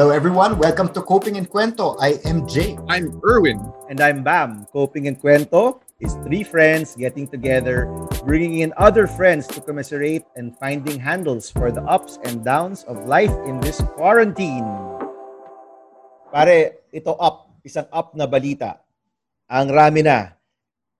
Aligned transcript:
Hello, 0.00 0.16
everyone. 0.16 0.56
Welcome 0.56 0.88
to 0.96 1.04
Coping 1.04 1.36
and 1.36 1.44
Cuento. 1.44 1.92
I 2.00 2.16
am 2.24 2.48
Jay. 2.48 2.72
I'm 2.88 3.20
Erwin. 3.20 3.60
And 3.92 4.00
I'm 4.00 4.24
Bam. 4.24 4.64
Coping 4.72 5.12
and 5.12 5.20
Cuento 5.20 5.84
is 6.00 6.16
three 6.24 6.40
friends 6.40 6.96
getting 6.96 7.28
together, 7.28 7.84
bringing 8.24 8.64
in 8.64 8.72
other 8.80 9.04
friends 9.04 9.44
to 9.52 9.60
commiserate 9.60 10.24
and 10.40 10.56
finding 10.56 10.96
handles 10.96 11.52
for 11.52 11.68
the 11.68 11.84
ups 11.84 12.16
and 12.24 12.40
downs 12.40 12.80
of 12.88 13.04
life 13.04 13.28
in 13.44 13.60
this 13.60 13.84
quarantine. 13.92 14.64
Pare, 16.32 16.80
ito 16.96 17.12
up, 17.20 17.52
isang 17.60 17.84
up 17.92 18.16
na 18.16 18.24
balita. 18.24 18.80
Ang 19.52 19.68
rami 19.68 20.00
na. 20.00 20.32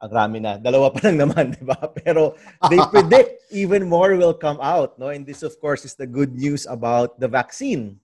Ang 0.05 0.13
rami 0.13 0.45
na. 0.45 0.61
Dalawa 0.61 0.93
pa 0.93 1.09
lang 1.09 1.25
naman, 1.25 1.45
di 1.57 1.65
ba? 1.65 1.89
Pero 2.05 2.37
they 2.69 2.77
predict 2.93 3.49
even 3.49 3.89
more 3.89 4.13
will 4.21 4.37
come 4.37 4.61
out. 4.61 5.01
No? 5.01 5.09
And 5.09 5.25
this, 5.25 5.41
of 5.41 5.57
course, 5.57 5.89
is 5.89 5.97
the 5.97 6.05
good 6.05 6.37
news 6.37 6.69
about 6.69 7.17
the 7.17 7.33
vaccine 7.33 7.97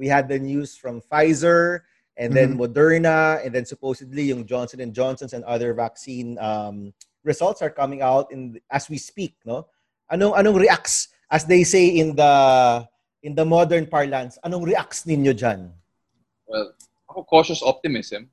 we 0.00 0.08
had 0.08 0.32
the 0.32 0.40
news 0.40 0.80
from 0.80 1.04
Pfizer 1.04 1.84
and 2.16 2.32
then 2.32 2.56
mm-hmm. 2.56 2.64
Moderna 2.64 3.44
and 3.44 3.52
then 3.52 3.68
supposedly 3.68 4.32
yung 4.32 4.48
Johnson 4.48 4.80
and 4.80 4.96
Johnson's 4.96 5.36
and 5.36 5.44
other 5.44 5.76
vaccine 5.76 6.40
um, 6.40 6.96
results 7.22 7.60
are 7.60 7.68
coming 7.68 8.00
out 8.00 8.32
in 8.32 8.56
as 8.72 8.88
we 8.88 8.96
speak, 8.96 9.36
no? 9.44 9.68
Anong 10.08 10.40
anong 10.40 10.56
reacts 10.56 11.12
as 11.28 11.44
they 11.44 11.62
say 11.68 12.00
in 12.00 12.16
the 12.16 12.32
in 13.22 13.36
the 13.36 13.44
modern 13.44 13.84
parlance? 13.84 14.40
Anong 14.40 14.64
reacts 14.64 15.04
ninyo 15.04 15.36
diyan? 15.36 15.68
Well, 16.48 16.72
ako 17.12 17.28
cautious 17.28 17.60
optimism. 17.60 18.32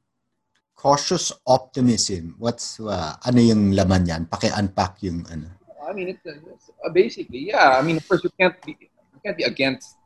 Cautious 0.73 1.35
optimism. 1.43 2.39
What's 2.39 2.79
uh, 2.79 3.19
ano 3.27 3.39
yung 3.43 3.75
laman 3.75 4.07
niyan? 4.07 4.23
Paki-unpack 4.31 5.03
yung 5.03 5.27
ano. 5.27 5.51
I 5.87 5.95
mean, 5.95 6.11
it's, 6.11 6.23
it's 6.23 6.67
uh, 6.83 6.91
basically, 6.91 7.47
yeah. 7.47 7.79
I 7.79 7.81
mean, 7.83 7.95
of 7.95 8.03
course, 8.07 8.23
you 8.23 8.31
can't 8.39 8.55
be 8.63 8.75
you 8.79 9.19
can't 9.23 9.35
be 9.35 9.43
against 9.43 9.99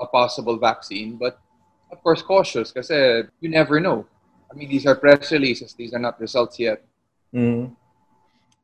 a 0.00 0.06
possible 0.06 0.58
vaccine, 0.58 1.16
but 1.16 1.38
of 1.90 2.02
course 2.02 2.22
cautious 2.22 2.72
kasi 2.72 2.94
eh, 2.94 3.22
you 3.40 3.48
never 3.48 3.80
know. 3.80 4.04
I 4.50 4.54
mean, 4.54 4.68
these 4.68 4.86
are 4.86 4.94
press 4.94 5.32
releases. 5.32 5.74
These 5.74 5.92
are 5.94 5.98
not 5.98 6.20
results 6.20 6.58
yet. 6.58 6.84
Mm. 7.34 7.74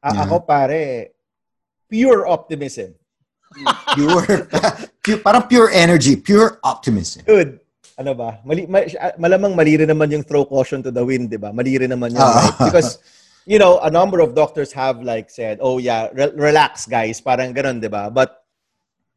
A- 0.03 0.15
yeah. 0.15 0.23
Ako 0.23 0.41
pare, 0.41 1.11
pure 1.91 2.27
optimism. 2.27 2.95
pure, 3.95 4.49
pure, 5.05 5.19
parang 5.21 5.45
pure 5.45 5.69
energy, 5.71 6.17
pure 6.17 6.59
optimism. 6.65 7.23
Good. 7.27 7.61
Ano 8.01 8.17
ba? 8.17 8.41
Mali, 8.49 8.65
ma, 8.65 8.81
malamang 9.21 9.53
mali 9.53 9.77
rin 9.77 9.93
naman 9.93 10.09
yung 10.09 10.25
throw 10.25 10.49
caution 10.49 10.81
to 10.83 10.91
the 10.91 11.05
wind, 11.05 11.29
di 11.29 11.37
ba? 11.37 11.53
Mali 11.53 11.77
rin 11.77 11.93
naman 11.93 12.17
yun, 12.17 12.25
right? 12.25 12.57
Ah. 12.57 12.65
Because, 12.65 12.99
you 13.45 13.61
know, 13.61 13.77
a 13.85 13.91
number 13.91 14.25
of 14.25 14.35
doctors 14.35 14.73
have 14.73 15.05
like 15.05 15.29
said, 15.29 15.59
oh 15.61 15.77
yeah, 15.77 16.09
re- 16.17 16.33
relax 16.33 16.87
guys, 16.89 17.21
parang 17.21 17.53
ganun, 17.53 17.85
di 17.85 17.93
ba? 17.93 18.09
But 18.09 18.42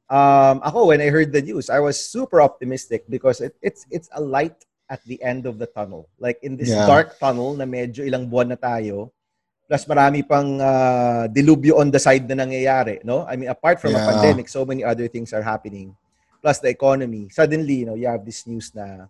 um, 0.10 0.62
ako 0.64 0.94
when 0.94 1.02
I 1.02 1.10
heard 1.10 1.32
the 1.32 1.42
news, 1.42 1.70
I 1.70 1.80
was 1.80 2.00
super 2.00 2.42
optimistic 2.42 3.06
because 3.10 3.42
it, 3.42 3.56
it's 3.62 3.86
it's 3.90 4.10
a 4.14 4.22
light 4.22 4.56
at 4.90 5.02
the 5.06 5.22
end 5.24 5.46
of 5.46 5.58
the 5.58 5.66
tunnel. 5.66 6.10
Like 6.20 6.40
in 6.44 6.58
this 6.58 6.70
yeah. 6.70 6.86
dark 6.86 7.18
tunnel 7.20 7.58
na 7.58 7.66
medyo 7.66 8.06
ilang 8.06 8.30
buwan 8.30 8.54
na 8.54 8.60
tayo, 8.60 9.10
plus 9.66 9.86
marami 9.90 10.22
pang 10.22 10.62
uh, 10.62 11.26
dilubyo 11.30 11.82
on 11.82 11.90
the 11.90 12.00
side 12.00 12.30
na 12.30 12.46
nangyayari, 12.46 13.02
no? 13.04 13.26
I 13.26 13.36
mean, 13.36 13.50
apart 13.50 13.82
from 13.82 13.98
yeah. 13.98 14.06
a 14.06 14.12
pandemic, 14.14 14.48
so 14.50 14.66
many 14.66 14.84
other 14.86 15.08
things 15.10 15.34
are 15.34 15.42
happening. 15.42 15.96
Plus 16.42 16.62
the 16.62 16.70
economy. 16.70 17.26
Suddenly, 17.34 17.82
you 17.82 17.86
know, 17.90 17.98
you 17.98 18.06
have 18.06 18.22
this 18.22 18.46
news 18.46 18.70
na, 18.78 19.10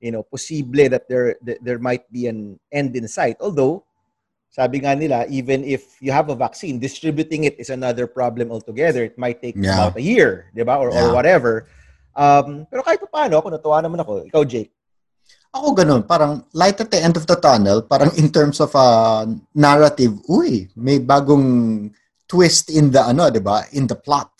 you 0.00 0.08
know, 0.10 0.24
posible 0.24 0.88
that 0.88 1.04
there 1.04 1.36
there 1.60 1.76
might 1.76 2.08
be 2.08 2.26
an 2.32 2.56
end 2.72 2.96
in 2.96 3.04
sight. 3.04 3.36
Although, 3.44 3.84
sabi 4.52 4.84
nga 4.84 4.92
nila, 4.92 5.24
even 5.32 5.64
if 5.64 5.96
you 6.04 6.12
have 6.12 6.28
a 6.28 6.36
vaccine, 6.36 6.76
distributing 6.76 7.48
it 7.48 7.56
is 7.56 7.72
another 7.72 8.04
problem 8.04 8.52
altogether. 8.52 9.00
It 9.00 9.16
might 9.16 9.40
take 9.40 9.56
yeah. 9.56 9.72
about 9.72 9.96
a 9.96 10.04
year, 10.04 10.52
di 10.52 10.60
ba? 10.60 10.76
Or, 10.76 10.92
yeah. 10.92 11.08
or 11.08 11.16
whatever. 11.16 11.72
Um, 12.12 12.68
pero 12.68 12.84
kahit 12.84 13.00
pa 13.00 13.08
paano, 13.08 13.40
ako 13.40 13.48
natuwa 13.48 13.80
naman 13.80 14.04
ako. 14.04 14.28
Ikaw, 14.28 14.44
Jake. 14.44 14.68
Ako 15.56 15.72
ganun, 15.72 16.04
parang 16.04 16.44
light 16.52 16.76
at 16.80 16.92
the 16.92 17.00
end 17.00 17.16
of 17.16 17.24
the 17.24 17.36
tunnel, 17.36 17.80
parang 17.80 18.12
in 18.20 18.28
terms 18.28 18.60
of 18.60 18.72
a 18.76 18.80
uh, 18.80 19.22
narrative, 19.56 20.20
uy, 20.28 20.68
may 20.76 21.00
bagong 21.00 21.88
twist 22.28 22.72
in 22.72 22.88
the 22.88 23.00
ano, 23.00 23.28
'di 23.28 23.44
ba? 23.44 23.68
In 23.76 23.84
the 23.84 23.96
plot. 23.96 24.32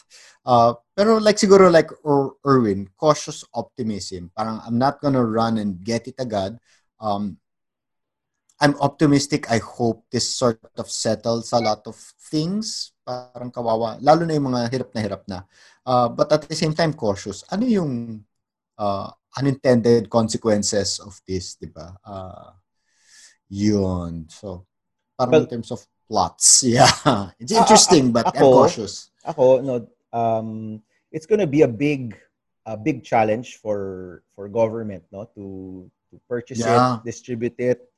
Uh, 0.44 0.73
pero 0.97 1.21
like 1.21 1.37
siguro 1.37 1.69
like 1.69 1.93
er- 2.05 2.37
Erwin, 2.44 2.89
cautious 2.97 3.44
optimism. 3.53 4.33
Parang 4.33 4.65
I'm 4.65 4.81
not 4.81 5.05
gonna 5.05 5.21
run 5.21 5.61
and 5.61 5.81
get 5.84 6.09
it 6.09 6.17
agad. 6.17 6.56
Um, 6.97 7.37
I'm 8.62 8.78
optimistic. 8.78 9.50
I 9.50 9.59
hope 9.59 10.06
this 10.15 10.31
sort 10.31 10.62
of 10.78 10.87
settles 10.87 11.50
a 11.50 11.59
lot 11.59 11.83
of 11.91 11.99
things. 12.31 12.95
Parang 13.03 13.50
kawawa. 13.50 13.99
Lalo 13.99 14.23
na 14.23 14.39
yung 14.39 14.55
mga 14.55 14.71
hirap 14.71 14.91
na 14.95 15.00
hirap 15.03 15.23
na. 15.27 15.43
Uh, 15.83 16.06
but 16.06 16.31
at 16.31 16.47
the 16.47 16.55
same 16.55 16.71
time, 16.71 16.95
cautious. 16.95 17.43
Ano 17.50 17.67
yung 17.67 18.23
uh, 18.78 19.11
unintended 19.34 20.06
consequences 20.06 21.03
of 21.03 21.19
this, 21.27 21.59
di 21.59 21.67
ba? 21.67 21.91
Uh, 22.06 22.55
yun. 23.50 24.31
So, 24.31 24.62
parang 25.19 25.43
well, 25.43 25.43
in 25.43 25.50
terms 25.59 25.75
of 25.75 25.83
plots, 26.06 26.62
yeah. 26.67 26.89
It's 27.43 27.50
interesting, 27.50 28.15
uh, 28.15 28.23
but 28.23 28.27
ako, 28.31 28.39
I'm 28.39 28.55
cautious. 28.62 29.11
Ako, 29.27 29.44
no, 29.59 29.75
um, 30.15 30.79
it's 31.11 31.27
gonna 31.27 31.50
be 31.50 31.67
a 31.67 31.69
big, 31.69 32.15
a 32.62 32.79
big 32.79 33.03
challenge 33.03 33.59
for 33.59 34.23
for 34.39 34.47
government, 34.47 35.03
no, 35.11 35.27
to 35.34 35.91
to 36.15 36.21
purchase 36.31 36.62
yeah. 36.62 37.03
it, 37.03 37.05
distribute 37.05 37.59
it, 37.59 37.91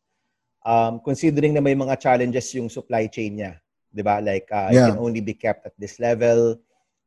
um, 0.65 1.01
considering 1.05 1.55
na 1.55 1.61
may 1.61 1.77
mga 1.77 2.01
challenges 2.01 2.53
yung 2.57 2.69
supply 2.69 3.07
chain 3.07 3.39
niya. 3.39 3.61
Di 3.95 4.03
ba? 4.03 4.19
Like, 4.19 4.49
uh, 4.51 4.73
yeah. 4.73 4.89
it 4.89 4.97
can 4.97 4.99
only 4.99 5.21
be 5.21 5.37
kept 5.37 5.67
at 5.67 5.77
this 5.79 6.01
level 6.01 6.59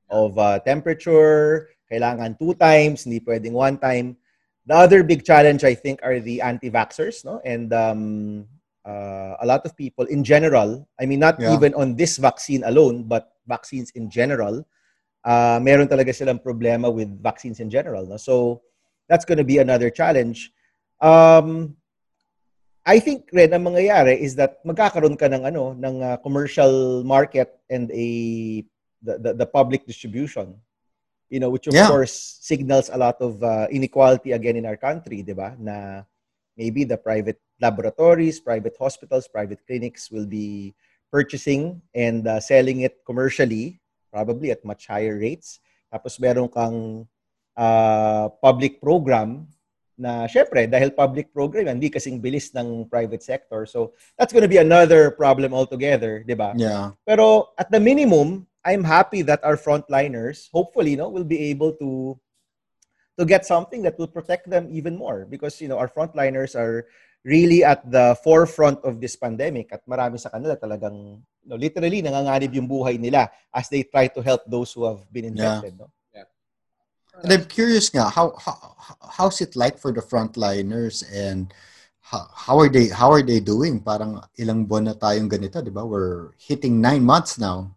of 0.10 0.38
uh, 0.38 0.60
temperature. 0.64 1.70
Kailangan 1.92 2.40
two 2.40 2.54
times, 2.56 3.04
hindi 3.04 3.20
pwedeng 3.20 3.52
one 3.58 3.78
time. 3.78 4.16
The 4.68 4.76
other 4.76 5.04
big 5.04 5.24
challenge, 5.24 5.64
I 5.64 5.76
think, 5.76 6.00
are 6.04 6.20
the 6.20 6.42
anti-vaxxers. 6.42 7.26
No? 7.26 7.42
And 7.44 7.74
um, 7.74 8.46
uh, 8.86 9.36
a 9.42 9.46
lot 9.46 9.66
of 9.66 9.76
people 9.76 10.06
in 10.06 10.24
general, 10.24 10.88
I 11.00 11.06
mean, 11.06 11.20
not 11.20 11.40
yeah. 11.40 11.54
even 11.54 11.74
on 11.74 11.96
this 11.96 12.18
vaccine 12.18 12.64
alone, 12.64 13.04
but 13.04 13.32
vaccines 13.48 13.92
in 13.96 14.10
general, 14.10 14.68
uh, 15.24 15.60
meron 15.62 15.88
talaga 15.88 16.16
silang 16.16 16.40
problema 16.40 16.92
with 16.92 17.12
vaccines 17.24 17.60
in 17.60 17.70
general. 17.70 18.06
No? 18.06 18.18
So, 18.18 18.62
that's 19.08 19.24
going 19.24 19.40
to 19.40 19.48
be 19.48 19.60
another 19.60 19.90
challenge. 19.90 20.52
Um, 21.00 21.76
I 22.88 23.04
think 23.04 23.28
rin 23.36 23.52
ang 23.52 23.68
mangyayari 23.68 24.16
is 24.16 24.40
that 24.40 24.64
magkakaroon 24.64 25.20
ka 25.20 25.28
ng 25.28 25.44
ano 25.44 25.76
ng 25.76 25.96
uh, 26.00 26.16
commercial 26.24 27.04
market 27.04 27.60
and 27.68 27.92
a 27.92 28.08
the, 29.04 29.20
the, 29.20 29.32
the 29.44 29.48
public 29.48 29.84
distribution. 29.84 30.56
You 31.28 31.44
know 31.44 31.52
which 31.52 31.68
of 31.68 31.76
yeah. 31.76 31.92
course 31.92 32.40
signals 32.40 32.88
a 32.88 32.96
lot 32.96 33.20
of 33.20 33.44
uh, 33.44 33.68
inequality 33.68 34.32
again 34.32 34.56
in 34.56 34.64
our 34.64 34.80
country 34.80 35.20
di 35.20 35.36
ba? 35.36 35.60
Na 35.60 36.08
maybe 36.56 36.88
the 36.88 36.96
private 36.96 37.44
laboratories 37.60 38.40
private 38.40 38.80
hospitals 38.80 39.28
private 39.28 39.60
clinics 39.68 40.08
will 40.08 40.26
be 40.26 40.72
purchasing 41.12 41.84
and 41.92 42.24
uh, 42.24 42.40
selling 42.40 42.88
it 42.88 43.04
commercially 43.04 43.84
probably 44.16 44.56
at 44.56 44.64
much 44.64 44.88
higher 44.88 45.20
rates. 45.20 45.60
Tapos 45.92 46.16
meron 46.24 46.48
kang 46.48 47.04
uh, 47.60 48.32
public 48.40 48.80
program 48.80 49.44
na 49.98 50.30
syempre 50.30 50.70
dahil 50.70 50.94
public 50.94 51.34
program 51.34 51.66
hindi 51.66 51.90
kasing 51.90 52.22
bilis 52.22 52.54
ng 52.54 52.86
private 52.86 53.26
sector. 53.26 53.66
So 53.66 53.98
that's 54.16 54.30
going 54.30 54.46
to 54.46 54.52
be 54.52 54.62
another 54.62 55.10
problem 55.12 55.58
altogether 55.58 56.22
di 56.22 56.38
ba? 56.38 56.54
Yeah. 56.54 56.94
Pero 57.04 57.52
at 57.58 57.74
the 57.74 57.82
minimum 57.82 58.46
i'm 58.62 58.86
happy 58.86 59.26
that 59.26 59.42
our 59.42 59.58
frontliners 59.58 60.54
hopefully 60.54 60.94
no 60.94 61.10
will 61.10 61.26
be 61.26 61.50
able 61.50 61.74
to 61.82 62.14
to 63.18 63.26
get 63.26 63.50
something 63.50 63.82
that 63.82 63.98
will 63.98 64.08
protect 64.08 64.46
them 64.46 64.70
even 64.70 64.94
more. 64.94 65.26
Because 65.26 65.58
you 65.58 65.68
know 65.68 65.82
our 65.82 65.90
frontliners 65.90 66.54
are 66.54 66.86
really 67.26 67.66
at 67.66 67.82
the 67.90 68.14
forefront 68.22 68.78
of 68.86 69.02
this 69.02 69.18
pandemic. 69.18 69.74
At 69.74 69.82
marami 69.90 70.22
sa 70.22 70.30
kanila 70.30 70.54
talagang 70.54 71.26
you 71.42 71.50
know, 71.50 71.58
literally 71.58 72.06
nanganganib 72.06 72.54
yung 72.54 72.70
buhay 72.70 73.02
nila 73.02 73.34
as 73.50 73.66
they 73.74 73.82
try 73.82 74.06
to 74.06 74.22
help 74.22 74.46
those 74.46 74.70
who 74.78 74.86
have 74.86 75.02
been 75.10 75.34
infected 75.34 75.74
yeah. 75.74 75.82
no 75.82 75.90
And 77.24 77.34
I'm 77.34 77.46
curious 77.46 77.90
nga, 77.90 78.10
how, 78.10 78.36
how 78.38 78.78
how's 79.02 79.42
it 79.42 79.56
like 79.56 79.78
for 79.78 79.92
the 79.92 80.02
frontliners 80.02 81.02
and 81.10 81.54
how, 82.02 82.30
how 82.32 82.56
are 82.60 82.70
they 82.70 82.88
how 82.88 83.12
are 83.12 83.26
they 83.26 83.40
doing? 83.40 83.82
Parang 83.82 84.22
ilang 84.40 84.70
buwan 84.70 84.88
na 84.88 84.96
tayong 84.96 85.28
ganito, 85.28 85.60
'di 85.60 85.74
ba? 85.74 85.84
We're 85.84 86.32
hitting 86.38 86.80
nine 86.80 87.04
months 87.04 87.36
now. 87.36 87.74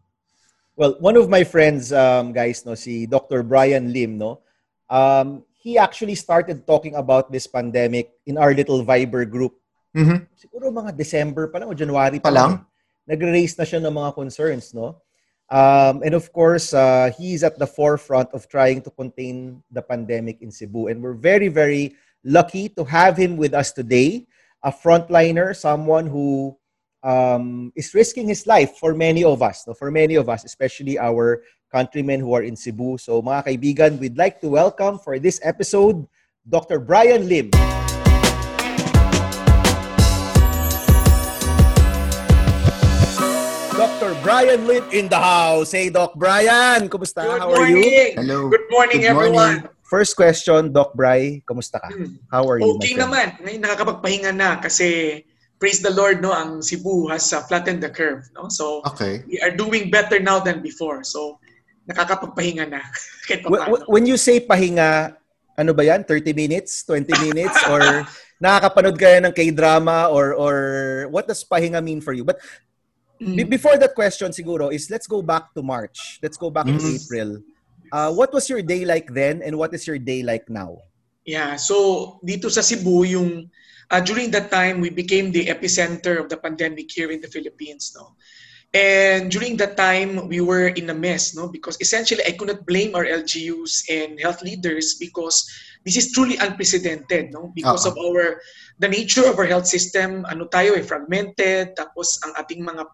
Well, 0.79 0.97
one 1.03 1.17
of 1.19 1.29
my 1.29 1.45
friends, 1.45 1.93
um, 1.93 2.33
guys, 2.33 2.65
no, 2.65 2.73
si 2.73 3.05
Dr. 3.05 3.45
Brian 3.45 3.93
Lim, 3.93 4.17
no, 4.17 4.41
um, 4.89 5.45
he 5.61 5.77
actually 5.77 6.17
started 6.17 6.65
talking 6.65 6.97
about 6.97 7.29
this 7.29 7.45
pandemic 7.45 8.17
in 8.25 8.41
our 8.41 8.57
little 8.57 8.81
Viber 8.81 9.29
group. 9.29 9.61
Mm-hmm. 9.93 10.25
Siguro 10.41 10.73
mga 10.73 10.97
December 10.97 11.53
pa 11.53 11.61
lang 11.61 11.69
o 11.69 11.77
January 11.77 12.17
pa, 12.17 12.31
pa 12.31 12.33
lang. 12.33 12.53
Nagre-raise 13.05 13.59
na 13.61 13.67
siya 13.69 13.83
ng 13.83 13.93
mga 13.93 14.11
concerns, 14.17 14.73
no? 14.73 14.97
Um, 15.51 16.03
and 16.07 16.15
of 16.15 16.33
course, 16.33 16.73
uh, 16.73 17.11
he's 17.19 17.43
at 17.43 17.59
the 17.59 17.67
forefront 17.67 18.31
of 18.33 18.49
trying 18.49 18.83
to 18.83 18.91
contain 18.91 19.63
the 19.71 19.83
pandemic 19.83 20.43
in 20.43 20.51
Cebu. 20.51 20.87
And 20.87 21.03
we're 21.03 21.19
very, 21.19 21.49
very 21.49 21.97
lucky 22.25 22.69
to 22.71 22.85
have 22.85 23.17
him 23.17 23.37
with 23.37 23.53
us 23.53 23.73
today, 23.73 24.27
a 24.63 24.71
frontliner, 24.71 25.55
someone 25.55 26.07
who 26.07 26.57
um, 27.03 27.73
is 27.75 27.93
risking 27.95 28.29
his 28.29 28.47
life 28.47 28.79
for 28.79 28.95
many 28.95 29.25
of 29.25 29.43
us, 29.43 29.67
no? 29.67 29.75
for 29.75 29.91
many 29.91 30.15
of 30.15 30.29
us, 30.29 30.45
especially 30.45 30.99
our 30.99 31.43
countrymen 31.73 32.21
who 32.21 32.33
are 32.33 32.43
in 32.43 32.55
Cebu. 32.55 32.99
So 32.99 33.21
mga 33.21 33.47
kaibigan, 33.47 33.99
we'd 33.99 34.19
like 34.19 34.41
to 34.43 34.49
welcome 34.49 34.99
for 34.99 35.19
this 35.19 35.41
episode, 35.43 36.07
Dr. 36.49 36.79
Brian 36.79 37.27
Lim. 37.27 37.51
Brian 44.31 44.63
Lim 44.63 44.87
in 44.95 45.07
the 45.11 45.19
house. 45.19 45.75
Hey, 45.75 45.91
Doc 45.91 46.15
Brian. 46.15 46.87
Kumusta? 46.87 47.27
Good 47.27 47.43
How 47.43 47.51
morning. 47.51 47.83
are 47.83 47.83
you? 47.83 48.15
Hello. 48.15 48.39
Good 48.47 48.67
morning, 48.71 49.01
Good 49.03 49.11
morning. 49.11 49.35
everyone. 49.35 49.57
First 49.83 50.15
question, 50.15 50.71
Doc 50.71 50.95
Bry. 50.95 51.43
Kumusta 51.43 51.83
ka? 51.83 51.91
Hmm. 51.91 52.15
How 52.31 52.47
are 52.47 52.63
you, 52.63 52.79
Okay 52.79 52.95
naman. 52.95 53.35
Ngayon 53.43 53.59
nakakapagpahinga 53.59 54.31
na 54.31 54.63
kasi 54.63 55.19
praise 55.59 55.83
the 55.83 55.91
Lord, 55.91 56.23
no, 56.23 56.31
ang 56.31 56.63
Cebu 56.63 57.11
has 57.11 57.27
uh, 57.35 57.43
flattened 57.51 57.83
the 57.83 57.91
curve. 57.91 58.23
No? 58.39 58.47
So, 58.47 58.87
Okay. 58.95 59.27
we 59.27 59.43
are 59.43 59.51
doing 59.51 59.91
better 59.91 60.23
now 60.23 60.39
than 60.39 60.63
before. 60.63 61.03
So, 61.03 61.43
nakakapagpahinga 61.91 62.71
na. 62.71 62.87
Kahit 63.27 63.43
Wh- 63.43 63.59
paano. 63.59 63.83
wh- 63.83 63.87
When 63.91 64.07
you 64.07 64.15
say 64.15 64.39
pahinga, 64.39 65.19
ano 65.59 65.75
ba 65.75 65.83
yan? 65.83 66.07
30 66.07 66.31
minutes? 66.39 66.87
20 66.87 67.11
minutes? 67.19 67.59
or 67.67 67.83
nakakapanood 68.39 68.95
kaya 68.95 69.19
ng 69.27 69.35
K-drama? 69.35 70.07
Or, 70.07 70.39
or 70.39 70.57
what 71.11 71.27
does 71.27 71.43
pahinga 71.43 71.83
mean 71.83 71.99
for 71.99 72.15
you? 72.15 72.23
But 72.23 72.39
Mm. 73.21 73.37
be- 73.37 73.51
before 73.61 73.77
that 73.77 73.93
question 73.95 74.33
siguro 74.33 74.73
is 74.73 74.89
let's 74.89 75.07
go 75.07 75.21
back 75.21 75.53
to 75.53 75.61
March. 75.61 76.19
Let's 76.25 76.41
go 76.41 76.49
back 76.49 76.65
to 76.65 76.73
Mhm. 76.81 76.97
April. 76.97 77.31
Uh, 77.93 78.11
what 78.17 78.33
was 78.33 78.49
your 78.49 78.65
day 78.65 78.89
like 78.89 79.13
then 79.13 79.45
and 79.45 79.61
what 79.61 79.77
is 79.77 79.85
your 79.85 80.01
day 80.01 80.25
like 80.25 80.49
now? 80.49 80.81
Yeah, 81.29 81.61
so 81.61 82.17
dito 82.25 82.49
sa 82.49 82.65
Cebu, 82.65 83.05
yung 83.05 83.53
uh, 83.93 84.01
during 84.01 84.31
that 84.33 84.49
time, 84.49 84.81
we 84.81 84.89
became 84.89 85.31
the 85.35 85.47
epicenter 85.53 86.17
of 86.17 86.33
the 86.33 86.39
pandemic 86.41 86.89
here 86.89 87.13
in 87.13 87.21
the 87.21 87.29
Philippines, 87.29 87.93
no. 87.93 88.17
And 88.71 89.27
during 89.35 89.59
that 89.59 89.75
time, 89.75 90.31
we 90.31 90.39
were 90.39 90.71
in 90.79 90.89
a 90.89 90.95
mess, 90.95 91.35
no, 91.35 91.51
because 91.51 91.75
essentially 91.83 92.23
I 92.23 92.39
could 92.39 92.55
not 92.55 92.63
blame 92.71 92.95
our 92.95 93.03
LGUs 93.03 93.91
and 93.91 94.15
health 94.23 94.47
leaders 94.47 94.95
because 94.95 95.43
this 95.83 95.99
is 95.99 96.15
truly 96.15 96.39
unprecedented, 96.39 97.35
no, 97.35 97.51
because 97.51 97.83
Oo. 97.83 97.91
of 97.91 97.95
our 97.99 98.39
the 98.79 98.87
nature 98.87 99.27
of 99.27 99.35
our 99.37 99.51
health 99.51 99.67
system. 99.67 100.23
Ano 100.31 100.47
tayo, 100.47 100.79
eh, 100.79 100.87
fragmented, 100.87 101.75
tapos 101.75 102.17
ang 102.23 102.39
ating 102.39 102.63
mga 102.63 102.87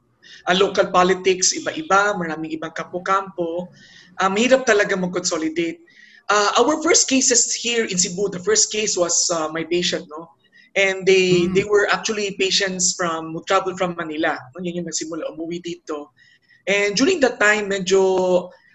uh, 0.46 0.54
local 0.56 0.88
politics, 0.90 1.52
iba-iba, 1.56 2.14
maraming 2.16 2.54
ibang 2.54 2.72
kampo-kampo. 2.72 3.68
Uh, 4.16 4.30
mahirap 4.32 4.64
talaga 4.64 4.96
mag-consolidate. 4.96 5.80
Uh, 6.26 6.50
our 6.58 6.82
first 6.82 7.06
cases 7.06 7.54
here 7.54 7.86
in 7.86 7.94
Cebu, 7.94 8.26
the 8.28 8.42
first 8.42 8.72
case 8.74 8.98
was 8.98 9.30
uh, 9.30 9.46
my 9.54 9.62
patient, 9.62 10.02
no? 10.10 10.34
And 10.76 11.06
they 11.08 11.48
Mm. 11.48 11.54
they 11.56 11.64
were 11.64 11.88
actually 11.88 12.36
patients 12.36 12.92
from 12.98 13.32
who 13.32 13.40
traveled 13.48 13.80
from 13.80 13.96
Manila. 13.96 14.36
No? 14.52 14.60
Yan 14.60 14.82
yung 14.82 14.88
nagsimula 14.90 15.32
umuwi 15.32 15.64
dito. 15.64 16.12
And 16.68 16.92
during 16.98 17.22
that 17.24 17.40
time, 17.40 17.70
medyo 17.72 18.02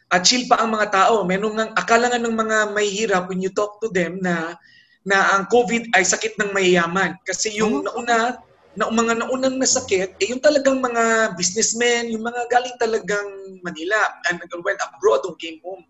uh, 0.09 0.21
chill 0.25 0.49
pa 0.49 0.63
ang 0.63 0.73
mga 0.73 0.89
tao. 0.95 1.21
Meron 1.27 1.59
nga, 1.59 1.69
akala 1.77 2.09
nga 2.09 2.17
ng 2.17 2.33
mga 2.33 2.57
may 2.73 2.87
hirap 2.89 3.29
when 3.29 3.37
you 3.43 3.53
talk 3.53 3.77
to 3.83 3.91
them 3.91 4.17
na 4.23 4.57
na 5.05 5.33
ang 5.37 5.45
COVID 5.49 5.93
ay 5.93 6.01
sakit 6.01 6.41
ng 6.41 6.53
mayayaman. 6.55 7.21
Kasi 7.21 7.53
yung 7.57 7.81
Oh. 7.81 7.85
nauna, 7.85 8.41
na 8.75 8.87
mga 8.87 9.19
naunang 9.19 9.59
nasakit, 9.59 10.15
eh 10.15 10.27
yung 10.31 10.39
talagang 10.39 10.79
mga 10.79 11.35
businessmen, 11.35 12.07
yung 12.07 12.23
mga 12.23 12.47
galing 12.47 12.77
talagang 12.79 13.29
Manila 13.59 13.99
and 14.31 14.39
went 14.63 14.79
abroad 14.79 15.19
or 15.27 15.35
came 15.35 15.59
home. 15.59 15.83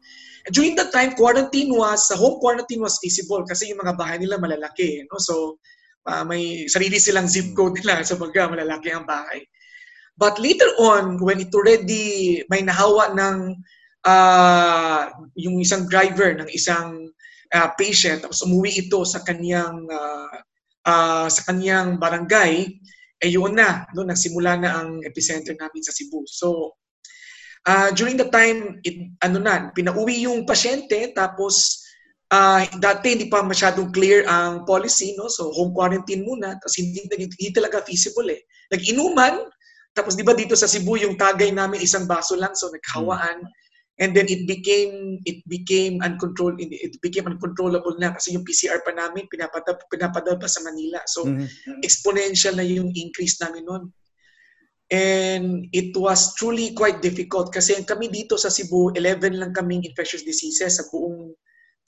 And 0.45 0.53
during 0.53 0.73
that 0.81 0.89
time, 0.89 1.13
quarantine 1.13 1.69
was, 1.77 2.09
sa 2.09 2.17
home 2.17 2.41
quarantine 2.41 2.81
was 2.81 2.97
feasible 2.97 3.45
kasi 3.45 3.69
yung 3.69 3.85
mga 3.85 3.93
bahay 3.93 4.17
nila 4.17 4.41
malalaki. 4.41 5.05
No? 5.05 5.21
So, 5.21 5.61
uh, 6.09 6.25
may 6.25 6.65
sarili 6.65 6.97
silang 6.97 7.29
zip 7.29 7.53
code 7.53 7.77
nila 7.77 8.01
sa 8.09 8.17
baga, 8.17 8.49
malalaki 8.49 8.89
ang 8.89 9.05
bahay. 9.05 9.45
But 10.17 10.41
later 10.41 10.69
on, 10.81 11.21
when 11.21 11.41
it 11.41 11.53
already 11.53 12.41
may 12.49 12.61
nahawa 12.65 13.13
ng 13.13 13.37
uh, 14.05 15.09
yung 15.37 15.61
isang 15.61 15.85
driver 15.89 16.33
ng 16.33 16.49
isang 16.49 17.09
uh, 17.53 17.69
patient, 17.77 18.25
tapos 18.25 18.41
umuwi 18.45 18.85
ito 18.85 19.01
sa 19.05 19.21
kanyang 19.25 19.85
uh, 19.89 20.35
uh, 20.85 21.27
sa 21.27 21.41
kanyang 21.49 21.97
barangay, 22.01 22.81
eh 23.21 23.29
yun 23.29 23.53
na, 23.53 23.85
no, 23.93 24.05
nagsimula 24.05 24.57
na 24.57 24.69
ang 24.81 25.05
epicenter 25.05 25.53
namin 25.53 25.81
sa 25.85 25.93
Cebu. 25.93 26.25
So, 26.25 26.77
uh, 27.69 27.93
during 27.93 28.17
the 28.17 28.29
time, 28.33 28.81
it, 28.81 29.13
ano 29.21 29.37
na, 29.37 29.69
pinauwi 29.73 30.25
yung 30.25 30.45
pasyente, 30.49 31.13
tapos 31.13 31.85
uh, 32.33 32.65
dati 32.81 33.13
hindi 33.13 33.27
pa 33.29 33.45
masyadong 33.45 33.93
clear 33.93 34.25
ang 34.25 34.65
policy, 34.65 35.13
no? 35.19 35.29
So, 35.29 35.53
home 35.53 35.75
quarantine 35.77 36.25
muna, 36.25 36.57
tapos 36.57 36.81
hindi, 36.81 37.05
hindi, 37.05 37.47
talaga 37.53 37.85
feasible 37.85 38.33
eh. 38.33 38.41
Nag-inuman, 38.73 39.45
tapos 39.93 40.15
di 40.15 40.23
ba 40.23 40.33
dito 40.33 40.55
sa 40.55 40.71
Cebu 40.71 40.97
yung 40.97 41.19
tagay 41.19 41.51
namin 41.51 41.83
isang 41.83 42.07
baso 42.07 42.33
lang, 42.33 42.55
so 42.57 42.71
naghawaan. 42.71 43.43
And 43.99 44.15
then 44.15 44.25
it 44.31 44.47
became 44.47 45.19
it 45.27 45.43
became 45.45 46.01
uncontrolled 46.01 46.57
it 46.57 46.95
became 47.03 47.27
uncontrollable 47.27 47.93
na 47.99 48.15
kasi 48.15 48.33
yung 48.33 48.47
PCR 48.47 48.81
pa 48.81 48.95
namin 48.95 49.27
pinapadal 49.27 49.77
pinapadal 49.91 50.39
pa 50.39 50.47
sa 50.47 50.63
Manila. 50.63 51.03
So 51.05 51.27
Mhm. 51.27 51.45
exponential 51.83 52.55
na 52.55 52.65
yung 52.65 52.89
increase 52.95 53.38
namin 53.43 53.67
noon. 53.67 53.83
And 54.91 55.71
it 55.71 55.95
was 55.95 56.35
truly 56.35 56.75
quite 56.75 56.99
difficult 56.99 57.53
kasi 57.55 57.79
kami 57.88 58.11
dito 58.11 58.35
sa 58.35 58.51
Cebu, 58.51 58.91
11 58.91 59.39
lang 59.39 59.55
kaming 59.55 59.88
infectious 59.88 60.27
diseases 60.27 60.81
sa 60.81 60.88
buong 60.91 61.31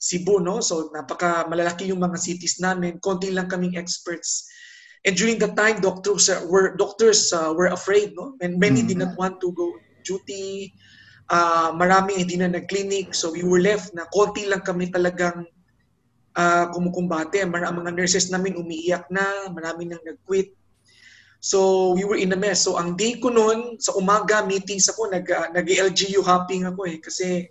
Cebu, 0.00 0.40
no? 0.40 0.60
So 0.64 0.88
napaka 0.92 1.44
malalaki 1.48 1.88
yung 1.92 2.00
mga 2.00 2.16
cities 2.20 2.60
namin, 2.60 3.00
konti 3.00 3.32
lang 3.32 3.48
kaming 3.48 3.76
experts. 3.76 4.48
And 5.04 5.12
during 5.16 5.36
that 5.44 5.52
time, 5.52 5.84
doctors 5.84 6.32
uh, 6.32 6.48
were 6.48 6.76
doctors 6.80 7.28
uh, 7.32 7.52
were 7.52 7.68
afraid, 7.68 8.16
no? 8.16 8.40
And 8.40 8.56
many 8.56 8.80
did 8.88 8.96
not 8.96 9.12
want 9.20 9.36
to 9.44 9.52
go 9.52 9.76
duty. 10.00 10.72
Uh, 11.24 11.72
maraming 11.72 12.20
hindi 12.20 12.36
na 12.36 12.52
nag-clinic. 12.52 13.16
So 13.16 13.32
we 13.32 13.40
were 13.40 13.60
left 13.60 13.96
na 13.96 14.04
konti 14.12 14.44
lang 14.44 14.60
kami 14.60 14.92
talagang 14.92 15.48
uh, 16.36 16.64
kumukumbate. 16.70 17.40
Mar- 17.48 17.64
ang 17.64 17.80
mga 17.80 17.96
nurses 17.96 18.28
namin 18.28 18.60
umiiyak 18.60 19.08
na, 19.08 19.48
marami 19.48 19.88
nang 19.88 20.02
nag-quit. 20.04 20.52
So 21.44 21.92
we 21.92 22.08
were 22.08 22.16
in 22.16 22.32
a 22.32 22.38
mess. 22.40 22.64
So 22.64 22.80
ang 22.80 22.96
day 22.96 23.20
ko 23.20 23.28
noon, 23.28 23.76
sa 23.80 23.92
umaga, 23.96 24.44
meetings 24.44 24.88
ako, 24.88 25.12
nag, 25.12 25.28
uh, 25.28 25.48
nag-LGU 25.52 26.24
hopping 26.24 26.64
ako 26.68 26.88
eh. 26.88 26.98
Kasi 27.00 27.48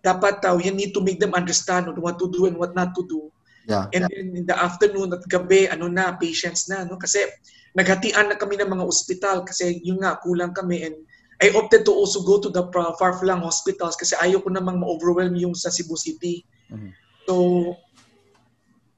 dapat 0.00 0.44
uh, 0.44 0.56
we 0.56 0.68
need 0.72 0.96
to 0.96 1.04
make 1.04 1.20
them 1.20 1.36
understand 1.36 1.88
on 1.88 1.96
what 2.00 2.16
to 2.16 2.32
do 2.32 2.48
and 2.48 2.56
what 2.56 2.72
not 2.72 2.96
to 2.96 3.04
do. 3.08 3.28
Yeah. 3.66 3.90
And 3.90 4.06
then 4.06 4.26
in 4.38 4.46
the 4.46 4.54
afternoon 4.54 5.10
at 5.12 5.26
gabi, 5.26 5.66
ano 5.66 5.90
na, 5.90 6.14
patients 6.14 6.70
na. 6.70 6.86
No? 6.86 6.96
Kasi 6.96 7.26
naghatian 7.74 8.30
na 8.30 8.38
kami 8.38 8.56
ng 8.56 8.70
mga 8.70 8.86
ospital 8.86 9.42
kasi 9.42 9.82
yun 9.82 10.00
nga, 10.00 10.16
kulang 10.22 10.54
kami. 10.54 10.86
And 10.86 10.96
I 11.42 11.52
opted 11.52 11.84
to 11.84 11.92
also 11.92 12.24
go 12.24 12.40
to 12.40 12.48
the 12.48 12.64
far-flung 12.72 13.44
hospitals 13.44 13.96
kasi 13.96 14.16
ayaw 14.16 14.40
ko 14.40 14.48
namang 14.48 14.80
ma-overwhelm 14.80 15.36
yung 15.36 15.52
sa 15.52 15.68
Cebu 15.68 15.96
City. 15.96 16.44
Mhm. 16.72 16.90
So, 17.28 17.34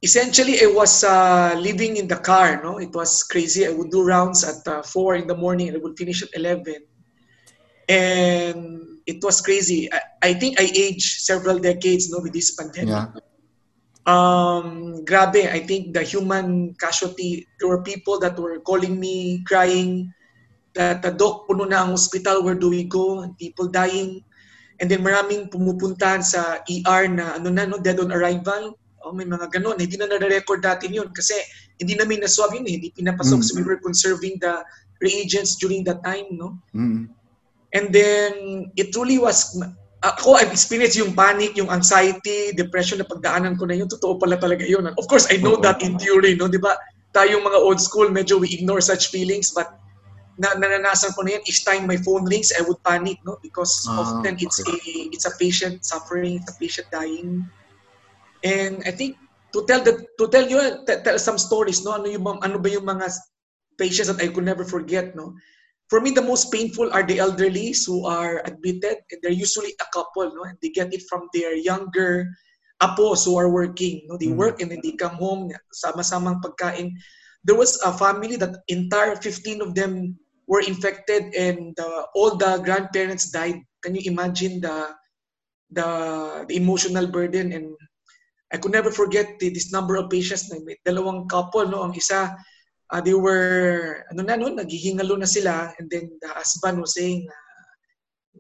essentially, 0.03 0.63
I 0.63 0.71
was 0.71 1.03
uh, 1.03 1.59
living 1.59 1.99
in 1.99 2.07
the 2.07 2.21
car. 2.23 2.63
No, 2.63 2.79
It 2.79 2.95
was 2.95 3.27
crazy. 3.27 3.67
I 3.67 3.75
would 3.75 3.91
do 3.91 4.07
rounds 4.07 4.47
at 4.47 4.63
uh, 4.71 4.83
4 4.87 5.17
in 5.19 5.27
the 5.27 5.35
morning 5.35 5.69
and 5.69 5.77
I 5.77 5.81
would 5.83 5.99
finish 5.99 6.23
at 6.23 6.31
11. 6.37 6.87
And 7.89 9.01
it 9.09 9.19
was 9.25 9.41
crazy. 9.41 9.89
I, 9.91 10.31
I 10.31 10.33
think 10.35 10.61
I 10.61 10.69
aged 10.71 11.25
several 11.25 11.59
decades 11.59 12.13
no, 12.13 12.21
with 12.21 12.37
this 12.37 12.55
pandemic 12.55 12.93
Yeah. 12.93 13.09
um, 14.09 15.05
grabe, 15.05 15.49
I 15.49 15.61
think 15.61 15.93
the 15.93 16.03
human 16.03 16.75
casualty, 16.81 17.49
there 17.59 17.69
were 17.69 17.83
people 17.83 18.19
that 18.21 18.39
were 18.39 18.61
calling 18.61 19.01
me, 19.01 19.45
crying, 19.45 20.13
that 20.79 21.03
the 21.03 21.11
doc, 21.11 21.51
puno 21.51 21.67
na 21.67 21.83
ang 21.83 21.99
hospital, 21.99 22.47
where 22.47 22.55
do 22.55 22.71
we 22.71 22.87
go? 22.87 23.27
And 23.27 23.35
people 23.35 23.67
dying. 23.67 24.23
And 24.79 24.87
then 24.87 25.03
maraming 25.03 25.51
pumupuntahan 25.51 26.23
sa 26.23 26.63
ER 26.63 27.11
na 27.11 27.35
ano 27.35 27.51
na, 27.51 27.67
no, 27.67 27.83
dead 27.83 27.99
on 27.99 28.15
arrival. 28.15 28.79
Oh, 29.03 29.11
may 29.11 29.27
mga 29.27 29.51
ganun. 29.51 29.83
Hindi 29.83 29.99
na 29.99 30.07
nare-record 30.07 30.63
natin 30.63 30.95
yun 30.95 31.11
kasi 31.11 31.35
hindi 31.83 31.99
namin 31.99 32.23
naswab 32.23 32.55
yun, 32.55 32.67
eh. 32.71 32.79
hindi 32.79 32.95
pinapasok. 32.95 33.43
Mm. 33.43 33.47
So 33.47 33.53
we 33.59 33.67
were 33.67 33.83
conserving 33.83 34.39
the 34.39 34.63
reagents 35.03 35.59
during 35.59 35.83
that 35.91 36.03
time, 36.07 36.31
no? 36.35 36.59
Mm. 36.75 37.11
And 37.75 37.87
then, 37.93 38.33
it 38.79 38.95
truly 38.95 39.19
was, 39.19 39.59
ako, 40.03 40.39
I've 40.39 40.55
experienced 40.55 40.99
yung 40.99 41.15
panic, 41.15 41.59
yung 41.59 41.71
anxiety, 41.71 42.55
depression 42.55 43.03
na 43.03 43.07
pagdaanan 43.07 43.59
ko 43.59 43.67
na 43.67 43.75
yun. 43.79 43.91
Totoo 43.91 44.19
pala 44.19 44.39
talaga 44.39 44.63
yun. 44.63 44.87
Of 44.95 45.07
course, 45.11 45.27
I 45.31 45.43
know 45.43 45.59
Oo. 45.59 45.63
that 45.67 45.83
in 45.83 45.99
theory, 45.99 46.39
no? 46.39 46.47
Di 46.47 46.59
ba? 46.59 46.79
Tayong 47.15 47.43
mga 47.43 47.59
old 47.59 47.83
school, 47.83 48.07
medyo 48.11 48.39
we 48.39 48.51
ignore 48.55 48.83
such 48.83 49.11
feelings, 49.11 49.51
but 49.51 49.75
na 50.39 50.55
nananasan 50.55 51.15
ko 51.19 51.23
na 51.27 51.37
yan. 51.37 51.43
Each 51.51 51.65
time 51.67 51.87
my 51.87 51.99
phone 51.99 52.25
rings, 52.25 52.55
I 52.55 52.63
would 52.63 52.81
panic, 52.87 53.19
no? 53.27 53.37
Because 53.43 53.75
Ah, 53.91 53.99
often 53.99 54.39
it's 54.39 54.59
a 54.63 54.67
it's 55.13 55.27
a 55.27 55.35
patient 55.39 55.85
suffering, 55.85 56.39
it's 56.39 56.51
a 56.51 56.57
patient 56.63 56.89
dying. 56.95 57.43
And 58.45 58.83
I 58.87 58.93
think 58.93 59.17
to 59.53 59.65
tell 59.67 59.83
the 59.83 60.07
to 60.19 60.25
tell 60.31 60.47
you 60.47 60.61
t- 60.87 61.03
tell 61.03 61.19
some 61.19 61.39
stories, 61.39 61.83
no? 61.85 61.99
Ano 61.99 62.07
yung 62.07 62.25
ano 62.27 62.59
ba 62.59 62.71
yung 62.71 62.87
mga 62.87 63.11
patients 63.79 64.09
that 64.11 64.23
I 64.23 64.31
could 64.31 64.47
never 64.47 64.65
forget, 64.65 65.15
no? 65.19 65.35
For 65.89 66.01
me, 66.05 66.13
the 66.13 66.23
most 66.23 66.53
painful 66.53 66.93
are 66.93 67.03
the 67.03 67.17
elderlies 67.19 67.87
who 67.89 68.05
are 68.05 68.45
admitted. 68.45 69.01
And 69.11 69.19
they're 69.25 69.33
usually 69.35 69.73
a 69.81 69.89
couple, 69.93 70.29
no? 70.37 70.45
And 70.45 70.59
they 70.61 70.69
get 70.69 70.93
it 70.93 71.03
from 71.09 71.33
their 71.33 71.57
younger 71.57 72.29
apos 72.83 73.25
who 73.25 73.37
are 73.41 73.49
working. 73.51 74.05
No? 74.07 74.21
They 74.21 74.29
Mhm. 74.29 74.37
work 74.37 74.61
and 74.61 74.71
then 74.71 74.85
they 74.85 74.93
come 74.93 75.17
home, 75.17 75.49
sama-samang 75.73 76.45
pagkain. 76.45 76.93
There 77.43 77.57
was 77.57 77.81
a 77.81 77.91
family 77.97 78.37
that 78.37 78.61
entire 78.69 79.17
15 79.17 79.65
of 79.65 79.73
them 79.75 80.21
were 80.49 80.65
infected 80.65 81.37
and 81.37 81.77
uh, 81.79 82.09
all 82.17 82.35
the 82.35 82.59
grandparents 82.65 83.29
died. 83.31 83.61
Can 83.85 83.95
you 83.95 84.03
imagine 84.11 84.65
the 84.65 84.97
the, 85.71 85.87
the 86.49 86.57
emotional 86.57 87.07
burden? 87.07 87.53
And 87.53 87.77
I 88.51 88.57
could 88.57 88.73
never 88.73 88.91
forget 88.91 89.39
the, 89.39 89.53
this 89.53 89.71
number 89.71 90.01
of 90.01 90.09
patients 90.09 90.49
na 90.49 90.57
may 90.65 90.81
dalawang 90.81 91.29
couple 91.29 91.69
no? 91.69 91.85
Ang 91.85 91.95
isa 91.95 92.33
uh, 92.89 93.01
they 93.05 93.13
were 93.13 94.03
ano 94.09 94.25
na 94.25 94.41
no? 94.41 94.49
Naghihingalo 94.49 95.21
na 95.21 95.29
sila. 95.29 95.69
And 95.77 95.87
then 95.93 96.17
the 96.25 96.33
husband 96.33 96.81
was 96.81 96.97
saying 96.97 97.29
na 97.29 97.39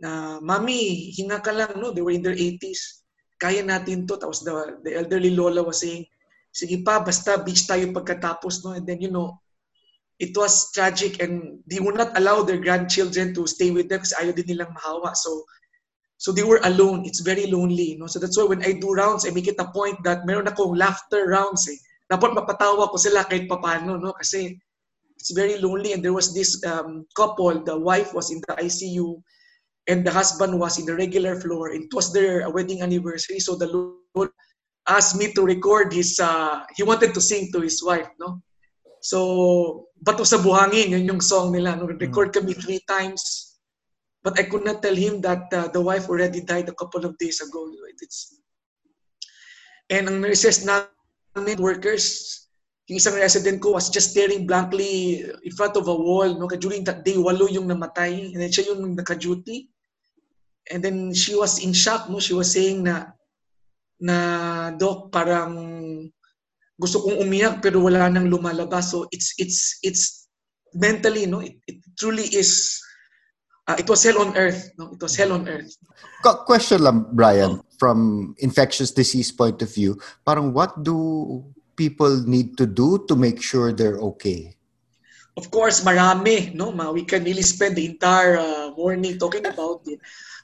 na 0.01 0.11
mami 0.41 1.13
hinga 1.13 1.45
ka 1.45 1.53
lang 1.53 1.77
no? 1.77 1.93
They 1.93 2.01
were 2.01 2.17
in 2.17 2.25
their 2.25 2.41
80s 2.41 3.05
kaya 3.37 3.61
natin 3.61 4.09
to. 4.09 4.17
Tapos 4.17 4.41
the, 4.41 4.81
the 4.81 4.97
elderly 4.97 5.37
lola 5.37 5.61
was 5.61 5.85
saying 5.85 6.09
sige 6.57 6.81
pa 6.81 7.05
basta 7.05 7.37
beach 7.45 7.69
tayo 7.69 7.93
pagkatapos 7.93 8.65
no? 8.65 8.73
And 8.73 8.89
then 8.89 9.05
you 9.05 9.13
know 9.13 9.37
it 10.19 10.37
was 10.37 10.71
tragic 10.75 11.23
and 11.23 11.63
they 11.71 11.79
would 11.79 11.95
not 11.95 12.11
allow 12.19 12.43
their 12.43 12.59
grandchildren 12.59 13.33
to 13.35 13.47
stay 13.47 13.71
with 13.71 13.89
them 13.89 14.03
kasi 14.03 14.19
ayaw 14.19 14.35
din 14.35 14.51
nilang 14.51 14.75
mahawa 14.75 15.15
so 15.15 15.47
So 16.19 16.33
they 16.33 16.43
were 16.43 16.61
alone. 16.65 17.07
It's 17.07 17.21
very 17.21 17.47
lonely. 17.47 17.97
No? 17.99 18.07
So 18.07 18.19
that's 18.19 18.37
why 18.37 18.45
when 18.45 18.63
I 18.67 18.73
do 18.75 18.93
rounds, 18.93 19.25
I 19.25 19.31
make 19.31 19.47
it 19.47 19.63
a 19.63 19.71
point 19.71 20.03
that 20.03 20.27
meron 20.27 20.51
akong 20.51 20.77
laughter 20.77 21.31
rounds. 21.31 21.71
Eh. 21.71 21.79
Dapat 22.11 22.35
mapatawa 22.35 22.91
ko 22.91 22.99
sila 22.99 23.23
kahit 23.23 23.47
papano. 23.47 24.03
No? 24.03 24.13
Kasi 24.19 24.59
it's 25.17 25.31
very 25.31 25.63
lonely. 25.63 25.95
And 25.95 26.03
there 26.03 26.13
was 26.13 26.35
this 26.35 26.59
um, 26.67 27.07
couple, 27.15 27.63
the 27.63 27.79
wife 27.79 28.13
was 28.13 28.35
in 28.35 28.43
the 28.51 28.59
ICU 28.59 29.23
and 29.87 30.05
the 30.05 30.11
husband 30.11 30.59
was 30.59 30.79
in 30.79 30.87
the 30.91 30.99
regular 30.99 31.39
floor. 31.39 31.71
It 31.71 31.87
was 31.95 32.13
their 32.13 32.51
wedding 32.51 32.83
anniversary. 32.83 33.39
So 33.39 33.55
the 33.55 33.71
Lord 33.71 34.31
asked 34.91 35.15
me 35.15 35.33
to 35.39 35.47
record 35.47 35.95
his, 35.95 36.19
uh, 36.19 36.67
he 36.75 36.83
wanted 36.83 37.15
to 37.15 37.23
sing 37.23 37.55
to 37.55 37.63
his 37.63 37.79
wife. 37.79 38.11
No? 38.19 38.43
So, 39.01 39.89
Bato 39.99 40.27
sa 40.27 40.39
Buhangin, 40.43 40.95
yun 40.95 41.09
yung 41.17 41.23
song 41.23 41.55
nila. 41.55 41.75
No? 41.75 41.87
Record 41.87 42.35
kami 42.35 42.55
three 42.55 42.83
times 42.87 43.49
But 44.23 44.39
I 44.39 44.45
could 44.45 44.65
not 44.65 44.83
tell 44.83 44.95
him 44.95 45.21
that 45.23 45.47
uh, 45.53 45.69
the 45.69 45.81
wife 45.81 46.09
already 46.09 46.43
died 46.43 46.69
a 46.69 46.75
couple 46.75 47.07
of 47.07 47.17
days 47.19 47.41
ago. 47.41 47.71
It's, 48.03 48.37
and 49.89 50.05
ang 50.05 50.21
nurses 50.21 50.67
namin, 50.67 51.57
workers, 51.57 52.37
yung 52.93 52.99
isang 52.99 53.17
resident 53.17 53.63
ko 53.63 53.73
was 53.79 53.89
just 53.89 54.11
staring 54.11 54.47
blankly 54.47 55.23
in 55.23 55.53
front 55.55 55.77
of 55.77 55.87
a 55.87 55.95
wall. 55.95 56.29
No? 56.35 56.45
During 56.51 56.83
that 56.85 57.05
day, 57.05 57.15
walo 57.15 57.47
yung 57.49 57.73
namatay. 57.73 58.35
And 58.35 58.43
then 58.43 58.51
siya 58.51 58.75
yung 58.75 58.97
naka-duty. 58.97 59.71
And 60.69 60.85
then 60.85 61.15
she 61.15 61.33
was 61.33 61.63
in 61.63 61.73
shock. 61.73 62.11
No? 62.11 62.19
She 62.19 62.35
was 62.35 62.51
saying 62.51 62.83
na, 62.83 63.15
na, 63.97 64.77
Doc, 64.77 65.09
parang 65.09 66.11
gusto 66.79 67.03
kong 67.03 67.19
umiyak 67.19 67.61
pero 67.61 67.83
wala 67.83 68.09
nang 68.09 68.31
lumalabas. 68.31 68.95
So 68.95 69.05
it's, 69.11 69.35
it's, 69.37 69.79
it's 69.83 70.03
mentally, 70.75 71.27
no? 71.27 71.43
It, 71.43 71.59
it 71.67 71.83
truly 71.99 72.25
is 72.31 72.81
uh, 73.69 73.77
it 73.79 73.89
was 73.89 74.03
hell 74.03 74.19
on 74.25 74.37
earth. 74.37 74.73
No? 74.79 74.91
It 74.93 75.03
was 75.03 75.15
hell 75.15 75.33
on 75.33 75.47
earth. 75.47 75.77
Question 76.23 76.83
lang, 76.83 77.07
Brian, 77.13 77.61
from 77.79 78.35
infectious 78.39 78.91
disease 78.91 79.31
point 79.31 79.63
of 79.63 79.73
view, 79.73 80.01
parang 80.25 80.53
what 80.53 80.83
do 80.83 81.45
people 81.77 82.25
need 82.25 82.57
to 82.57 82.67
do 82.67 83.05
to 83.07 83.15
make 83.15 83.43
sure 83.43 83.71
they're 83.71 84.01
okay? 84.17 84.57
Of 85.37 85.53
course, 85.53 85.85
marami. 85.85 86.55
No? 86.55 86.75
We 86.91 87.05
can 87.05 87.23
really 87.23 87.47
spend 87.47 87.77
the 87.77 87.87
entire 87.87 88.39
uh, 88.39 88.73
morning 88.75 89.19
talking 89.19 89.47
about 89.47 89.87
it. 89.87 90.01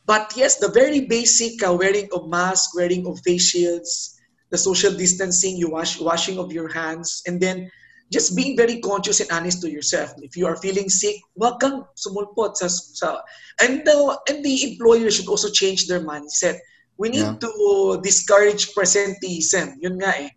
But 0.07 0.37
yes, 0.37 0.61
the 0.61 0.69
very 0.69 1.09
basic 1.09 1.65
uh, 1.67 1.73
wearing 1.75 2.13
of 2.13 2.29
mask, 2.29 2.77
wearing 2.77 3.09
of 3.09 3.19
face 3.25 3.51
shields, 3.51 4.14
the 4.51 4.59
social 4.59 4.93
distancing, 4.93 5.57
you 5.57 5.71
wash, 5.71 6.01
washing 6.01 6.39
of 6.39 6.53
your 6.53 6.69
hands, 6.69 7.23
and 7.27 7.41
then 7.41 7.71
just 8.13 8.37
being 8.37 8.57
very 8.57 8.81
conscious 8.81 9.21
and 9.21 9.31
honest 9.33 9.63
to 9.63 9.71
yourself. 9.71 10.13
If 10.21 10.37
you 10.37 10.47
are 10.47 10.57
feeling 10.57 10.89
sick, 10.89 11.17
wag 11.35 11.61
kang 11.61 11.85
sumulpot 11.97 12.57
sa, 12.57 12.69
sa 12.69 13.23
and 13.63 13.83
the 13.85 13.97
and 14.29 14.45
the 14.45 14.73
employer 14.73 15.11
should 15.11 15.29
also 15.29 15.49
change 15.49 15.87
their 15.89 16.05
mindset. 16.05 16.61
We 16.95 17.11
need 17.11 17.27
yeah. 17.27 17.43
to 17.43 17.51
discourage 18.05 18.71
presenteeism. 18.77 19.83
Yun 19.83 19.99
nga 19.99 20.15
eh. 20.15 20.31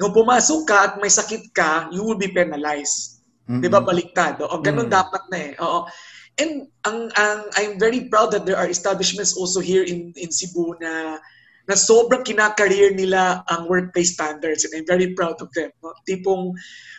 Kung 0.00 0.16
pumasok 0.16 0.60
ka 0.66 0.76
at 0.90 0.94
may 0.98 1.12
sakit 1.12 1.54
ka, 1.54 1.92
you 1.92 2.02
will 2.02 2.18
be 2.18 2.32
penalized. 2.32 3.22
Mm-hmm. 3.46 3.60
'Di 3.62 3.68
ba 3.70 3.80
baliktad? 3.84 4.40
O 4.42 4.58
ganun 4.58 4.88
mm-hmm. 4.88 4.98
dapat 4.98 5.22
na 5.30 5.38
eh. 5.38 5.52
Oo. 5.60 5.86
And 6.40 6.72
ang, 6.88 7.12
ang 7.20 7.40
I'm 7.54 7.74
very 7.76 8.08
proud 8.08 8.32
that 8.32 8.48
there 8.48 8.56
are 8.56 8.66
establishments 8.66 9.36
also 9.36 9.60
here 9.60 9.84
in 9.84 10.16
in 10.16 10.32
Cebu 10.32 10.72
na 10.80 11.20
na 11.68 11.76
sobrang 11.76 12.24
kinakareer 12.24 12.96
nila 12.96 13.44
ang 13.52 13.68
workplace 13.68 14.14
standards 14.14 14.64
and 14.64 14.72
I'm 14.76 14.86
very 14.88 15.12
proud 15.12 15.40
of 15.42 15.52
them. 15.52 15.70
No? 15.82 15.92
Tipong 16.08 16.56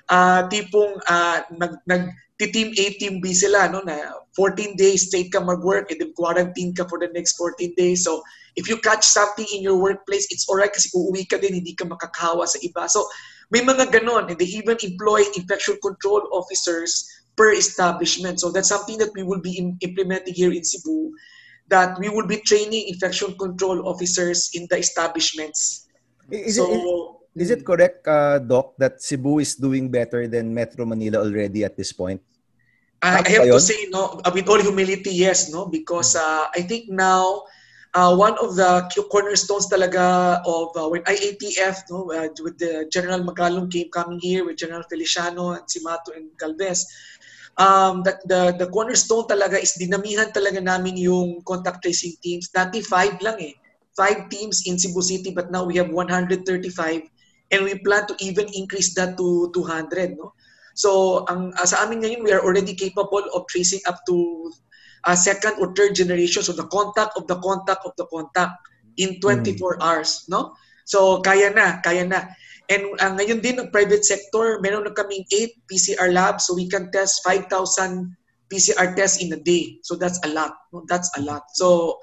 uh, 0.09 0.47
tipong 0.49 1.01
uh, 1.07 1.39
nag, 1.55 1.79
nag 1.87 2.11
team 2.49 2.73
A, 2.73 2.85
team 2.97 3.21
B 3.21 3.33
sila, 3.33 3.69
no, 3.69 3.85
na 3.85 4.17
14 4.33 4.73
days 4.73 5.05
straight 5.05 5.29
ka 5.29 5.37
mag-work 5.43 5.91
and 5.91 6.01
then 6.01 6.13
quarantine 6.17 6.73
ka 6.73 6.89
for 6.89 6.97
the 6.97 7.11
next 7.13 7.37
14 7.37 7.73
days. 7.77 8.03
So, 8.03 8.23
if 8.55 8.65
you 8.65 8.81
catch 8.81 9.05
something 9.05 9.45
in 9.53 9.61
your 9.61 9.77
workplace, 9.77 10.25
it's 10.31 10.49
alright 10.49 10.73
kasi 10.73 10.89
uuwi 10.97 11.29
ka 11.29 11.37
din, 11.37 11.53
hindi 11.53 11.77
ka 11.77 11.85
makakahawa 11.85 12.49
sa 12.49 12.57
iba. 12.65 12.89
So, 12.89 13.05
may 13.51 13.61
mga 13.61 13.93
ganon. 13.93 14.31
And 14.31 14.39
they 14.39 14.49
even 14.49 14.79
employ 14.81 15.21
infection 15.37 15.77
control 15.83 16.25
officers 16.33 17.05
per 17.37 17.53
establishment. 17.53 18.39
So, 18.41 18.49
that's 18.49 18.73
something 18.73 18.97
that 18.97 19.13
we 19.13 19.21
will 19.21 19.43
be 19.43 19.59
in, 19.59 19.77
implementing 19.85 20.33
here 20.33 20.49
in 20.55 20.63
Cebu, 20.65 21.13
that 21.71 21.97
we 21.97 22.11
will 22.11 22.27
be 22.27 22.43
training 22.43 22.91
infection 22.91 23.33
control 23.39 23.87
officers 23.87 24.51
in 24.53 24.67
the 24.69 24.77
establishments. 24.77 25.87
Is 26.29 26.59
so, 26.59 26.67
it, 26.67 26.83
Is 27.43 27.49
it 27.49 27.63
correct, 27.63 28.03
uh, 28.07 28.39
Doc, 28.43 28.75
that 28.75 28.99
Cebu 28.99 29.39
is 29.39 29.55
doing 29.55 29.87
better 29.87 30.27
than 30.27 30.53
Metro 30.53 30.83
Manila 30.83 31.23
already 31.23 31.63
at 31.63 31.79
this 31.79 31.95
point? 31.95 32.19
I, 33.01 33.23
I 33.23 33.29
have 33.39 33.47
to 33.47 33.59
say, 33.59 33.87
no, 33.89 34.19
with 34.35 34.47
all 34.51 34.61
humility, 34.61 35.09
yes, 35.15 35.49
no, 35.49 35.65
because 35.65 36.15
uh, 36.15 36.51
I 36.53 36.61
think 36.61 36.91
now 36.91 37.47
uh, 37.93 38.13
one 38.15 38.37
of 38.37 38.55
the 38.55 38.83
cornerstones 39.09 39.67
talaga 39.71 40.39
of 40.45 40.75
uh, 40.75 40.87
when 40.91 41.01
IATF, 41.03 41.87
no, 41.89 42.11
uh, 42.11 42.27
with 42.43 42.59
the 42.59 42.87
General 42.91 43.23
Magalong 43.23 43.71
came 43.71 43.89
coming 43.89 44.19
here 44.19 44.45
with 44.45 44.57
General 44.57 44.83
Feliciano 44.87 45.51
and 45.51 45.63
Simato 45.65 46.15
and 46.15 46.29
Galvez, 46.37 46.85
um, 47.57 48.03
that 48.03 48.21
the, 48.27 48.55
the 48.59 48.67
cornerstone 48.69 49.27
talaga 49.27 49.59
is 49.59 49.75
dinamihan 49.79 50.31
talaga 50.31 50.61
namin 50.61 50.97
yung 50.97 51.41
contact 51.43 51.81
tracing 51.83 52.15
teams. 52.23 52.49
Dati 52.53 52.83
five 52.83 53.19
lang 53.19 53.39
eh. 53.39 53.55
Five 53.97 54.31
teams 54.31 54.63
in 54.67 54.79
Cebu 54.79 55.03
City, 55.03 55.35
but 55.35 55.51
now 55.51 55.67
we 55.67 55.75
have 55.75 55.91
135 55.91 56.47
and 57.51 57.63
we 57.63 57.75
plan 57.83 58.07
to 58.07 58.15
even 58.23 58.47
increase 58.55 58.95
that 58.95 59.19
to 59.19 59.51
200 59.53 60.15
no 60.15 60.33
so 60.73 61.21
ang 61.27 61.51
uh, 61.59 61.67
sa 61.67 61.83
amin 61.83 61.99
ngayon 61.99 62.23
we 62.23 62.31
are 62.31 62.41
already 62.41 62.73
capable 62.73 63.23
of 63.35 63.45
tracing 63.51 63.83
up 63.85 63.99
to 64.07 64.47
uh, 65.03 65.15
second 65.15 65.59
or 65.59 65.75
third 65.75 65.93
generation 65.93 66.41
so 66.41 66.55
the 66.55 66.65
contact 66.71 67.11
of 67.19 67.27
the 67.27 67.37
contact 67.43 67.83
of 67.83 67.93
the 67.99 68.07
contact 68.07 68.55
in 68.95 69.19
24 69.19 69.51
mm. 69.51 69.83
hours 69.83 70.23
no 70.31 70.55
so 70.87 71.19
kaya 71.19 71.51
na 71.51 71.83
kaya 71.83 72.07
na 72.07 72.31
and 72.71 72.83
uh, 73.03 73.11
ngayon 73.19 73.43
din 73.43 73.59
ng 73.59 73.67
private 73.69 74.07
sector 74.07 74.63
meron 74.63 74.87
na 74.87 74.95
kaming 74.95 75.27
8 75.27 75.51
PCR 75.67 76.09
labs 76.15 76.47
so 76.47 76.55
we 76.55 76.71
can 76.71 76.87
test 76.95 77.19
5,000 77.27 77.51
PCR 78.47 78.95
tests 78.95 79.19
in 79.19 79.31
a 79.35 79.39
day. 79.39 79.79
So 79.83 79.99
that's 79.99 80.19
a 80.23 80.31
lot 80.31 80.55
no? 80.71 80.87
that's 80.87 81.11
a 81.19 81.21
lot. 81.21 81.51
So 81.51 81.99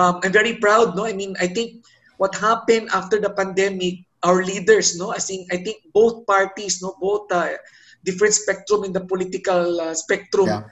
um, 0.00 0.24
I'm 0.24 0.32
very 0.32 0.56
proud 0.56 0.96
no? 0.96 1.04
I 1.04 1.12
mean 1.12 1.36
I 1.36 1.46
think 1.46 1.84
what 2.16 2.32
happened 2.32 2.88
after 2.96 3.20
the 3.20 3.32
pandemic 3.36 4.08
our 4.24 4.40
leaders 4.40 4.96
no? 4.96 5.12
I 5.12 5.20
think 5.20 5.52
i 5.52 5.60
think 5.60 5.84
both 5.92 6.24
parties 6.24 6.80
no? 6.80 6.96
Both 6.96 7.28
uh, 7.28 7.60
different 8.08 8.32
spectrum 8.32 8.88
in 8.88 8.96
the 8.96 9.04
political 9.04 9.80
uh, 9.80 9.92
spectrum. 9.92 10.48
Yeah. 10.48 10.64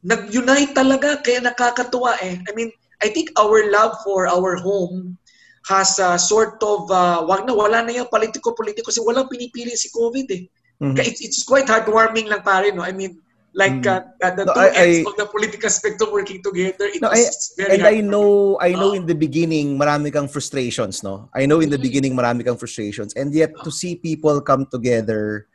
nag-unite 0.00 0.72
talaga 0.72 1.20
kaya 1.20 1.44
nakakatuwa 1.44 2.16
eh. 2.24 2.40
I 2.40 2.52
mean 2.56 2.72
i 3.04 3.08
think 3.08 3.32
our 3.36 3.68
love 3.68 3.96
for 4.04 4.24
our 4.28 4.56
home 4.56 5.19
has 5.68 5.98
a 6.00 6.16
sort 6.16 6.56
of 6.64 6.88
uh, 6.88 7.20
wag 7.28 7.44
na 7.44 7.52
wala 7.52 7.84
na 7.84 7.92
yung 7.92 8.08
politiko-politiko 8.08 8.88
kasi 8.88 9.00
walang 9.04 9.28
pinipili 9.28 9.76
si 9.76 9.92
COVID 9.92 10.28
eh. 10.32 10.44
Mm-hmm. 10.80 10.96
It's, 11.04 11.20
it's 11.20 11.42
quite 11.44 11.68
heartwarming 11.68 12.32
lang 12.32 12.40
pare 12.40 12.72
no. 12.72 12.80
I 12.80 12.96
mean 12.96 13.20
like 13.52 13.84
mm. 13.84 13.90
uh, 13.90 14.32
the 14.32 14.44
no, 14.48 14.54
two 14.54 14.64
I, 14.64 14.72
ends 14.72 15.04
I, 15.04 15.10
of 15.10 15.16
the 15.20 15.26
political 15.26 15.68
spectrum 15.68 16.10
working 16.12 16.40
together. 16.40 16.88
It 16.88 17.02
no, 17.02 17.10
was 17.10 17.52
I, 17.58 17.62
very 17.62 17.70
and 17.76 17.82
I 17.84 18.00
know 18.00 18.56
I 18.56 18.72
know 18.72 18.96
in 18.96 19.04
the 19.04 19.14
beginning 19.14 19.76
marami 19.76 20.08
kang 20.08 20.28
frustrations, 20.28 21.02
no? 21.04 21.28
I 21.34 21.44
know 21.44 21.60
in 21.60 21.68
the 21.68 21.76
mm-hmm. 21.76 21.84
beginning 21.84 22.12
marami 22.16 22.46
kang 22.46 22.56
frustrations 22.56 23.12
and 23.12 23.28
yet 23.34 23.52
to 23.60 23.70
see 23.70 24.00
people 24.00 24.40
come 24.40 24.64
together 24.64 25.46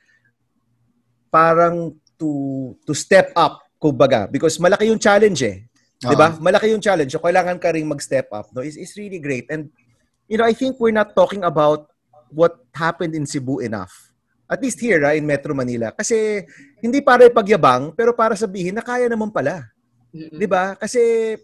parang 1.33 1.97
to 2.21 2.75
to 2.85 2.93
step 2.93 3.33
up 3.35 3.65
kumbaga 3.81 4.29
because 4.29 4.61
malaki 4.61 4.87
yung 4.93 5.01
challenge 5.01 5.41
eh. 5.41 5.65
Uh-huh. 6.05 6.11
'Di 6.11 6.15
ba? 6.19 6.27
Malaki 6.37 6.69
yung 6.69 6.83
challenge. 6.83 7.15
So 7.15 7.23
kailangan 7.23 7.57
ka 7.57 7.73
ring 7.73 7.87
mag-step 7.87 8.29
up, 8.29 8.51
no? 8.53 8.61
It's, 8.61 8.77
it's 8.77 8.93
really 8.99 9.17
great. 9.17 9.47
And 9.49 9.71
you 10.27 10.37
know, 10.37 10.45
I 10.45 10.53
think 10.53 10.79
we're 10.79 10.95
not 10.95 11.15
talking 11.15 11.43
about 11.43 11.91
what 12.29 12.57
happened 12.73 13.15
in 13.15 13.25
Cebu 13.25 13.59
enough 13.59 14.15
at 14.45 14.61
least 14.61 14.77
here 14.77 15.01
ah, 15.05 15.13
in 15.13 15.25
Metro 15.25 15.53
Manila. 15.57 15.89
Kasi 15.91 16.45
hindi 16.81 17.01
para 17.01 17.25
ipagyabang, 17.25 17.97
pero 17.97 18.13
para 18.13 18.37
sabihin 18.37 18.77
na 18.77 18.85
kaya 18.85 19.09
naman 19.09 19.33
pala. 19.33 19.65
Mm-hmm. 20.13 20.37
'Di 20.37 20.47
ba? 20.47 20.77
Kasi 20.77 21.35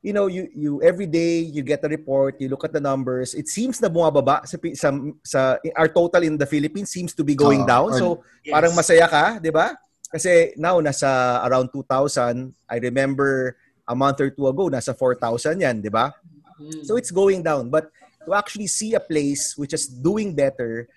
you 0.00 0.16
know, 0.16 0.32
you 0.32 0.48
you 0.56 0.80
every 0.80 1.04
day 1.04 1.44
you 1.44 1.60
get 1.60 1.84
a 1.84 1.90
report, 1.90 2.40
you 2.40 2.48
look 2.48 2.64
at 2.64 2.72
the 2.72 2.80
numbers. 2.80 3.36
It 3.36 3.52
seems 3.52 3.76
na 3.84 3.92
bumababa 3.92 4.48
sa 4.48 4.56
sa, 4.72 4.88
sa 5.20 5.40
our 5.76 5.92
total 5.92 6.24
in 6.24 6.40
the 6.40 6.48
Philippines 6.48 6.88
seems 6.88 7.12
to 7.12 7.22
be 7.22 7.36
going 7.36 7.68
uh, 7.68 7.68
down. 7.68 7.92
Or, 7.92 7.98
so 8.00 8.06
yes. 8.40 8.52
parang 8.56 8.72
masaya 8.72 9.06
ka, 9.06 9.36
'di 9.36 9.52
ba? 9.52 9.76
Kasi 10.10 10.56
now 10.56 10.80
nasa 10.80 11.38
around 11.46 11.70
2,000. 11.70 12.50
I 12.66 12.76
remember 12.80 13.54
a 13.86 13.94
month 13.94 14.18
or 14.18 14.32
two 14.32 14.48
ago 14.48 14.72
nasa 14.72 14.96
4,000 14.96 15.60
'yan, 15.60 15.76
'di 15.84 15.92
ba? 15.92 16.16
Mm-hmm. 16.56 16.88
So 16.88 16.96
it's 16.96 17.12
going 17.12 17.44
down. 17.44 17.68
But 17.68 17.92
to 18.26 18.34
actually 18.34 18.66
see 18.66 18.94
a 18.94 19.00
place 19.00 19.56
which 19.56 19.72
is 19.72 19.86
doing 19.86 20.34
better 20.34 20.88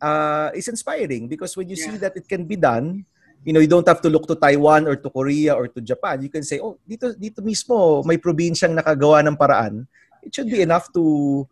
uh, 0.00 0.50
is 0.54 0.68
inspiring 0.68 1.28
because 1.28 1.56
when 1.56 1.68
you 1.68 1.76
yeah. 1.76 1.86
see 1.90 1.96
that 1.98 2.16
it 2.16 2.28
can 2.28 2.44
be 2.44 2.56
done, 2.56 3.04
you 3.44 3.52
know, 3.52 3.60
you 3.60 3.70
don't 3.70 3.86
have 3.86 4.00
to 4.02 4.10
look 4.10 4.26
to 4.26 4.34
Taiwan 4.34 4.86
or 4.86 4.96
to 4.96 5.10
Korea 5.10 5.54
or 5.54 5.68
to 5.68 5.80
Japan. 5.80 6.22
You 6.22 6.30
can 6.30 6.42
say, 6.42 6.58
oh, 6.58 6.78
dito 6.88 7.14
dito 7.14 7.42
mismo 7.42 8.02
may 8.06 8.18
probinsyang 8.18 8.74
nakagawa 8.74 9.22
ng 9.26 9.36
paraan. 9.38 9.86
It 10.22 10.34
should 10.34 10.50
be 10.50 10.62
enough 10.62 10.90
to 10.94 11.46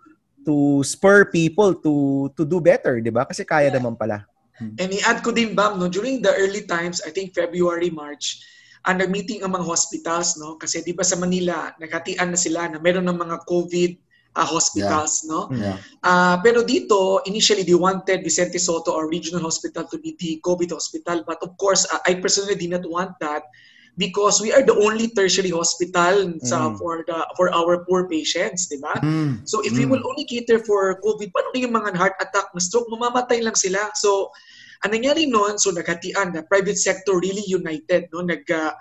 to 0.47 0.83
spur 0.87 1.26
people 1.26 1.75
to 1.83 2.26
to 2.35 2.42
do 2.47 2.62
better, 2.62 2.99
'di 3.02 3.11
ba? 3.11 3.26
Kasi 3.26 3.42
kaya 3.42 3.71
yeah. 3.71 3.76
naman 3.78 3.99
pala. 3.99 4.26
Hmm. 4.56 4.73
And 4.80 4.88
i-add 4.88 5.21
ko 5.21 5.37
din, 5.37 5.52
Bam, 5.52 5.76
no, 5.76 5.85
during 5.85 6.25
the 6.25 6.33
early 6.33 6.64
times, 6.64 7.04
I 7.04 7.12
think 7.12 7.37
February, 7.37 7.92
March, 7.92 8.40
ang 8.88 9.04
nag-meeting 9.04 9.45
ang 9.45 9.52
mga 9.52 9.68
hospitals, 9.68 10.40
no? 10.40 10.56
Kasi 10.56 10.80
di 10.80 10.97
ba 10.97 11.04
sa 11.04 11.21
Manila, 11.21 11.76
naghatian 11.76 12.33
na 12.33 12.40
sila 12.40 12.64
na 12.73 12.80
meron 12.80 13.04
ng 13.04 13.21
mga 13.21 13.37
COVID 13.45 13.90
uh, 14.36 14.44
hospitals, 14.44 15.24
yeah. 15.24 15.32
no? 15.32 15.40
Yeah. 15.50 15.76
Uh, 16.04 16.36
pero 16.44 16.62
dito, 16.62 17.24
initially, 17.24 17.64
they 17.64 17.74
wanted 17.74 18.22
Vicente 18.22 18.60
Soto 18.60 18.92
or 18.92 19.08
Regional 19.08 19.42
Hospital 19.42 19.88
to 19.88 19.96
be 19.98 20.14
the 20.20 20.38
COVID 20.44 20.70
hospital. 20.70 21.24
But 21.26 21.40
of 21.42 21.56
course, 21.56 21.88
uh, 21.88 21.98
I 22.06 22.20
personally 22.20 22.54
did 22.54 22.70
not 22.70 22.84
want 22.84 23.16
that 23.24 23.48
because 23.96 24.44
we 24.44 24.52
are 24.52 24.60
the 24.60 24.76
only 24.76 25.08
tertiary 25.08 25.50
hospital 25.50 26.36
sa 26.44 26.68
mm. 26.68 26.76
for 26.76 27.00
the 27.08 27.16
for 27.34 27.48
our 27.56 27.82
poor 27.88 28.04
patients, 28.04 28.68
di 28.68 28.76
ba? 28.76 28.92
Mm. 29.00 29.48
So 29.48 29.64
if 29.64 29.72
mm. 29.72 29.80
we 29.80 29.84
will 29.88 30.04
only 30.04 30.28
cater 30.28 30.60
for 30.60 31.00
COVID, 31.00 31.32
paano 31.32 31.56
yung 31.56 31.72
mga 31.72 31.96
heart 31.96 32.16
attack, 32.20 32.52
na 32.52 32.60
stroke, 32.60 32.92
mamamatay 32.92 33.40
lang 33.40 33.56
sila. 33.56 33.88
So 33.96 34.30
ang 34.84 34.92
nangyari 34.92 35.24
noon, 35.24 35.56
so 35.56 35.72
naghatian 35.72 36.36
na 36.36 36.44
private 36.44 36.76
sector 36.76 37.16
really 37.16 37.44
united, 37.48 38.12
no? 38.12 38.20
Nag 38.20 38.44
uh, 38.52 38.76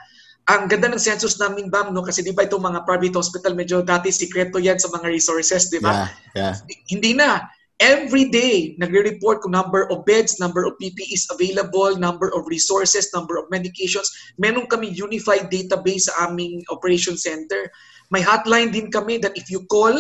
ang 0.46 0.70
ganda 0.70 0.94
ng 0.94 1.02
census 1.02 1.42
namin, 1.42 1.74
Bam, 1.74 1.90
no? 1.90 2.06
Kasi 2.06 2.22
di 2.22 2.30
ba 2.30 2.46
itong 2.46 2.62
mga 2.62 2.86
private 2.86 3.18
hospital, 3.18 3.58
medyo 3.58 3.82
dati 3.82 4.14
sikreto 4.14 4.62
yan 4.62 4.78
sa 4.78 4.94
mga 4.94 5.10
resources, 5.10 5.74
di 5.74 5.82
ba? 5.82 6.06
Yeah, 6.38 6.54
yeah. 6.54 6.54
Hindi 6.86 7.18
na. 7.18 7.50
Every 7.82 8.32
day, 8.32 8.78
nagre-report 8.80 9.44
kung 9.44 9.52
number 9.52 9.90
of 9.92 10.08
beds, 10.08 10.40
number 10.40 10.64
of 10.64 10.80
PPEs 10.80 11.28
available, 11.28 12.00
number 12.00 12.32
of 12.32 12.48
resources, 12.48 13.12
number 13.12 13.36
of 13.36 13.52
medications. 13.52 14.08
Meron 14.40 14.70
kami 14.72 14.96
unified 14.96 15.52
database 15.52 16.08
sa 16.08 16.32
aming 16.32 16.64
operation 16.72 17.20
center. 17.20 17.68
May 18.16 18.24
hotline 18.24 18.72
din 18.72 18.88
kami 18.94 19.20
that 19.20 19.36
if 19.36 19.52
you 19.52 19.68
call, 19.68 19.92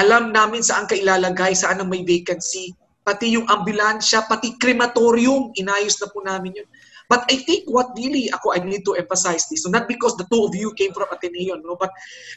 alam 0.00 0.34
namin 0.34 0.64
saan 0.64 0.90
ka 0.90 0.98
ilalagay, 0.98 1.54
saan 1.54 1.78
ang 1.78 1.92
may 1.92 2.02
vacancy. 2.02 2.74
Pati 3.06 3.36
yung 3.36 3.46
ambulansya, 3.46 4.26
pati 4.26 4.58
crematorium, 4.58 5.54
inayos 5.54 6.02
na 6.02 6.10
po 6.10 6.24
namin 6.26 6.56
yun. 6.56 6.68
But 7.10 7.26
I 7.26 7.42
think 7.42 7.66
what 7.66 7.90
really 7.98 8.30
ako 8.30 8.54
I 8.54 8.62
need 8.62 8.86
to 8.86 8.94
emphasize 8.94 9.50
this, 9.50 9.66
so 9.66 9.68
not 9.68 9.90
because 9.90 10.14
the 10.14 10.30
two 10.30 10.46
of 10.46 10.54
you 10.54 10.70
came 10.78 10.94
from 10.94 11.10
Ateneo, 11.10 11.58
no, 11.58 11.74
but 11.74 11.90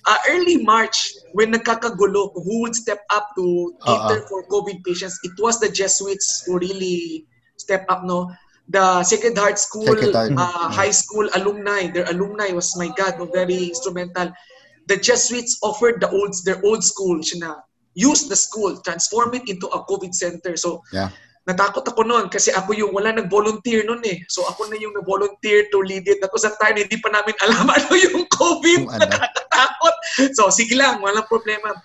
uh, 0.10 0.18
early 0.34 0.66
March 0.66 1.14
when 1.38 1.54
nagkakagulo 1.54 2.34
who 2.34 2.66
would 2.66 2.74
step 2.74 3.06
up 3.14 3.30
to 3.38 3.78
cater 3.86 4.26
uh-uh. 4.26 4.26
for 4.26 4.42
COVID 4.50 4.82
patients, 4.82 5.22
it 5.22 5.38
was 5.38 5.62
the 5.62 5.70
Jesuits 5.70 6.50
who 6.50 6.58
really 6.58 7.30
step 7.62 7.86
up, 7.86 8.02
no. 8.02 8.34
The 8.66 9.06
Sacred 9.06 9.38
Heart 9.38 9.62
School, 9.62 9.94
Sacred 9.94 10.16
Heart. 10.18 10.42
Uh, 10.42 10.74
high 10.74 10.96
school 10.96 11.30
alumni, 11.38 11.94
their 11.94 12.10
alumni 12.10 12.50
was 12.50 12.74
my 12.74 12.90
God, 12.98 13.22
no, 13.22 13.30
very 13.30 13.70
instrumental. 13.70 14.34
The 14.90 14.98
Jesuits 14.98 15.62
offered 15.62 16.02
the 16.02 16.10
old 16.10 16.34
their 16.50 16.58
old 16.66 16.82
school, 16.82 17.22
na 17.38 17.62
use 17.94 18.26
the 18.26 18.36
school, 18.36 18.82
transform 18.82 19.38
it 19.38 19.46
into 19.46 19.70
a 19.70 19.86
COVID 19.86 20.18
center. 20.18 20.58
So 20.58 20.82
yeah 20.90 21.14
natakot 21.44 21.84
ako 21.84 22.08
noon 22.08 22.32
kasi 22.32 22.56
ako 22.56 22.72
yung 22.72 22.96
wala 22.96 23.12
nag-volunteer 23.12 23.84
noon 23.84 24.00
eh. 24.08 24.24
So 24.32 24.48
ako 24.48 24.72
na 24.72 24.80
yung 24.80 24.96
nag-volunteer 24.96 25.68
to 25.76 25.84
lead 25.84 26.08
it. 26.08 26.24
Ako 26.24 26.40
sa 26.40 26.56
time, 26.56 26.80
hindi 26.80 26.96
pa 27.04 27.12
namin 27.12 27.36
alam 27.44 27.68
ano 27.76 27.92
yung 28.00 28.24
COVID. 28.32 28.80
Kung 28.88 28.96
ano. 28.96 29.04
Nakakatakot. 29.04 29.96
So 30.40 30.48
sige 30.48 30.80
lang, 30.80 31.04
walang 31.04 31.28
problema. 31.28 31.76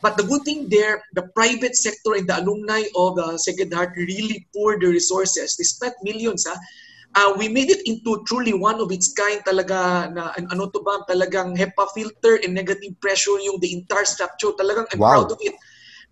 But 0.00 0.18
the 0.18 0.26
good 0.26 0.42
thing 0.42 0.66
there, 0.66 1.04
the 1.14 1.30
private 1.30 1.78
sector 1.78 2.18
and 2.18 2.26
the 2.26 2.40
alumni 2.40 2.82
of 2.96 3.14
the 3.20 3.38
Sacred 3.38 3.70
Heart 3.70 3.94
really 3.94 4.48
poured 4.50 4.82
the 4.82 4.90
resources. 4.90 5.54
They 5.54 5.68
spent 5.68 5.94
millions. 6.02 6.42
Ha? 6.48 6.56
Uh, 7.14 7.36
we 7.36 7.46
made 7.46 7.70
it 7.70 7.86
into 7.86 8.24
truly 8.26 8.56
one 8.56 8.80
of 8.80 8.90
its 8.90 9.12
kind 9.12 9.44
talaga 9.44 10.08
na 10.10 10.32
ano 10.32 10.72
to 10.72 10.80
ba 10.80 11.04
talagang 11.04 11.52
HEPA 11.52 11.84
filter 11.92 12.40
and 12.40 12.56
negative 12.56 12.96
pressure 13.04 13.36
yung 13.44 13.60
the 13.60 13.68
entire 13.76 14.08
structure 14.08 14.56
talagang 14.56 14.88
I'm 14.90 14.98
wow. 14.98 15.20
proud 15.20 15.36
of 15.36 15.40
it 15.44 15.52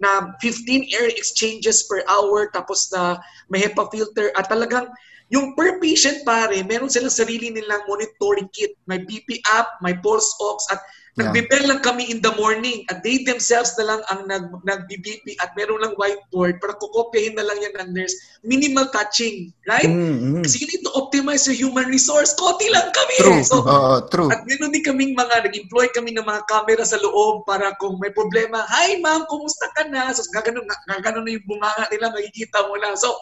na 0.00 0.32
15 0.40 0.90
air 0.96 1.12
exchanges 1.12 1.84
per 1.84 2.00
hour 2.08 2.48
tapos 2.50 2.88
na 2.90 3.20
may 3.52 3.60
HEPA 3.60 3.86
filter 3.92 4.32
at 4.34 4.48
talagang 4.48 4.88
yung 5.30 5.54
per 5.54 5.78
patient 5.78 6.26
pare, 6.26 6.58
meron 6.66 6.90
silang 6.90 7.14
sarili 7.14 7.54
nilang 7.54 7.86
monitoring 7.86 8.50
kit. 8.50 8.74
May 8.90 8.98
BP 9.06 9.46
app, 9.46 9.78
may 9.78 9.94
pulse 9.94 10.34
ox 10.42 10.66
at. 10.74 10.82
Nagbe-bell 11.18 11.66
lang 11.66 11.82
kami 11.82 12.06
in 12.06 12.22
the 12.22 12.30
morning 12.38 12.86
at 12.86 13.02
they 13.02 13.26
themselves 13.26 13.74
na 13.74 13.90
lang 13.90 14.00
ang 14.14 14.30
nag 14.30 14.46
nagbi-BP 14.62 15.34
at 15.42 15.50
meron 15.58 15.82
lang 15.82 15.94
whiteboard 15.98 16.62
para 16.62 16.78
kukopyahin 16.78 17.34
na 17.34 17.42
lang 17.42 17.58
yan 17.58 17.74
ng 17.82 17.90
nurse. 17.96 18.14
Minimal 18.46 18.86
touching, 18.94 19.50
right? 19.66 19.90
Mm-hmm. 19.90 20.46
Kasi 20.46 20.62
you 20.62 20.68
need 20.70 20.84
to 20.86 20.94
optimize 20.94 21.50
your 21.50 21.58
human 21.58 21.90
resource. 21.90 22.30
Konti 22.38 22.70
lang 22.70 22.94
kami. 22.94 23.14
True. 23.18 23.42
So, 23.42 23.66
uh, 23.66 24.06
true. 24.06 24.30
At 24.30 24.46
meron 24.46 24.70
din 24.70 24.86
kaming 24.86 25.18
mga, 25.18 25.50
nag-employ 25.50 25.90
kami 25.90 26.14
ng 26.14 26.26
mga 26.26 26.46
camera 26.46 26.86
sa 26.86 27.00
loob 27.02 27.42
para 27.44 27.74
kung 27.82 27.98
may 27.98 28.14
problema, 28.14 28.62
Hi 28.70 29.02
ma'am, 29.02 29.26
kumusta 29.26 29.66
ka 29.74 29.90
na? 29.90 30.14
So 30.14 30.22
gaganon, 30.30 30.68
gaganon 30.86 31.26
na 31.26 31.34
yung 31.34 31.46
bunganga 31.50 31.90
nila, 31.90 32.14
makikita 32.14 32.64
mo 32.70 32.78
lang. 32.78 32.94
So, 32.94 33.18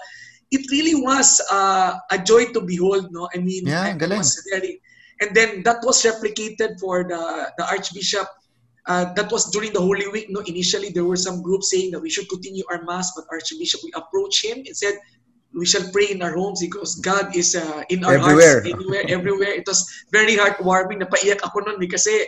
it 0.51 0.65
really 0.73 0.97
was 0.97 1.41
uh, 1.53 1.97
a 2.11 2.19
joy 2.19 2.53
to 2.53 2.61
behold, 2.65 3.13
no? 3.13 3.29
I 3.35 3.39
mean, 3.39 3.69
yeah, 3.69 3.93
it 3.93 4.01
was 4.01 4.41
very, 4.49 4.81
and 5.21 5.35
then 5.35 5.63
that 5.63 5.83
was 5.83 6.03
replicated 6.03 6.79
for 6.81 7.05
the 7.05 7.53
the 7.59 7.65
Archbishop. 7.67 8.27
Uh, 8.89 9.13
that 9.13 9.29
was 9.31 9.53
during 9.53 9.69
the 9.77 9.81
Holy 9.81 10.09
Week. 10.09 10.33
No, 10.33 10.41
initially 10.49 10.89
there 10.89 11.05
were 11.05 11.21
some 11.21 11.45
groups 11.45 11.69
saying 11.69 11.93
that 11.93 12.01
we 12.01 12.09
should 12.09 12.25
continue 12.33 12.65
our 12.73 12.81
mass, 12.89 13.13
but 13.13 13.29
Archbishop 13.29 13.85
we 13.85 13.93
approached 13.93 14.41
him 14.41 14.65
and 14.65 14.73
said 14.73 14.97
we 15.53 15.67
shall 15.67 15.85
pray 15.93 16.09
in 16.09 16.23
our 16.23 16.33
homes 16.33 16.61
because 16.61 16.97
God 16.97 17.37
is 17.37 17.55
uh, 17.55 17.85
in 17.89 18.05
our 18.05 18.17
everywhere. 18.17 18.65
hearts, 18.65 18.69
anywhere, 18.75 19.05
everywhere. 19.09 19.53
It 19.53 19.67
was 19.69 19.85
very 20.13 20.37
heartwarming. 20.37 21.05
Napaiyak 21.05 21.45
ako 21.45 21.69
noon 21.69 21.85
kasi 21.85 22.25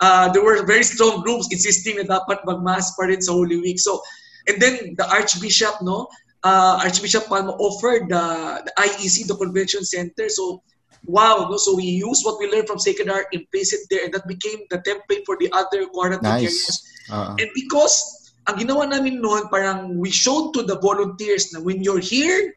uh, 0.00 0.30
there 0.32 0.42
were 0.42 0.64
very 0.66 0.82
strong 0.82 1.22
groups 1.22 1.48
insisting 1.50 1.96
na 1.96 2.06
dapat 2.06 2.42
mag-mass 2.44 2.94
pa 2.96 3.06
rin 3.06 3.22
sa 3.22 3.32
Holy 3.32 3.58
Week. 3.58 3.78
So, 3.78 4.00
and 4.46 4.60
then 4.60 4.94
the 4.98 5.06
Archbishop, 5.08 5.80
no, 5.82 6.06
uh, 6.44 6.82
Archbishop 6.82 7.26
Palma 7.26 7.54
offered 7.56 8.08
the, 8.10 8.24
the 8.66 8.72
IEC, 8.78 9.26
the 9.26 9.36
convention 9.36 9.84
center. 9.84 10.28
So, 10.28 10.62
wow, 11.06 11.48
no? 11.50 11.56
so 11.56 11.74
we 11.74 11.84
used 11.84 12.24
what 12.24 12.38
we 12.38 12.50
learned 12.50 12.66
from 12.66 12.78
Sacred 12.78 13.08
place 13.52 13.72
it 13.72 13.86
there, 13.90 14.04
and 14.04 14.14
that 14.14 14.26
became 14.26 14.60
the 14.70 14.78
template 14.78 15.24
for 15.24 15.36
the 15.38 15.50
other 15.52 15.86
quarantine 15.86 16.30
nice. 16.30 16.42
areas. 16.42 16.92
Uh-huh. 17.10 17.36
And 17.38 17.48
because 17.54 18.32
ang 18.48 18.56
ginawa 18.58 18.90
namin 18.90 19.22
noon, 19.22 19.48
parang 19.48 19.98
we 19.98 20.10
showed 20.10 20.54
to 20.54 20.62
the 20.62 20.78
volunteers 20.78 21.52
na 21.52 21.60
when 21.60 21.82
you're 21.82 22.02
here, 22.02 22.54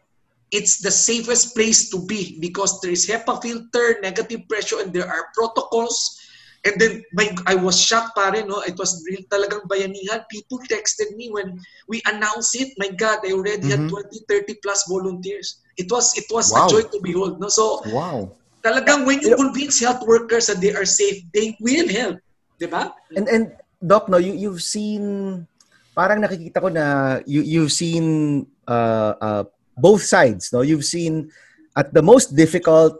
it's 0.51 0.81
the 0.81 0.89
safest 0.89 1.53
place 1.53 1.89
to 1.93 2.01
be 2.05 2.37
because 2.41 2.81
there 2.81 2.91
is 2.91 3.05
HEPA 3.05 3.41
filter, 3.41 4.01
negative 4.01 4.49
pressure, 4.49 4.81
and 4.81 4.93
there 4.93 5.05
are 5.05 5.29
protocols 5.37 6.19
And 6.65 6.75
then 6.79 7.03
my, 7.13 7.31
I 7.47 7.55
was 7.55 7.79
shocked 7.79 8.17
pare, 8.17 8.45
no? 8.45 8.59
It 8.67 8.77
was 8.77 9.03
real 9.07 9.23
talagang 9.31 9.71
bayanihan. 9.71 10.27
People 10.27 10.59
texted 10.67 11.15
me 11.15 11.31
when 11.31 11.59
we 11.87 12.03
announced 12.05 12.55
it. 12.59 12.75
My 12.75 12.89
God, 12.91 13.23
I 13.23 13.31
already 13.31 13.71
mm-hmm. 13.71 13.87
had 13.87 13.89
20, 13.89 14.19
30 14.27 14.55
plus 14.61 14.83
volunteers. 14.89 15.63
It 15.77 15.87
was 15.87 16.11
it 16.19 16.27
was 16.27 16.51
wow. 16.51 16.67
a 16.67 16.69
joy 16.69 16.83
to 16.91 16.99
behold, 16.99 17.39
no? 17.39 17.47
So 17.47 17.79
wow. 17.95 18.35
Talagang 18.59 19.07
when 19.07 19.23
you 19.23 19.35
convince 19.39 19.79
health 19.79 20.03
workers 20.03 20.51
that 20.51 20.59
they 20.59 20.75
are 20.75 20.87
safe, 20.87 21.23
they 21.31 21.55
will 21.63 21.87
help, 21.87 22.19
'di 22.59 22.67
ba? 22.67 22.91
And 23.15 23.27
and 23.31 23.43
doc, 23.79 24.11
no, 24.11 24.19
you 24.19 24.35
you've 24.35 24.63
seen 24.63 25.47
parang 25.95 26.19
nakikita 26.19 26.59
ko 26.59 26.67
na 26.67 27.19
you 27.23 27.39
you've 27.39 27.71
seen 27.71 28.43
uh, 28.67 29.13
uh, 29.19 29.43
both 29.79 30.03
sides, 30.03 30.51
no? 30.51 30.59
You've 30.61 30.87
seen 30.87 31.31
at 31.75 31.95
the 31.95 32.03
most 32.03 32.35
difficult 32.35 32.99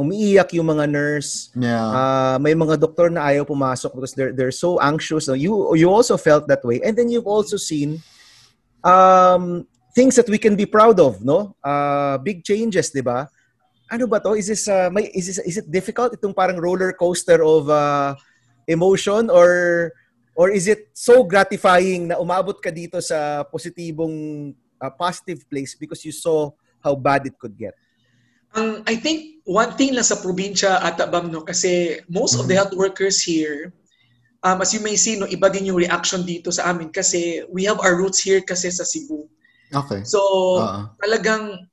umiiyak 0.00 0.52
yung 0.56 0.68
mga 0.72 0.88
nurse. 0.88 1.52
Yeah. 1.52 1.84
Uh, 1.84 2.36
may 2.40 2.56
mga 2.56 2.80
doktor 2.80 3.12
na 3.12 3.28
ayaw 3.28 3.44
pumasok 3.44 3.92
because 3.92 4.12
they're 4.16 4.32
they're 4.32 4.54
so 4.54 4.80
anxious. 4.80 5.28
No? 5.28 5.36
You 5.36 5.76
you 5.76 5.88
also 5.92 6.16
felt 6.16 6.48
that 6.48 6.64
way. 6.64 6.80
And 6.80 6.96
then 6.96 7.12
you've 7.12 7.28
also 7.28 7.60
seen 7.60 8.00
um 8.80 9.68
things 9.92 10.16
that 10.16 10.28
we 10.30 10.38
can 10.40 10.56
be 10.56 10.64
proud 10.64 10.96
of, 10.96 11.20
no? 11.20 11.56
Uh, 11.60 12.16
big 12.24 12.40
changes, 12.40 12.88
'di 12.88 13.04
ba? 13.04 13.28
Ano 13.90 14.06
ba 14.06 14.22
to? 14.22 14.38
Is 14.38 14.46
this 14.46 14.70
uh, 14.70 14.86
may 14.94 15.10
is 15.10 15.26
this, 15.26 15.38
is 15.42 15.58
it 15.58 15.66
difficult 15.66 16.14
itong 16.14 16.34
parang 16.34 16.62
roller 16.62 16.94
coaster 16.94 17.42
of 17.42 17.66
uh, 17.66 18.14
emotion 18.70 19.26
or 19.26 19.90
or 20.38 20.48
is 20.48 20.70
it 20.70 20.94
so 20.94 21.26
gratifying 21.26 22.06
na 22.06 22.22
umabot 22.22 22.54
ka 22.62 22.70
dito 22.70 23.02
sa 23.02 23.42
positibong 23.42 24.50
uh, 24.78 24.92
positive 24.94 25.42
place 25.50 25.74
because 25.74 26.06
you 26.06 26.14
saw 26.14 26.48
how 26.78 26.94
bad 26.94 27.26
it 27.26 27.34
could 27.36 27.58
get? 27.58 27.74
Ang 28.54 28.86
I 28.86 28.94
think 28.94 29.42
one 29.46 29.74
thing 29.74 29.94
lang 29.94 30.06
sa 30.06 30.22
probinsya 30.22 30.78
at 30.82 30.98
Bam 31.10 31.30
no 31.34 31.42
kasi 31.42 31.98
most 32.06 32.38
of 32.38 32.46
the 32.46 32.54
mm-hmm. 32.54 32.70
health 32.70 32.74
workers 32.78 33.22
here 33.22 33.74
um, 34.42 34.62
as 34.62 34.74
you 34.74 34.82
may 34.82 34.94
see 34.94 35.18
no 35.18 35.26
iba 35.26 35.50
din 35.50 35.70
yung 35.70 35.78
reaction 35.78 36.22
dito 36.22 36.50
sa 36.50 36.70
amin 36.70 36.90
kasi 36.90 37.42
we 37.50 37.66
have 37.66 37.78
our 37.82 37.98
roots 37.98 38.22
here 38.22 38.42
kasi 38.42 38.70
sa 38.70 38.86
Cebu. 38.86 39.26
Okay. 39.70 40.02
So 40.02 40.20
uh-huh. 40.58 40.94
talagang 40.98 41.69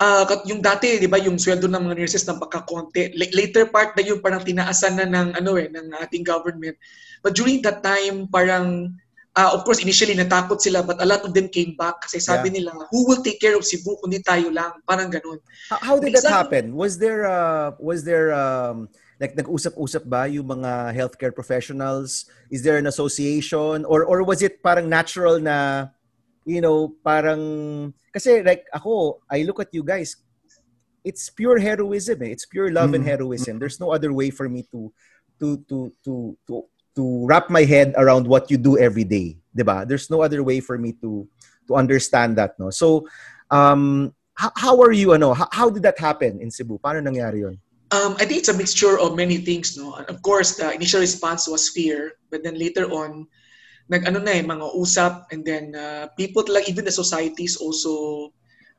uh, 0.00 0.24
yung 0.48 0.64
dati 0.64 0.96
'di 0.96 1.06
ba 1.06 1.20
yung 1.20 1.36
sweldo 1.36 1.68
ng 1.68 1.84
mga 1.86 1.96
nurses 2.00 2.24
ng 2.26 2.40
pagkakonti 2.40 3.14
later 3.36 3.68
part 3.68 3.92
na 3.94 4.02
yung 4.02 4.24
parang 4.24 4.42
tinaasan 4.42 4.96
na 4.98 5.06
ng 5.06 5.36
ano 5.36 5.60
eh 5.60 5.68
ng 5.68 5.92
ating 6.00 6.24
government. 6.24 6.74
But 7.20 7.36
during 7.36 7.60
that 7.68 7.84
time 7.84 8.26
parang 8.32 8.96
uh, 9.36 9.50
of 9.54 9.62
course, 9.62 9.82
initially 9.82 10.16
natakot 10.16 10.58
sila 10.58 10.82
but 10.82 10.98
a 10.98 11.06
lot 11.06 11.22
of 11.22 11.34
them 11.36 11.48
came 11.48 11.76
back 11.78 12.02
kasi 12.02 12.18
sabi 12.18 12.50
yeah. 12.50 12.54
nila, 12.60 12.70
who 12.90 13.06
will 13.06 13.22
take 13.22 13.38
care 13.38 13.54
of 13.54 13.62
Cebu 13.62 14.00
kundi 14.02 14.22
tayo 14.24 14.50
lang? 14.50 14.72
Parang 14.88 15.12
ganun. 15.12 15.38
How, 15.70 15.78
how 15.78 15.96
did 16.00 16.14
that 16.16 16.26
happen? 16.26 16.74
Was 16.74 16.98
there, 16.98 17.28
uh, 17.28 17.76
was 17.78 18.02
there, 18.02 18.34
um, 18.34 18.88
like 19.20 19.36
nag-usap-usap 19.36 20.08
ba 20.08 20.24
yung 20.26 20.48
mga 20.48 20.96
healthcare 20.96 21.34
professionals? 21.34 22.24
Is 22.48 22.64
there 22.64 22.80
an 22.80 22.88
association? 22.88 23.84
Or, 23.84 24.04
or 24.04 24.24
was 24.24 24.40
it 24.40 24.64
parang 24.64 24.88
natural 24.88 25.38
na, 25.38 25.88
you 26.50 26.60
know, 26.60 26.98
parang, 27.06 27.94
kasi 28.10 28.42
like 28.42 28.66
ako, 28.74 29.22
I 29.30 29.46
look 29.46 29.62
at 29.62 29.70
you 29.70 29.86
guys, 29.86 30.18
it's 31.06 31.30
pure 31.30 31.62
heroism 31.62 32.22
eh. 32.26 32.34
It's 32.34 32.44
pure 32.44 32.74
love 32.74 32.90
mm. 32.90 33.00
and 33.00 33.04
heroism. 33.06 33.62
There's 33.62 33.78
no 33.78 33.94
other 33.94 34.12
way 34.12 34.34
for 34.34 34.50
me 34.50 34.66
to 34.74 34.92
to 35.38 35.56
to 35.70 35.94
to 36.04 36.36
to 36.50 36.54
to 36.98 37.02
wrap 37.24 37.48
my 37.48 37.64
head 37.64 37.94
around 37.96 38.26
what 38.26 38.50
you 38.50 38.58
do 38.58 38.76
every 38.76 39.06
day, 39.06 39.38
'di 39.54 39.64
ba? 39.64 39.86
There's 39.86 40.10
no 40.10 40.20
other 40.20 40.42
way 40.42 40.60
for 40.60 40.76
me 40.76 40.92
to 41.00 41.24
to 41.70 41.72
understand 41.78 42.36
that, 42.36 42.58
no. 42.58 42.68
So, 42.68 43.06
um 43.48 44.12
how, 44.36 44.52
how 44.56 44.74
are 44.80 44.92
you 44.92 45.12
ano? 45.12 45.32
How, 45.32 45.48
how 45.52 45.68
did 45.70 45.84
that 45.84 45.96
happen 45.96 46.40
in 46.40 46.50
Cebu? 46.50 46.76
Paano 46.80 47.00
nangyari 47.00 47.46
'yon? 47.46 47.56
Um, 47.90 48.14
I 48.20 48.24
think 48.28 48.38
it's 48.38 48.52
a 48.52 48.56
mixture 48.56 49.00
of 49.00 49.18
many 49.18 49.42
things, 49.42 49.74
no. 49.74 49.98
And 49.98 50.06
of 50.06 50.22
course, 50.22 50.54
the 50.54 50.70
initial 50.70 51.00
response 51.02 51.48
was 51.50 51.74
fear, 51.74 52.20
but 52.30 52.46
then 52.46 52.54
later 52.54 52.86
on, 52.86 53.26
nag 53.90 54.06
ano 54.06 54.22
na 54.22 54.38
eh, 54.38 54.42
mga 54.46 54.66
usap, 54.78 55.26
and 55.34 55.42
then 55.42 55.74
uh, 55.74 56.06
people 56.14 56.46
like 56.46 56.70
even 56.70 56.86
the 56.86 56.94
societies 56.94 57.58
also 57.58 58.30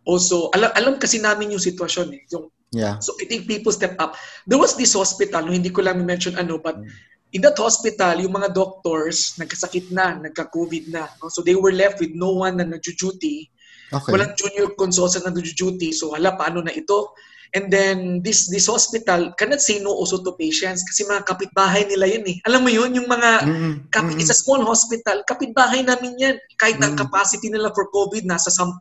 also 0.08 0.48
alam 0.56 0.72
alam 0.80 0.94
kasi 0.98 1.20
namin 1.20 1.52
yung 1.52 1.62
sitwasyon 1.62 2.16
eh. 2.16 2.24
Yung, 2.32 2.48
yeah. 2.72 2.96
So 3.04 3.14
I 3.20 3.28
think 3.28 3.46
people 3.46 3.76
step 3.76 4.00
up. 4.00 4.16
There 4.48 4.58
was 4.58 4.80
this 4.80 4.96
hospital, 4.96 5.44
no, 5.44 5.52
hindi 5.52 5.70
ko 5.70 5.84
lang 5.84 6.02
mention 6.08 6.40
ano, 6.40 6.58
but 6.58 6.80
mm 6.80 6.90
in 7.32 7.42
that 7.42 7.56
hospital, 7.56 8.20
yung 8.20 8.36
mga 8.36 8.52
doctors, 8.52 9.40
nagkasakit 9.40 9.92
na, 9.92 10.20
nagka-COVID 10.20 10.92
na. 10.92 11.08
No? 11.24 11.32
So 11.32 11.40
they 11.40 11.56
were 11.56 11.72
left 11.72 12.04
with 12.04 12.12
no 12.12 12.44
one 12.44 12.60
na 12.60 12.68
nag-duty. 12.68 13.48
Okay. 13.92 14.12
Walang 14.12 14.36
junior 14.36 14.72
consultant 14.76 15.24
na 15.28 15.32
nag-duty. 15.36 15.96
So 15.96 16.12
hala, 16.12 16.36
paano 16.36 16.64
na 16.64 16.76
ito? 16.76 17.16
And 17.52 17.68
then 17.68 18.24
this 18.24 18.48
this 18.48 18.72
hospital 18.72 19.36
cannot 19.36 19.60
say 19.60 19.84
no 19.84 19.92
also 19.92 20.24
to 20.24 20.32
patients 20.40 20.88
kasi 20.88 21.04
mga 21.04 21.28
kapitbahay 21.28 21.84
nila 21.84 22.08
yun 22.08 22.24
eh. 22.24 22.40
Alam 22.48 22.64
mo 22.64 22.72
yun, 22.72 22.96
yung 22.96 23.12
mga 23.12 23.32
mm-hmm. 23.44 23.74
kapit, 23.92 24.24
it's 24.24 24.32
a 24.32 24.40
small 24.40 24.64
hospital, 24.64 25.20
kapitbahay 25.28 25.84
namin 25.84 26.16
yan. 26.16 26.36
Kahit 26.56 26.80
mm-hmm. 26.80 26.96
ang 26.96 27.02
capacity 27.04 27.52
nila 27.52 27.76
for 27.76 27.92
COVID 27.92 28.24
nasa 28.24 28.48
10, 28.48 28.80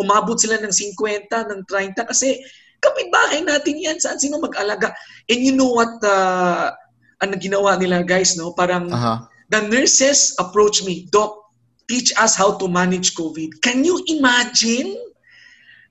umabot 0.00 0.40
sila 0.40 0.56
ng 0.64 0.72
50, 0.72 0.96
ng 1.28 1.60
30 1.68 2.08
kasi 2.08 2.40
kapitbahay 2.80 3.44
natin 3.44 3.84
yan. 3.84 4.00
Saan 4.00 4.16
sino 4.16 4.40
mag-alaga? 4.40 4.96
And 5.28 5.40
you 5.44 5.52
know 5.52 5.76
what 5.76 6.00
uh, 6.00 6.72
ang 7.20 7.36
ginawa 7.36 7.76
nila 7.76 8.00
guys, 8.00 8.32
no? 8.36 8.56
Parang 8.56 8.88
uh-huh. 8.88 9.28
the 9.52 9.60
nurses 9.68 10.32
approach 10.40 10.84
me, 10.88 11.04
Doc, 11.12 11.36
teach 11.84 12.16
us 12.16 12.32
how 12.32 12.56
to 12.56 12.64
manage 12.64 13.12
COVID. 13.12 13.60
Can 13.60 13.84
you 13.84 14.00
imagine? 14.08 14.96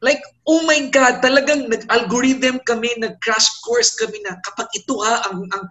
Like, 0.06 0.22
oh 0.46 0.62
my 0.70 0.94
God, 0.94 1.26
talagang 1.26 1.66
nag-algorithm 1.66 2.62
kami, 2.70 2.94
nag-crash 3.02 3.50
course 3.66 3.98
kami 3.98 4.22
na 4.22 4.38
kapag 4.46 4.70
ito 4.78 5.02
ha, 5.02 5.26
ang, 5.34 5.50
ang 5.50 5.66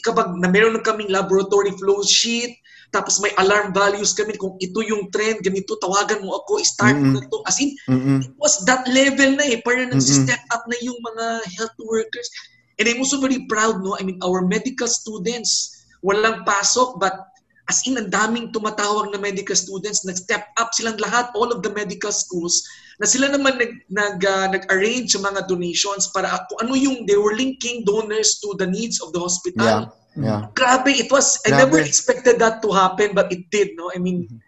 kapag 0.00 0.40
na 0.40 0.48
meron 0.48 0.72
na 0.72 0.80
kaming 0.80 1.12
laboratory 1.12 1.68
flow 1.76 2.00
sheet, 2.00 2.56
tapos 2.88 3.20
may 3.20 3.34
alarm 3.36 3.74
values 3.76 4.16
kami 4.16 4.38
kung 4.40 4.56
ito 4.62 4.80
yung 4.86 5.12
trend, 5.12 5.44
ganito, 5.44 5.76
tawagan 5.82 6.24
mo 6.24 6.40
ako, 6.40 6.64
start 6.64 6.96
mm-hmm. 6.96 7.12
mo 7.12 7.20
na 7.20 7.28
to. 7.28 7.38
As 7.44 7.58
in, 7.60 7.76
mm-hmm. 7.90 8.18
it 8.24 8.32
was 8.40 8.62
that 8.64 8.86
level 8.88 9.36
na 9.36 9.44
eh. 9.50 9.58
Parang 9.66 9.92
mm-hmm. 9.92 10.00
nag-step 10.00 10.42
up 10.54 10.64
na 10.70 10.78
yung 10.80 10.96
mga 11.02 11.26
health 11.58 11.76
workers. 11.84 12.30
And 12.78 12.86
I'm 12.86 13.02
also 13.02 13.18
very 13.18 13.44
proud, 13.50 13.82
no? 13.82 13.98
I 13.98 14.06
mean, 14.06 14.22
our 14.22 14.46
medical 14.46 14.86
students, 14.86 15.74
walang 16.06 16.46
pasok, 16.46 17.02
but 17.02 17.33
as 17.68 17.80
in, 17.88 17.96
ang 17.96 18.12
daming 18.12 18.52
tumatawag 18.52 19.08
na 19.08 19.18
medical 19.18 19.56
students, 19.56 20.04
nag-step 20.04 20.52
up 20.60 20.70
silang 20.76 21.00
lahat, 21.00 21.32
all 21.32 21.48
of 21.48 21.64
the 21.64 21.72
medical 21.72 22.12
schools, 22.12 22.60
na 23.00 23.08
sila 23.08 23.32
naman 23.32 23.56
nag, 23.56 23.72
nag, 23.88 24.20
uh, 24.20 24.46
nag-arrange 24.52 25.16
sa 25.16 25.24
mga 25.24 25.48
donations 25.48 26.12
para 26.12 26.28
kung 26.52 26.68
ano 26.68 26.76
yung, 26.76 27.08
they 27.08 27.16
were 27.16 27.34
linking 27.34 27.82
donors 27.88 28.38
to 28.38 28.52
the 28.60 28.68
needs 28.68 29.00
of 29.00 29.10
the 29.16 29.20
hospital. 29.20 29.64
Yeah. 29.64 29.84
Yeah. 30.14 30.46
Grabe, 30.54 30.94
it 30.94 31.10
was, 31.10 31.42
I 31.42 31.50
never 31.50 31.82
expected 31.82 32.38
that 32.38 32.62
to 32.62 32.70
happen, 32.70 33.18
but 33.18 33.32
it 33.32 33.50
did, 33.50 33.74
no? 33.74 33.90
I 33.90 33.98
mean, 33.98 34.30
mm-hmm. 34.30 34.38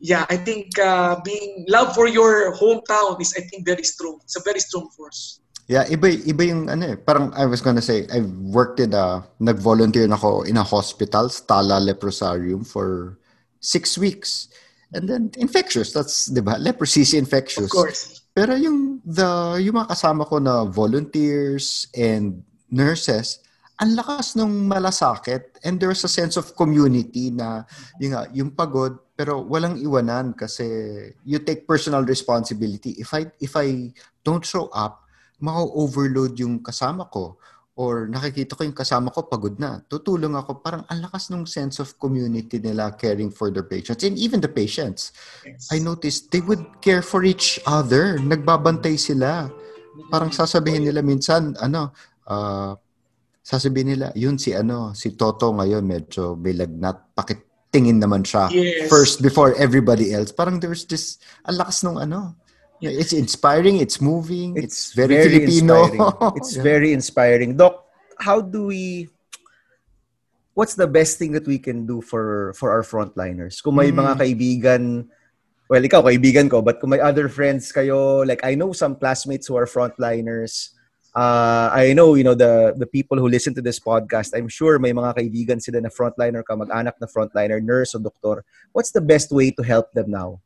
yeah, 0.00 0.24
I 0.30 0.40
think 0.40 0.72
uh, 0.80 1.20
being 1.20 1.66
love 1.68 1.92
for 1.92 2.08
your 2.08 2.56
hometown 2.56 3.20
is, 3.20 3.34
I 3.36 3.44
think, 3.44 3.66
very 3.66 3.84
strong. 3.84 4.24
It's 4.24 4.40
a 4.40 4.42
very 4.42 4.60
strong 4.60 4.88
force. 4.96 5.41
Yeah, 5.70 5.86
iba 5.86 6.10
iba 6.10 6.42
yung 6.42 6.68
ano 6.68 6.94
eh. 6.94 6.96
Parang 6.98 7.30
I 7.38 7.46
was 7.46 7.62
gonna 7.62 7.84
say, 7.84 8.06
I 8.10 8.20
worked 8.50 8.82
in 8.82 8.92
a, 8.92 9.22
nag-volunteer 9.38 10.06
na 10.10 10.18
ako 10.18 10.42
in 10.42 10.58
a 10.58 10.66
hospital, 10.66 11.30
Stala 11.30 11.78
Leprosarium 11.78 12.66
for 12.66 13.18
six 13.62 13.96
weeks. 13.96 14.50
And 14.92 15.08
then 15.08 15.30
infectious, 15.38 15.94
that's, 15.94 16.28
di 16.28 16.42
ba? 16.44 16.60
Leprosy 16.60 17.00
is 17.00 17.14
infectious. 17.14 17.72
Of 17.72 17.72
course. 17.72 18.20
Pero 18.34 18.52
yung, 18.58 19.00
the, 19.06 19.56
yung 19.62 19.80
mga 19.80 19.96
kasama 19.96 20.28
ko 20.28 20.36
na 20.36 20.68
volunteers 20.68 21.88
and 21.96 22.44
nurses, 22.68 23.40
ang 23.80 23.96
lakas 23.96 24.36
nung 24.36 24.68
malasakit 24.68 25.58
and 25.64 25.80
there's 25.80 26.04
a 26.04 26.12
sense 26.12 26.36
of 26.36 26.54
community 26.54 27.32
na 27.32 27.64
yung, 27.98 28.14
yung 28.32 28.50
pagod 28.52 28.94
pero 29.16 29.42
walang 29.42 29.74
iwanan 29.80 30.36
kasi 30.38 30.66
you 31.26 31.42
take 31.42 31.66
personal 31.66 32.06
responsibility 32.06 32.94
if 32.98 33.10
I 33.10 33.26
if 33.42 33.58
I 33.58 33.90
don't 34.22 34.46
show 34.46 34.70
up 34.70 35.01
ma-overload 35.42 36.38
yung 36.38 36.62
kasama 36.62 37.10
ko 37.10 37.36
or 37.72 38.04
nakikita 38.04 38.52
ko 38.52 38.68
yung 38.68 38.76
kasama 38.76 39.08
ko 39.08 39.24
pagod 39.24 39.56
na, 39.56 39.80
tutulong 39.88 40.36
ako. 40.36 40.60
Parang 40.60 40.84
ang 40.92 41.00
lakas 41.02 41.32
ng 41.32 41.48
sense 41.48 41.80
of 41.80 41.96
community 41.96 42.60
nila 42.60 42.92
caring 42.94 43.32
for 43.32 43.48
their 43.48 43.64
patients. 43.64 44.04
And 44.04 44.20
even 44.20 44.44
the 44.44 44.52
patients, 44.52 45.16
yes. 45.40 45.72
I 45.72 45.80
noticed 45.80 46.28
they 46.30 46.44
would 46.44 46.84
care 46.84 47.00
for 47.00 47.24
each 47.24 47.56
other. 47.64 48.20
Nagbabantay 48.20 49.00
sila. 49.00 49.48
Parang 50.12 50.28
sasabihin 50.28 50.84
nila 50.84 51.00
minsan, 51.00 51.56
ano, 51.64 51.96
uh, 52.28 52.76
sasabihin 53.40 53.96
nila, 53.96 54.12
yun 54.12 54.36
si 54.36 54.52
ano, 54.52 54.92
si 54.92 55.16
Toto 55.16 55.56
ngayon 55.56 55.82
medyo 55.82 56.36
bilagnat. 56.36 57.16
Pakit 57.16 57.72
tingin 57.72 57.96
naman 57.96 58.20
siya 58.20 58.52
yes. 58.52 58.92
first 58.92 59.24
before 59.24 59.56
everybody 59.56 60.12
else. 60.12 60.28
Parang 60.28 60.60
there's 60.60 60.84
this, 60.84 61.16
ang 61.48 61.56
lakas 61.56 61.80
nung 61.80 61.96
ano, 61.96 62.36
it's 62.90 63.12
inspiring, 63.12 63.78
it's 63.78 64.00
moving, 64.00 64.56
it's, 64.56 64.64
it's 64.64 64.92
very, 64.92 65.14
very 65.14 65.46
Filipino. 65.46 65.86
Inspiring. 65.86 66.32
It's 66.36 66.52
yeah. 66.56 66.62
very 66.62 66.92
inspiring. 66.92 67.56
Doc, 67.56 67.86
how 68.18 68.40
do 68.40 68.66
we 68.66 69.08
what's 70.54 70.74
the 70.74 70.86
best 70.86 71.18
thing 71.18 71.32
that 71.32 71.46
we 71.46 71.58
can 71.58 71.86
do 71.86 72.00
for 72.00 72.52
for 72.54 72.70
our 72.70 72.82
frontliners? 72.82 73.62
Kung 73.62 73.76
may 73.76 73.90
mm. 73.90 73.98
mga 73.98 74.14
kaibigan, 74.20 75.08
well, 75.68 75.82
ikaw 75.82 76.04
kaibigan 76.04 76.50
ko, 76.50 76.62
but 76.62 76.80
kung 76.80 76.90
may 76.90 77.00
other 77.00 77.28
friends 77.28 77.72
kayo, 77.72 78.26
like 78.26 78.44
I 78.44 78.54
know 78.54 78.72
some 78.72 78.96
classmates 78.96 79.46
who 79.46 79.56
are 79.56 79.66
frontliners. 79.66 80.74
Uh, 81.12 81.68
I 81.68 81.92
know, 81.92 82.16
you 82.16 82.24
know, 82.24 82.32
the 82.32 82.72
the 82.72 82.88
people 82.88 83.20
who 83.20 83.28
listen 83.28 83.52
to 83.60 83.64
this 83.64 83.76
podcast, 83.76 84.32
I'm 84.32 84.48
sure 84.48 84.80
may 84.80 84.96
mga 84.96 85.20
kaibigan 85.20 85.60
sila 85.60 85.84
na 85.84 85.92
frontliner 85.92 86.40
ka, 86.40 86.56
mag-anak 86.56 86.96
na 86.96 87.04
frontliner, 87.04 87.60
nurse 87.60 87.92
o 87.92 88.00
doktor. 88.00 88.48
What's 88.72 88.96
the 88.96 89.04
best 89.04 89.28
way 89.28 89.52
to 89.52 89.62
help 89.62 89.92
them 89.92 90.08
now? 90.08 90.40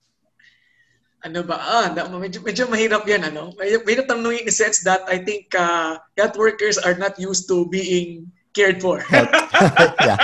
Ano 1.26 1.42
ba, 1.42 1.58
ah, 1.58 1.86
medyo, 1.90 2.38
medyo 2.46 2.70
mahirap 2.70 3.02
yan, 3.02 3.26
ano? 3.26 3.50
Medyo, 3.58 3.82
mahirap 3.82 4.06
tanongin 4.06 4.46
in 4.46 4.48
the 4.48 4.54
sense 4.54 4.86
that 4.86 5.02
I 5.10 5.18
think 5.18 5.50
uh, 5.58 5.98
health 6.14 6.38
workers 6.38 6.78
are 6.78 6.94
not 6.94 7.18
used 7.18 7.50
to 7.50 7.66
being 7.66 8.30
cared 8.54 8.78
for. 8.78 9.02
yeah. 10.06 10.18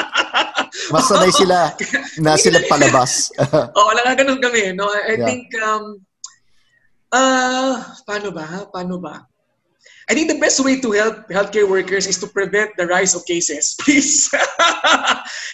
Mas 0.95 1.05
sanay 1.11 1.35
sila 1.35 1.75
na 2.23 2.39
sila 2.39 2.63
palabas. 2.71 3.29
Oo, 3.77 3.77
oh, 3.77 3.93
nga 3.93 4.15
ganun 4.15 4.41
kami. 4.41 4.73
No? 4.73 4.89
I 4.89 5.19
yeah. 5.19 5.27
think, 5.27 5.51
um, 5.61 6.01
uh, 7.11 7.83
paano 8.07 8.31
ba? 8.31 8.71
Paano 8.71 8.97
ba? 9.03 9.27
I 10.11 10.15
think 10.15 10.31
the 10.31 10.41
best 10.41 10.59
way 10.63 10.81
to 10.81 10.89
help 10.95 11.29
healthcare 11.31 11.69
workers 11.69 12.07
is 12.07 12.19
to 12.23 12.27
prevent 12.27 12.75
the 12.79 12.87
rise 12.87 13.15
of 13.15 13.27
cases. 13.27 13.75
Please. 13.83 14.31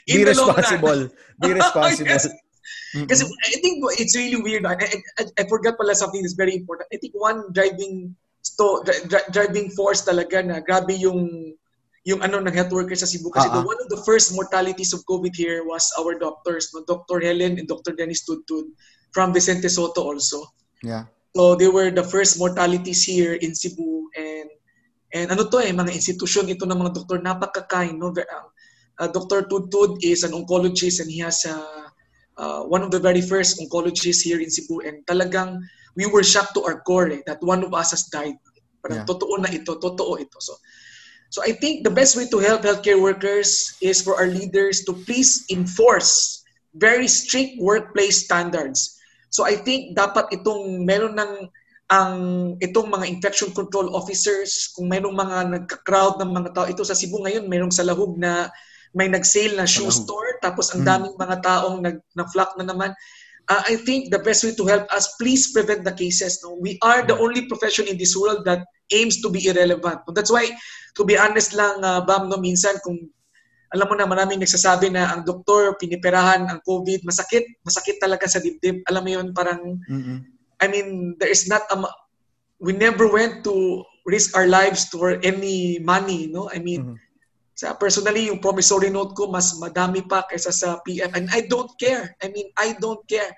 Be 0.06 0.24
responsible. 0.24 1.08
Be 1.40 1.50
responsible. 1.52 2.08
yes. 2.08 2.28
Because 2.94 3.22
mm-hmm. 3.22 3.44
I 3.44 3.60
think 3.60 3.84
it's 4.00 4.16
really 4.16 4.40
weird. 4.40 4.64
I, 4.64 4.76
I, 5.18 5.24
I 5.38 5.42
forgot 5.44 5.76
pala 5.76 5.94
something 5.94 6.22
that's 6.22 6.38
very 6.38 6.56
important. 6.56 6.88
I 6.92 6.96
think 6.96 7.12
one 7.14 7.52
driving 7.52 8.16
sto, 8.40 8.82
dri- 8.84 9.28
driving 9.32 9.68
force 9.76 10.04
talaga 10.04 10.40
na 10.40 10.60
grabe 10.64 10.96
yung 10.96 11.52
yung 12.08 12.24
ano 12.24 12.40
ng 12.40 12.54
health 12.56 12.72
workers 12.72 13.04
sa 13.04 13.10
Cebu 13.10 13.28
kasi 13.28 13.52
uh-huh. 13.52 13.60
the, 13.60 13.68
one 13.68 13.76
of 13.84 13.92
the 13.92 14.00
first 14.08 14.32
mortalities 14.32 14.96
of 14.96 15.04
COVID 15.04 15.36
here 15.36 15.60
was 15.68 15.92
our 16.00 16.16
doctors, 16.16 16.72
no? 16.72 16.80
Dr. 16.88 17.20
Helen 17.20 17.60
and 17.60 17.68
Dr. 17.68 17.92
Dennis 17.92 18.24
Tudtud 18.24 18.72
from 19.12 19.36
Vicente 19.36 19.68
Soto 19.68 20.08
also. 20.08 20.48
Yeah. 20.80 21.04
So 21.36 21.52
they 21.52 21.68
were 21.68 21.92
the 21.92 22.06
first 22.06 22.40
mortalities 22.40 23.04
here 23.04 23.36
in 23.36 23.52
Cebu 23.52 24.08
and 24.16 24.48
and 25.12 25.26
ano 25.32 25.44
to 25.52 25.60
eh 25.60 25.72
mga 25.72 25.92
institusyon 25.92 26.48
ito 26.48 26.64
ng 26.64 26.80
mga 26.80 26.96
doktor 26.96 27.20
napaka-kind 27.20 28.00
no. 28.00 28.14
Uh, 28.98 29.06
Dr. 29.12 29.46
Tudtud 29.46 30.00
is 30.02 30.24
an 30.26 30.34
oncologist 30.34 30.98
and 30.98 31.06
he 31.12 31.22
has 31.22 31.46
a 31.46 31.54
uh, 31.54 31.87
uh, 32.38 32.62
one 32.64 32.80
of 32.80 32.90
the 32.94 33.02
very 33.02 33.20
first 33.20 33.60
oncologists 33.60 34.22
here 34.22 34.40
in 34.40 34.48
Cebu 34.48 34.80
and 34.86 35.04
talagang 35.04 35.60
we 35.98 36.06
were 36.06 36.22
shocked 36.22 36.54
to 36.54 36.62
our 36.62 36.80
core 36.86 37.10
eh, 37.10 37.20
that 37.26 37.42
one 37.42 37.66
of 37.66 37.74
us 37.74 37.90
has 37.90 38.06
died. 38.08 38.38
Parang 38.80 39.02
yeah. 39.02 39.08
totoo 39.10 39.42
na 39.42 39.50
ito, 39.50 39.74
totoo 39.74 40.22
ito. 40.22 40.38
So, 40.38 40.54
so 41.28 41.42
I 41.42 41.52
think 41.58 41.82
the 41.82 41.90
best 41.90 42.14
way 42.14 42.30
to 42.30 42.38
help 42.38 42.62
healthcare 42.62 43.02
workers 43.02 43.74
is 43.82 44.00
for 44.00 44.14
our 44.14 44.30
leaders 44.30 44.86
to 44.86 44.94
please 44.94 45.44
enforce 45.50 46.46
very 46.78 47.10
strict 47.10 47.58
workplace 47.58 48.24
standards. 48.24 48.94
So 49.34 49.44
I 49.44 49.58
think 49.58 49.98
dapat 49.98 50.30
itong 50.30 50.86
meron 50.86 51.18
ng 51.18 51.50
ang 51.88 52.16
itong 52.60 52.92
mga 52.92 53.08
infection 53.08 53.50
control 53.56 53.96
officers, 53.96 54.70
kung 54.76 54.92
mayroong 54.92 55.16
mga 55.16 55.38
nagka-crowd 55.56 56.20
ng 56.20 56.30
mga 56.36 56.48
tao, 56.52 56.66
ito 56.68 56.84
sa 56.84 56.92
Cebu 56.92 57.24
ngayon, 57.24 57.48
mayroong 57.48 57.72
sa 57.72 57.84
Lahug 57.84 58.20
na 58.20 58.52
may 58.94 59.08
nag-sale 59.08 59.56
na 59.56 59.68
shoe 59.68 59.92
store, 59.92 60.40
tapos 60.40 60.72
ang 60.72 60.84
daming 60.84 61.16
mga 61.18 61.44
taong 61.44 61.84
nag, 61.84 62.00
na-flock 62.16 62.56
na 62.56 62.64
naman. 62.64 62.94
Uh, 63.48 63.64
I 63.64 63.80
think 63.80 64.12
the 64.12 64.20
best 64.20 64.44
way 64.44 64.52
to 64.52 64.64
help 64.68 64.84
us, 64.92 65.16
please 65.16 65.52
prevent 65.52 65.84
the 65.84 65.92
cases. 65.96 66.40
No? 66.44 66.60
We 66.60 66.76
are 66.84 67.00
the 67.04 67.16
only 67.16 67.48
profession 67.48 67.88
in 67.88 67.96
this 67.96 68.12
world 68.12 68.44
that 68.44 68.64
aims 68.92 69.20
to 69.24 69.28
be 69.32 69.44
irrelevant. 69.48 70.04
That's 70.12 70.32
why, 70.32 70.52
to 70.96 71.02
be 71.04 71.16
honest 71.16 71.56
lang, 71.56 71.80
uh, 71.84 72.04
Bam, 72.04 72.28
no, 72.28 72.36
minsan 72.36 72.76
kung 72.84 73.08
alam 73.72 73.88
mo 73.88 73.94
na 73.96 74.08
maraming 74.08 74.40
nagsasabi 74.40 74.88
na 74.88 75.12
ang 75.12 75.28
doktor 75.28 75.76
piniperahan 75.76 76.48
ang 76.48 76.60
COVID, 76.64 77.04
masakit, 77.04 77.44
masakit 77.64 78.00
talaga 78.00 78.24
sa 78.24 78.40
dibdib. 78.40 78.80
Alam 78.88 79.02
mo 79.04 79.10
yun, 79.12 79.26
parang, 79.36 79.76
mm-hmm. 79.84 80.18
I 80.60 80.66
mean, 80.72 81.16
there 81.20 81.28
is 81.28 81.44
not 81.48 81.68
a, 81.68 81.76
we 82.60 82.72
never 82.72 83.08
went 83.08 83.44
to 83.44 83.84
risk 84.08 84.32
our 84.32 84.48
lives 84.48 84.88
for 84.88 85.20
any 85.20 85.78
money, 85.84 86.32
no? 86.32 86.48
I 86.48 86.64
mean, 86.64 86.96
mm-hmm. 86.96 87.07
Sa 87.58 87.74
personally, 87.74 88.30
yung 88.30 88.38
promissory 88.38 88.86
note 88.86 89.18
ko, 89.18 89.26
mas 89.26 89.58
madami 89.58 90.06
pa 90.06 90.22
kaysa 90.30 90.54
sa 90.54 90.78
PM. 90.86 91.10
And 91.10 91.26
I 91.34 91.42
don't 91.50 91.74
care. 91.74 92.14
I 92.22 92.30
mean, 92.30 92.54
I 92.54 92.78
don't 92.78 93.02
care. 93.10 93.34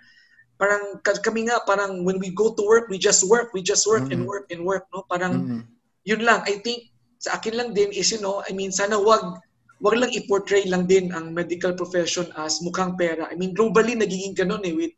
Parang 0.60 1.00
kami 1.00 1.48
nga, 1.48 1.64
parang 1.64 2.04
when 2.04 2.20
we 2.20 2.28
go 2.28 2.52
to 2.52 2.62
work, 2.68 2.92
we 2.92 3.00
just 3.00 3.24
work, 3.24 3.56
we 3.56 3.64
just 3.64 3.88
work 3.88 4.04
mm-hmm. 4.04 4.20
and 4.20 4.28
work 4.28 4.44
and 4.52 4.60
work, 4.60 4.84
no? 4.92 5.08
Parang, 5.08 5.32
mm-hmm. 5.40 5.62
yun 6.04 6.20
lang. 6.20 6.44
I 6.44 6.60
think, 6.60 6.92
sa 7.16 7.40
akin 7.40 7.56
lang 7.56 7.68
din 7.72 7.96
is, 7.96 8.12
you 8.12 8.20
know, 8.20 8.44
I 8.44 8.52
mean, 8.52 8.68
sana 8.68 9.00
wag 9.00 9.40
wag 9.80 9.96
lang 9.96 10.12
i-portray 10.12 10.68
lang 10.68 10.84
din 10.84 11.08
ang 11.16 11.32
medical 11.32 11.72
profession 11.72 12.28
as 12.36 12.60
mukhang 12.60 13.00
pera. 13.00 13.24
I 13.24 13.40
mean, 13.40 13.56
globally 13.56 13.96
nagiging 13.96 14.36
ganun 14.36 14.68
eh 14.68 14.76
with 14.76 14.92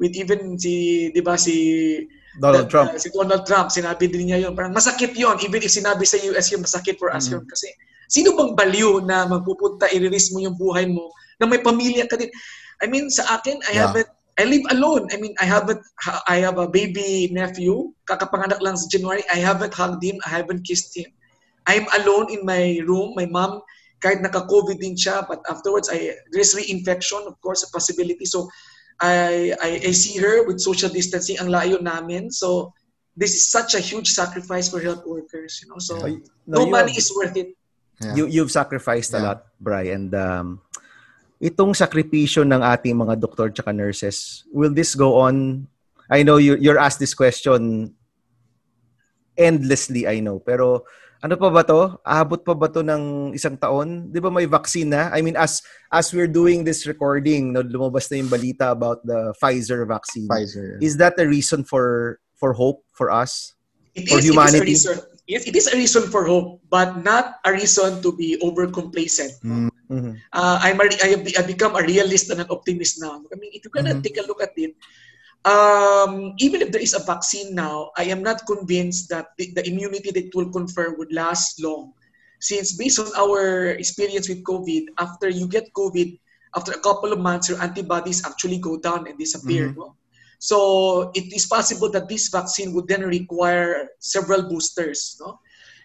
with 0.00 0.16
even 0.16 0.56
si 0.56 1.08
'di 1.12 1.20
ba 1.20 1.36
si 1.36 1.56
Donald 2.40 2.68
that, 2.68 2.72
Trump. 2.72 2.96
Uh, 2.96 3.00
si 3.00 3.12
Donald 3.12 3.44
Trump, 3.44 3.68
sinabi 3.68 4.08
din 4.08 4.32
niya 4.32 4.48
yun. 4.48 4.56
Parang 4.56 4.72
masakit 4.72 5.12
yon 5.12 5.36
even 5.44 5.60
if 5.60 5.68
sinabi 5.68 6.08
sa 6.08 6.16
US 6.32 6.48
yung 6.48 6.64
masakit 6.64 6.96
for 6.96 7.12
us 7.12 7.28
mm-hmm. 7.28 7.44
yun. 7.44 7.44
Kasi 7.44 7.68
sino 8.14 8.38
bang 8.38 8.54
baliw 8.54 9.02
na 9.02 9.26
magpupunta, 9.26 9.90
i-risk 9.90 10.30
mo 10.30 10.46
yung 10.46 10.54
buhay 10.54 10.86
mo 10.86 11.10
na 11.42 11.50
may 11.50 11.58
pamilya 11.58 12.06
ka 12.06 12.14
din. 12.14 12.30
I 12.78 12.86
mean, 12.86 13.10
sa 13.10 13.26
akin, 13.34 13.58
I 13.66 13.74
yeah. 13.74 13.90
haven't, 13.90 14.10
I 14.38 14.46
live 14.46 14.66
alone. 14.70 15.10
I 15.10 15.18
mean, 15.18 15.34
I 15.42 15.46
haven't, 15.50 15.82
I 16.30 16.38
have 16.38 16.62
a 16.62 16.70
baby 16.70 17.30
nephew, 17.34 17.90
kakapanganak 18.06 18.62
lang 18.62 18.78
sa 18.78 18.86
January. 18.86 19.26
I 19.34 19.42
haven't 19.42 19.74
hugged 19.74 20.02
him, 20.02 20.22
I 20.22 20.30
haven't 20.30 20.62
kissed 20.62 20.94
him. 20.94 21.10
I'm 21.66 21.90
alone 21.98 22.30
in 22.30 22.46
my 22.46 22.78
room. 22.86 23.18
My 23.18 23.26
mom 23.26 23.66
kahit 24.04 24.20
naka-COVID 24.20 24.84
din 24.84 24.92
siya, 24.92 25.24
but 25.24 25.40
afterwards, 25.48 25.88
I, 25.88 26.12
there's 26.28 26.52
reinfection, 26.52 27.24
of 27.24 27.40
course, 27.40 27.64
a 27.64 27.72
possibility. 27.72 28.28
So, 28.28 28.52
I, 29.00 29.56
I, 29.58 29.90
I 29.90 29.92
see 29.96 30.20
her 30.20 30.44
with 30.44 30.60
social 30.60 30.92
distancing, 30.92 31.40
ang 31.40 31.48
layo 31.48 31.80
namin. 31.80 32.28
So, 32.28 32.76
this 33.16 33.32
is 33.32 33.48
such 33.48 33.72
a 33.74 33.80
huge 33.80 34.12
sacrifice 34.12 34.68
for 34.68 34.78
health 34.78 35.08
workers, 35.08 35.56
you 35.64 35.72
know. 35.72 35.80
So, 35.80 35.96
no, 36.04 36.20
no 36.46 36.62
money 36.68 36.92
have, 36.92 37.00
is 37.00 37.08
worth 37.16 37.32
it. 37.32 37.56
Yeah. 38.00 38.14
You, 38.14 38.24
you've 38.26 38.50
sacrificed 38.50 39.12
yeah. 39.12 39.20
a 39.20 39.20
lot, 39.22 39.46
Bri, 39.60 39.90
and 39.90 40.14
um, 40.14 40.60
itong 41.40 41.76
sakripisyo 41.76 42.42
ng 42.42 42.62
ating 42.62 42.96
mga 42.96 43.20
doktor 43.20 43.52
at 43.52 43.74
nurses, 43.74 44.44
will 44.50 44.72
this 44.72 44.94
go 44.94 45.20
on? 45.20 45.66
I 46.10 46.22
know 46.22 46.36
you, 46.36 46.56
you're 46.56 46.78
asked 46.78 46.98
this 46.98 47.14
question 47.14 47.94
endlessly, 49.36 50.06
I 50.06 50.20
know, 50.20 50.38
pero 50.38 50.84
ano 51.24 51.40
pa 51.40 51.48
ba 51.48 51.64
to? 51.64 51.96
Aabot 52.04 52.44
pa 52.44 52.52
ba 52.52 52.68
to 52.68 52.84
ng 52.84 53.32
isang 53.32 53.56
taon? 53.56 54.12
'Di 54.12 54.20
ba 54.20 54.28
may 54.28 54.44
vaccine 54.44 54.92
na? 54.92 55.08
I 55.08 55.24
mean 55.24 55.40
as 55.40 55.64
as 55.88 56.12
we're 56.12 56.28
doing 56.28 56.68
this 56.68 56.84
recording, 56.84 57.56
no, 57.56 57.64
lumabas 57.64 58.12
na 58.12 58.20
yung 58.20 58.28
balita 58.28 58.76
about 58.76 59.00
the 59.08 59.32
Pfizer 59.40 59.88
vaccine. 59.88 60.28
Pfizer. 60.28 60.76
Is 60.84 61.00
that 61.00 61.16
a 61.16 61.24
reason 61.24 61.64
for 61.64 62.20
for 62.36 62.52
hope 62.52 62.84
for 62.92 63.08
us? 63.08 63.56
It 63.96 64.12
for 64.12 64.20
is, 64.20 64.28
humanity? 64.28 64.76
It 64.76 64.76
is, 64.76 64.84
a 64.84 65.00
reason, 65.00 65.13
it 65.26 65.56
is 65.56 65.66
a 65.72 65.76
reason 65.76 66.10
for 66.10 66.26
hope, 66.26 66.60
but 66.68 67.02
not 67.02 67.40
a 67.44 67.52
reason 67.52 68.02
to 68.02 68.12
be 68.12 68.36
over 68.40 68.66
complacent. 68.68 69.32
Mm-hmm. 69.40 70.16
Uh, 70.32 70.58
I'm 70.60 70.80
a, 70.80 70.88
I 71.02 71.08
have, 71.16 71.24
I 71.38 71.42
become 71.46 71.76
a 71.76 71.82
realist 71.82 72.30
and 72.30 72.40
an 72.40 72.48
optimist 72.50 73.00
now. 73.00 73.20
I 73.32 73.36
mean, 73.36 73.52
if 73.52 73.64
you're 73.64 73.72
gonna 73.72 73.96
mm-hmm. 73.96 74.04
take 74.04 74.18
a 74.18 74.26
look 74.26 74.42
at 74.42 74.52
it, 74.56 74.76
um, 75.44 76.34
even 76.38 76.62
if 76.62 76.72
there 76.72 76.80
is 76.80 76.94
a 76.94 77.04
vaccine 77.04 77.54
now, 77.54 77.92
I 77.96 78.04
am 78.04 78.22
not 78.22 78.46
convinced 78.46 79.08
that 79.10 79.36
the, 79.36 79.52
the, 79.52 79.68
immunity 79.68 80.10
that 80.10 80.32
it 80.32 80.34
will 80.34 80.50
confer 80.50 80.94
would 80.96 81.12
last 81.12 81.60
long. 81.60 81.92
Since 82.40 82.76
based 82.76 82.98
on 82.98 83.08
our 83.16 83.76
experience 83.76 84.28
with 84.28 84.42
COVID, 84.44 84.88
after 84.98 85.28
you 85.28 85.46
get 85.48 85.72
COVID, 85.72 86.18
after 86.56 86.72
a 86.72 86.80
couple 86.80 87.12
of 87.12 87.18
months, 87.20 87.48
your 87.48 87.60
antibodies 87.60 88.24
actually 88.24 88.58
go 88.58 88.78
down 88.78 89.06
and 89.06 89.18
disappear. 89.18 89.68
Mm-hmm. 89.68 89.80
No? 89.80 89.96
So 90.44 91.08
it 91.16 91.32
is 91.32 91.46
possible 91.46 91.88
that 91.96 92.06
this 92.06 92.28
vaccine 92.28 92.74
would 92.74 92.86
then 92.86 93.00
require 93.00 93.88
several 93.98 94.44
boosters. 94.44 95.16
No? 95.18 95.40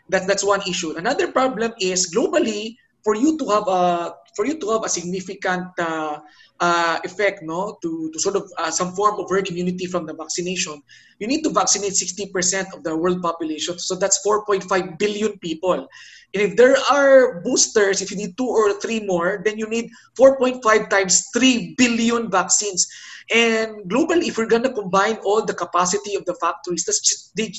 That, 0.09 0.27
that's 0.27 0.43
one 0.43 0.59
issue. 0.67 0.97
Another 0.97 1.31
problem 1.31 1.71
is 1.79 2.11
globally, 2.13 2.75
for 3.03 3.15
you 3.15 3.37
to 3.37 3.45
have 3.47 3.67
a 3.67 4.13
for 4.35 4.45
you 4.45 4.59
to 4.59 4.71
have 4.71 4.83
a 4.83 4.89
significant 4.89 5.67
uh, 5.79 6.19
uh, 6.59 6.99
effect 7.03 7.41
no 7.41 7.77
to, 7.81 8.11
to 8.11 8.19
sort 8.19 8.35
of 8.35 8.51
uh, 8.57 8.69
some 8.69 8.91
form 8.93 9.19
of 9.19 9.29
herd 9.29 9.49
immunity 9.49 9.85
from 9.85 10.05
the 10.05 10.13
vaccination 10.13 10.81
you 11.19 11.27
need 11.27 11.41
to 11.43 11.49
vaccinate 11.49 11.93
60% 11.93 12.75
of 12.75 12.83
the 12.83 12.95
world 12.95 13.21
population 13.21 13.79
so 13.79 13.95
that's 13.95 14.19
4.5 14.25 14.99
billion 14.99 15.37
people 15.39 15.87
and 16.33 16.43
if 16.43 16.55
there 16.57 16.75
are 16.91 17.41
boosters 17.41 18.01
if 18.01 18.11
you 18.11 18.17
need 18.17 18.37
two 18.37 18.47
or 18.47 18.73
three 18.79 18.99
more 18.99 19.41
then 19.45 19.57
you 19.57 19.67
need 19.67 19.89
4.5 20.19 20.89
times 20.89 21.29
3 21.33 21.75
billion 21.77 22.29
vaccines 22.29 22.87
and 23.29 23.85
globally 23.85 24.27
if 24.27 24.37
we're 24.37 24.49
going 24.49 24.63
to 24.63 24.73
combine 24.73 25.17
all 25.23 25.45
the 25.45 25.53
capacity 25.53 26.15
of 26.15 26.25
the 26.25 26.33
factories 26.35 26.85
that's 26.85 26.99
just, 26.99 27.35
they, 27.35 27.53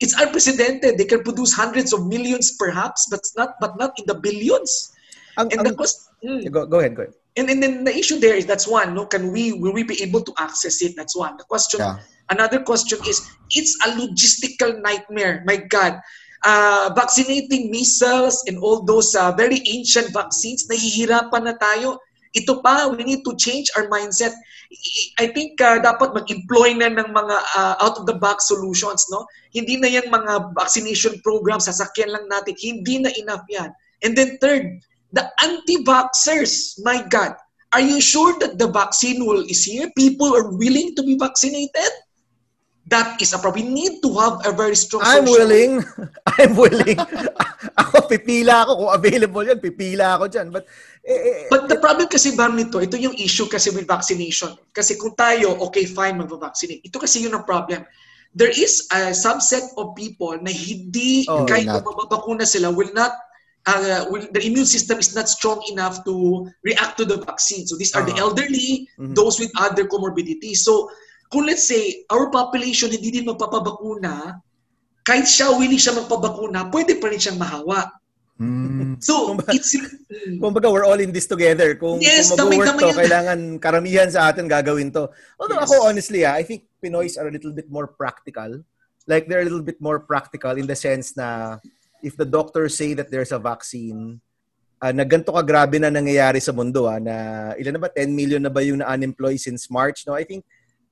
it's 0.00 0.12
unprecedented. 0.20 0.98
They 0.98 1.04
can 1.04 1.22
produce 1.22 1.52
hundreds 1.52 1.92
of 1.92 2.06
millions 2.06 2.56
perhaps 2.58 3.08
but 3.10 3.20
not 3.36 3.56
but 3.60 3.78
not 3.78 3.98
in 3.98 4.04
the 4.06 4.14
billions. 4.14 4.92
Ang, 5.38 5.52
and 5.52 5.60
ang, 5.60 5.64
the 5.64 5.74
cost 5.74 6.10
mm, 6.24 6.50
go, 6.50 6.66
go 6.66 6.80
ahead 6.80 6.94
go 6.94 7.02
ahead. 7.02 7.14
And, 7.36 7.50
and 7.50 7.62
then 7.62 7.84
the 7.84 7.96
issue 7.96 8.18
there 8.18 8.36
is 8.36 8.46
that's 8.46 8.68
one 8.68 8.94
no? 8.94 9.06
Can 9.06 9.32
we 9.32 9.52
will 9.52 9.72
we 9.72 9.82
be 9.82 10.02
able 10.02 10.20
to 10.20 10.32
access 10.38 10.82
it? 10.82 10.96
That's 10.96 11.16
one. 11.16 11.36
The 11.36 11.44
question 11.44 11.80
yeah. 11.80 11.98
another 12.30 12.60
question 12.60 12.98
is 13.08 13.24
it's 13.50 13.76
a 13.86 13.96
logistical 13.96 14.80
nightmare. 14.82 15.42
My 15.46 15.56
god. 15.56 16.00
Uh, 16.44 16.92
vaccinating 16.94 17.72
measles 17.72 18.44
and 18.46 18.58
all 18.58 18.84
those 18.84 19.16
uh, 19.16 19.32
very 19.32 19.58
ancient 19.66 20.12
vaccines 20.12 20.68
nahihirapan 20.68 21.42
na 21.42 21.56
tayo 21.58 21.98
ito 22.36 22.60
pa 22.60 22.92
we 22.92 23.00
need 23.00 23.24
to 23.24 23.32
change 23.40 23.72
our 23.74 23.88
mindset. 23.88 24.36
I 25.16 25.32
think 25.32 25.56
uh, 25.62 25.80
dapat 25.80 26.12
mag-employ 26.12 26.76
na 26.76 26.92
ng 26.92 27.10
mga 27.10 27.36
uh, 27.56 27.74
out 27.80 27.96
of 27.96 28.04
the 28.04 28.18
box 28.20 28.52
solutions 28.52 29.08
no? 29.08 29.24
Hindi 29.56 29.80
na 29.80 29.88
yan 29.88 30.12
mga 30.12 30.52
vaccination 30.52 31.16
programs 31.24 31.66
sasakyan 31.66 32.12
lang 32.12 32.28
natin. 32.28 32.52
Hindi 32.60 33.00
na 33.00 33.10
enough 33.16 33.46
yan. 33.48 33.72
And 34.04 34.12
then 34.12 34.36
third 34.44 34.84
the 35.16 35.24
anti-vaxxers, 35.42 36.84
my 36.84 37.00
God, 37.08 37.32
are 37.72 37.80
you 37.80 38.00
sure 38.00 38.38
that 38.40 38.58
the 38.58 38.68
vaccine 38.68 39.24
will 39.24 39.42
is 39.48 39.64
here? 39.64 39.90
People 39.96 40.34
are 40.34 40.50
willing 40.50 40.94
to 40.96 41.02
be 41.02 41.16
vaccinated? 41.16 41.92
That 42.86 43.18
is 43.18 43.34
a 43.34 43.42
problem. 43.42 43.66
We 43.66 43.74
need 43.74 43.98
to 44.06 44.10
have 44.22 44.46
a 44.46 44.54
very 44.54 44.78
strong 44.78 45.02
I'm 45.02 45.26
social. 45.26 45.42
willing. 45.42 45.72
I'm 46.38 46.54
willing. 46.54 46.98
ako, 47.82 48.06
pipila 48.06 48.62
ako. 48.62 48.72
Kung 48.78 48.92
available 48.94 49.42
yan, 49.42 49.58
pipila 49.58 50.14
ako 50.14 50.30
dyan. 50.30 50.54
But, 50.54 50.70
eh, 51.02 51.18
eh, 51.18 51.36
But 51.50 51.66
the 51.66 51.82
problem 51.82 52.06
kasi, 52.06 52.38
Bam, 52.38 52.54
nito, 52.54 52.78
ito 52.78 52.94
yung 52.94 53.18
issue 53.18 53.50
kasi 53.50 53.74
with 53.74 53.90
vaccination. 53.90 54.54
Kasi 54.70 54.94
kung 54.94 55.18
tayo, 55.18 55.58
okay, 55.66 55.82
fine, 55.82 56.14
mag-vaccinate. 56.14 56.86
Ito 56.86 57.02
kasi 57.02 57.26
yun 57.26 57.34
ang 57.34 57.42
problem. 57.42 57.82
There 58.30 58.54
is 58.54 58.86
a 58.94 59.10
subset 59.10 59.66
of 59.74 59.98
people 59.98 60.38
na 60.38 60.54
hindi, 60.54 61.26
oh, 61.26 61.42
kahit 61.42 61.66
kung 61.66 61.82
mababakuna 61.82 62.46
sila, 62.46 62.70
will 62.70 62.94
not 62.94 63.10
uh, 63.66 64.06
the 64.30 64.42
immune 64.46 64.66
system 64.66 64.98
is 64.98 65.14
not 65.14 65.28
strong 65.28 65.58
enough 65.70 66.04
to 66.04 66.46
react 66.62 66.96
to 66.98 67.04
the 67.04 67.18
vaccine. 67.26 67.66
So 67.66 67.76
these 67.76 67.94
are 67.94 68.02
uh-huh. 68.02 68.14
the 68.14 68.20
elderly, 68.20 68.88
mm-hmm. 68.94 69.14
those 69.14 69.38
with 69.38 69.50
other 69.58 69.84
comorbidities. 69.90 70.62
So 70.62 70.90
kung 71.30 71.46
let's 71.46 71.66
say 71.66 72.06
our 72.10 72.30
population 72.30 72.90
hindi 72.90 73.10
din 73.10 73.26
magpapabakuna, 73.26 74.40
kahit 75.06 75.26
siya 75.26 75.54
willing 75.54 75.78
siya 75.78 75.94
magpabakuna, 75.94 76.70
pwede 76.70 76.98
pa 76.98 77.10
rin 77.10 77.20
siyang 77.22 77.38
mahawa. 77.38 77.90
Mm. 78.36 79.00
So, 79.00 79.32
kumbaga, 79.32 79.56
it's... 79.56 79.72
Kumbaga, 80.42 80.68
we're 80.68 80.84
all 80.84 81.00
in 81.00 81.14
this 81.14 81.24
together. 81.24 81.72
Kung, 81.78 82.02
yes, 82.02 82.28
kung 82.28 82.52
mag-work 82.52 82.76
to, 82.76 82.92
kailangan 82.92 83.38
karamihan 83.62 84.10
sa 84.12 84.28
atin 84.28 84.44
gagawin 84.44 84.92
to. 84.92 85.08
Although 85.40 85.62
yes. 85.62 85.66
ako, 85.70 85.74
honestly, 85.88 86.20
ah, 86.26 86.36
I 86.36 86.44
think 86.44 86.68
Pinoys 86.82 87.16
are 87.16 87.28
a 87.28 87.32
little 87.32 87.54
bit 87.54 87.72
more 87.72 87.88
practical. 87.88 88.60
Like, 89.08 89.24
they're 89.24 89.40
a 89.40 89.48
little 89.48 89.64
bit 89.64 89.80
more 89.80 90.02
practical 90.02 90.52
in 90.58 90.66
the 90.66 90.76
sense 90.76 91.16
na 91.16 91.56
if 92.02 92.18
the 92.18 92.28
doctors 92.28 92.76
say 92.76 92.92
that 92.92 93.08
there's 93.08 93.32
a 93.32 93.40
vaccine, 93.40 94.20
uh, 94.82 94.92
na 94.92 95.04
ganito 95.04 95.32
ka 95.32 95.40
grabe 95.40 95.80
na 95.80 95.88
nangyayari 95.88 96.42
sa 96.42 96.52
mundo 96.52 96.84
ah, 96.84 97.00
na 97.00 97.14
ilan 97.56 97.80
na 97.80 97.82
ba 97.82 97.88
10 97.88 98.12
million 98.12 98.42
na 98.42 98.52
ba 98.52 98.60
yung 98.60 98.84
na-unemployed 98.84 99.40
since 99.40 99.72
March 99.72 100.04
no 100.04 100.12
I 100.12 100.24
think 100.24 100.44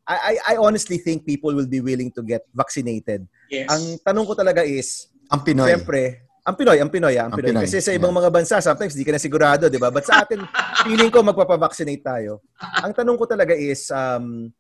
I, 0.05 0.17
I 0.17 0.33
I 0.53 0.55
honestly 0.61 1.01
think 1.01 1.25
people 1.25 1.57
will 1.57 1.69
be 1.69 1.81
willing 1.81 2.13
to 2.13 2.23
get 2.23 2.45
vaccinated. 2.53 3.25
Yes. 3.49 3.73
Ang 3.73 3.99
tanong 4.05 4.25
ko 4.29 4.35
talaga 4.37 4.61
is 4.61 5.09
ang 5.33 5.41
Pinoy. 5.41 5.73
Siyempre, 5.73 6.25
Ang 6.45 6.61
Pinoy, 6.61 6.77
ang 6.77 6.93
Pinoy, 6.93 7.17
ang, 7.17 7.33
ang 7.33 7.41
Pinoy. 7.41 7.57
Pinoy. 7.57 7.65
Kasi 7.65 7.81
sa 7.81 7.97
ibang 7.97 8.13
yeah. 8.13 8.21
mga 8.21 8.29
bansa, 8.29 8.61
sometimes 8.61 8.93
di 8.93 9.01
ka 9.01 9.17
na 9.17 9.17
sigurado, 9.17 9.73
di 9.73 9.81
ba? 9.81 9.89
But 9.89 10.05
sa 10.05 10.29
atin, 10.29 10.45
feeling 10.85 11.09
ko 11.09 11.25
magpapavaccinate 11.25 12.05
tayo. 12.05 12.45
Ang 12.85 12.93
tanong 12.93 13.17
ko 13.17 13.25
talaga 13.25 13.57
is, 13.57 13.89
um, 13.89 14.53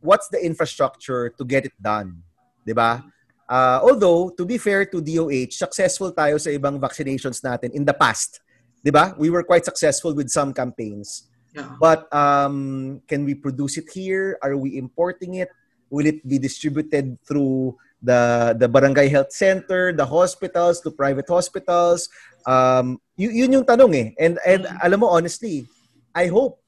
what's 0.00 0.32
the 0.32 0.40
infrastructure 0.40 1.28
to 1.36 1.44
get 1.44 1.68
it 1.68 1.76
done? 1.76 2.24
Di 2.64 2.72
ba? 2.72 3.04
Uh, 3.44 3.84
although, 3.84 4.32
to 4.32 4.48
be 4.48 4.56
fair 4.56 4.88
to 4.88 5.04
DOH, 5.04 5.52
successful 5.52 6.16
tayo 6.16 6.40
sa 6.40 6.48
ibang 6.48 6.80
vaccinations 6.80 7.44
natin 7.44 7.76
in 7.76 7.84
the 7.84 7.92
past. 7.92 8.40
Di 8.80 8.88
ba? 8.88 9.12
We 9.20 9.28
were 9.28 9.44
quite 9.44 9.68
successful 9.68 10.16
with 10.16 10.32
some 10.32 10.56
campaigns. 10.56 11.28
Yeah. 11.52 11.76
But 11.80 12.08
um, 12.12 13.00
can 13.08 13.24
we 13.24 13.34
produce 13.34 13.76
it 13.76 13.88
here? 13.92 14.38
Are 14.42 14.56
we 14.56 14.78
importing 14.78 15.36
it? 15.36 15.48
Will 15.92 16.06
it 16.06 16.24
be 16.26 16.40
distributed 16.40 17.20
through 17.28 17.76
the 18.02 18.52
the 18.58 18.66
barangay 18.66 19.06
health 19.08 19.30
center, 19.30 19.94
the 19.94 20.04
hospitals, 20.04 20.82
to 20.82 20.90
private 20.90 21.30
hospitals. 21.30 22.10
Um, 22.42 22.98
y- 23.14 23.30
yun 23.30 23.62
yung 23.62 23.64
tanong 23.64 23.94
eh. 23.94 24.08
And 24.18 24.42
and 24.42 24.66
alam 24.82 25.06
mo 25.06 25.14
honestly, 25.14 25.70
I 26.10 26.26
hope 26.26 26.58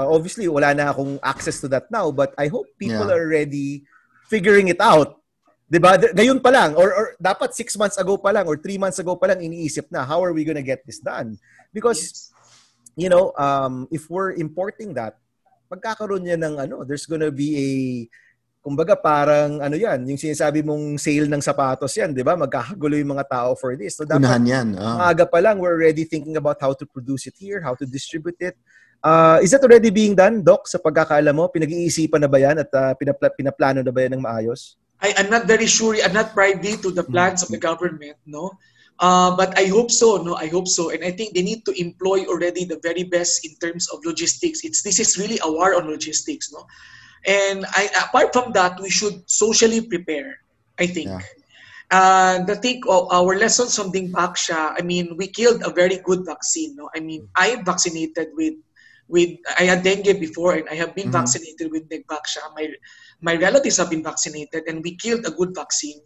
uh, 0.00 0.08
obviously 0.08 0.48
wala 0.48 0.72
na 0.72 0.90
akong 0.90 1.20
access 1.20 1.60
to 1.60 1.68
that 1.76 1.92
now, 1.92 2.08
but 2.08 2.32
I 2.40 2.48
hope 2.48 2.66
people 2.80 3.06
yeah. 3.06 3.20
are 3.20 3.28
ready 3.28 3.84
figuring 4.32 4.72
it 4.72 4.80
out. 4.80 5.20
'Di 5.68 5.78
ba? 5.78 6.00
Ngayon 6.00 6.40
pa 6.40 6.50
lang 6.50 6.74
or, 6.74 6.88
or 6.90 7.06
dapat 7.20 7.52
six 7.52 7.76
months 7.76 8.00
ago 8.00 8.16
pa 8.16 8.32
lang 8.32 8.48
or 8.48 8.56
three 8.56 8.80
months 8.80 8.98
ago 8.98 9.14
pa 9.14 9.30
lang 9.30 9.44
iniisip 9.44 9.92
na 9.92 10.02
how 10.02 10.18
are 10.24 10.32
we 10.32 10.42
gonna 10.42 10.64
get 10.64 10.82
this 10.88 10.98
done? 10.98 11.36
Because 11.70 12.32
you 12.96 13.08
know, 13.08 13.32
um, 13.38 13.86
if 13.90 14.10
we're 14.10 14.32
importing 14.34 14.94
that, 14.94 15.18
magkakaroon 15.70 16.26
niya 16.26 16.38
ng 16.38 16.54
ano, 16.58 16.76
there's 16.82 17.06
gonna 17.06 17.30
be 17.30 17.48
a 17.54 17.68
kumbaga 18.60 18.92
parang 18.92 19.56
ano 19.64 19.72
yan, 19.72 20.04
yung 20.04 20.20
sinasabi 20.20 20.60
mong 20.60 21.00
sale 21.00 21.24
ng 21.24 21.40
sapatos 21.40 21.96
yan, 21.96 22.12
di 22.12 22.20
ba? 22.20 22.36
Magkakagulo 22.36 22.92
yung 23.00 23.16
mga 23.16 23.26
tao 23.28 23.56
for 23.56 23.72
this. 23.72 23.96
So 23.96 24.04
dapat 24.04 24.20
Unahan 24.20 24.44
yan. 24.44 24.68
Oh. 24.76 25.00
Maaga 25.00 25.24
pa 25.24 25.40
lang, 25.40 25.56
we're 25.56 25.72
already 25.72 26.04
thinking 26.04 26.36
about 26.36 26.60
how 26.60 26.76
to 26.76 26.84
produce 26.84 27.24
it 27.24 27.36
here, 27.40 27.64
how 27.64 27.72
to 27.72 27.88
distribute 27.88 28.36
it. 28.36 28.56
Uh, 29.00 29.40
is 29.40 29.56
that 29.56 29.64
already 29.64 29.88
being 29.88 30.12
done, 30.12 30.44
Doc, 30.44 30.68
sa 30.68 30.76
pagkakaala 30.76 31.32
mo? 31.32 31.48
Pinag-iisipan 31.48 32.20
na 32.20 32.28
ba 32.28 32.36
yan 32.36 32.60
at 32.60 32.68
uh, 32.76 32.92
pinapla- 33.00 33.32
pinaplano 33.32 33.80
na 33.80 33.88
ba 33.88 34.04
yan 34.04 34.20
ng 34.20 34.24
maayos? 34.28 34.76
I, 35.00 35.16
I'm 35.16 35.32
not 35.32 35.48
very 35.48 35.64
sure. 35.64 35.96
I'm 35.96 36.12
not 36.12 36.36
privy 36.36 36.76
to 36.84 36.92
the 36.92 37.00
plans 37.00 37.40
mm-hmm. 37.40 37.48
of 37.48 37.56
the 37.56 37.60
government, 37.64 38.20
no? 38.28 38.60
Uh, 39.00 39.34
but 39.34 39.56
I 39.58 39.64
hope 39.64 39.90
so, 39.90 40.18
no? 40.18 40.36
I 40.36 40.46
hope 40.46 40.68
so. 40.68 40.90
And 40.90 41.02
I 41.02 41.10
think 41.10 41.34
they 41.34 41.42
need 41.42 41.64
to 41.64 41.72
employ 41.80 42.26
already 42.26 42.64
the 42.64 42.78
very 42.82 43.02
best 43.02 43.46
in 43.46 43.56
terms 43.56 43.88
of 43.88 44.04
logistics. 44.04 44.62
It's 44.62 44.82
This 44.82 45.00
is 45.00 45.16
really 45.16 45.38
a 45.42 45.50
war 45.50 45.74
on 45.74 45.88
logistics, 45.88 46.52
no? 46.52 46.66
And 47.24 47.64
I, 47.72 47.88
apart 48.04 48.32
from 48.32 48.52
that, 48.52 48.78
we 48.78 48.90
should 48.90 49.24
socially 49.28 49.80
prepare, 49.80 50.40
I 50.78 50.86
think. 50.86 51.08
Yeah. 51.08 51.20
And 51.90 52.48
I 52.48 52.54
think 52.54 52.84
of 52.88 53.10
our 53.10 53.36
lessons 53.36 53.74
from 53.74 53.90
Dingbaksha, 53.90 54.74
I 54.78 54.82
mean, 54.82 55.16
we 55.16 55.26
killed 55.28 55.62
a 55.64 55.72
very 55.72 55.98
good 56.04 56.24
vaccine. 56.24 56.76
No? 56.76 56.88
I 56.94 57.00
mean, 57.00 57.28
I 57.36 57.60
vaccinated 57.64 58.28
with, 58.36 58.54
with 59.08 59.30
I 59.58 59.64
had 59.64 59.82
dengue 59.82 60.20
before 60.20 60.54
and 60.54 60.68
I 60.68 60.74
have 60.74 60.94
been 60.94 61.10
mm-hmm. 61.10 61.24
vaccinated 61.24 61.72
with 61.72 61.88
Dingbaksha. 61.88 62.54
My, 62.54 62.68
my 63.20 63.34
relatives 63.36 63.78
have 63.78 63.90
been 63.90 64.04
vaccinated 64.04 64.64
and 64.68 64.84
we 64.84 64.94
killed 64.96 65.26
a 65.26 65.32
good 65.32 65.54
vaccine. 65.54 66.00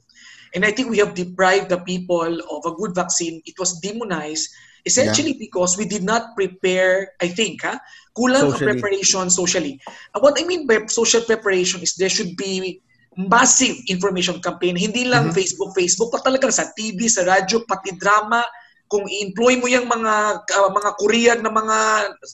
And 0.54 0.64
I 0.64 0.70
think 0.70 0.88
we 0.88 0.98
have 0.98 1.14
deprived 1.14 1.68
the 1.68 1.82
people 1.82 2.40
of 2.50 2.62
a 2.64 2.74
good 2.78 2.94
vaccine. 2.94 3.42
It 3.44 3.58
was 3.58 3.80
demonized 3.80 4.48
Essentially 4.84 5.32
yeah. 5.32 5.48
because 5.48 5.80
we 5.80 5.88
did 5.88 6.04
not 6.04 6.36
prepare, 6.36 7.16
I 7.20 7.28
think, 7.28 7.64
ha? 7.64 7.80
kulang 8.12 8.52
socially. 8.52 8.68
preparation 8.68 9.24
socially. 9.32 9.74
Uh, 10.12 10.20
what 10.20 10.36
I 10.36 10.44
mean 10.44 10.68
by 10.68 10.84
social 10.92 11.24
preparation 11.24 11.80
is 11.80 11.96
there 11.96 12.12
should 12.12 12.36
be 12.36 12.84
massive 13.16 13.80
information 13.88 14.44
campaign. 14.44 14.76
Hindi 14.76 15.08
lang 15.08 15.32
mm-hmm. 15.32 15.40
Facebook, 15.40 15.72
Facebook, 15.72 16.12
pa 16.12 16.20
talaga 16.20 16.52
sa 16.52 16.68
TV, 16.76 17.08
sa 17.08 17.24
radyo, 17.24 17.64
pati 17.64 17.96
drama, 17.96 18.44
kung 18.92 19.08
i-employ 19.08 19.56
mo 19.56 19.72
yung 19.72 19.88
mga 19.88 20.44
uh, 20.52 20.70
mga 20.70 20.90
Korean 21.00 21.38
na 21.40 21.50
mga 21.50 21.76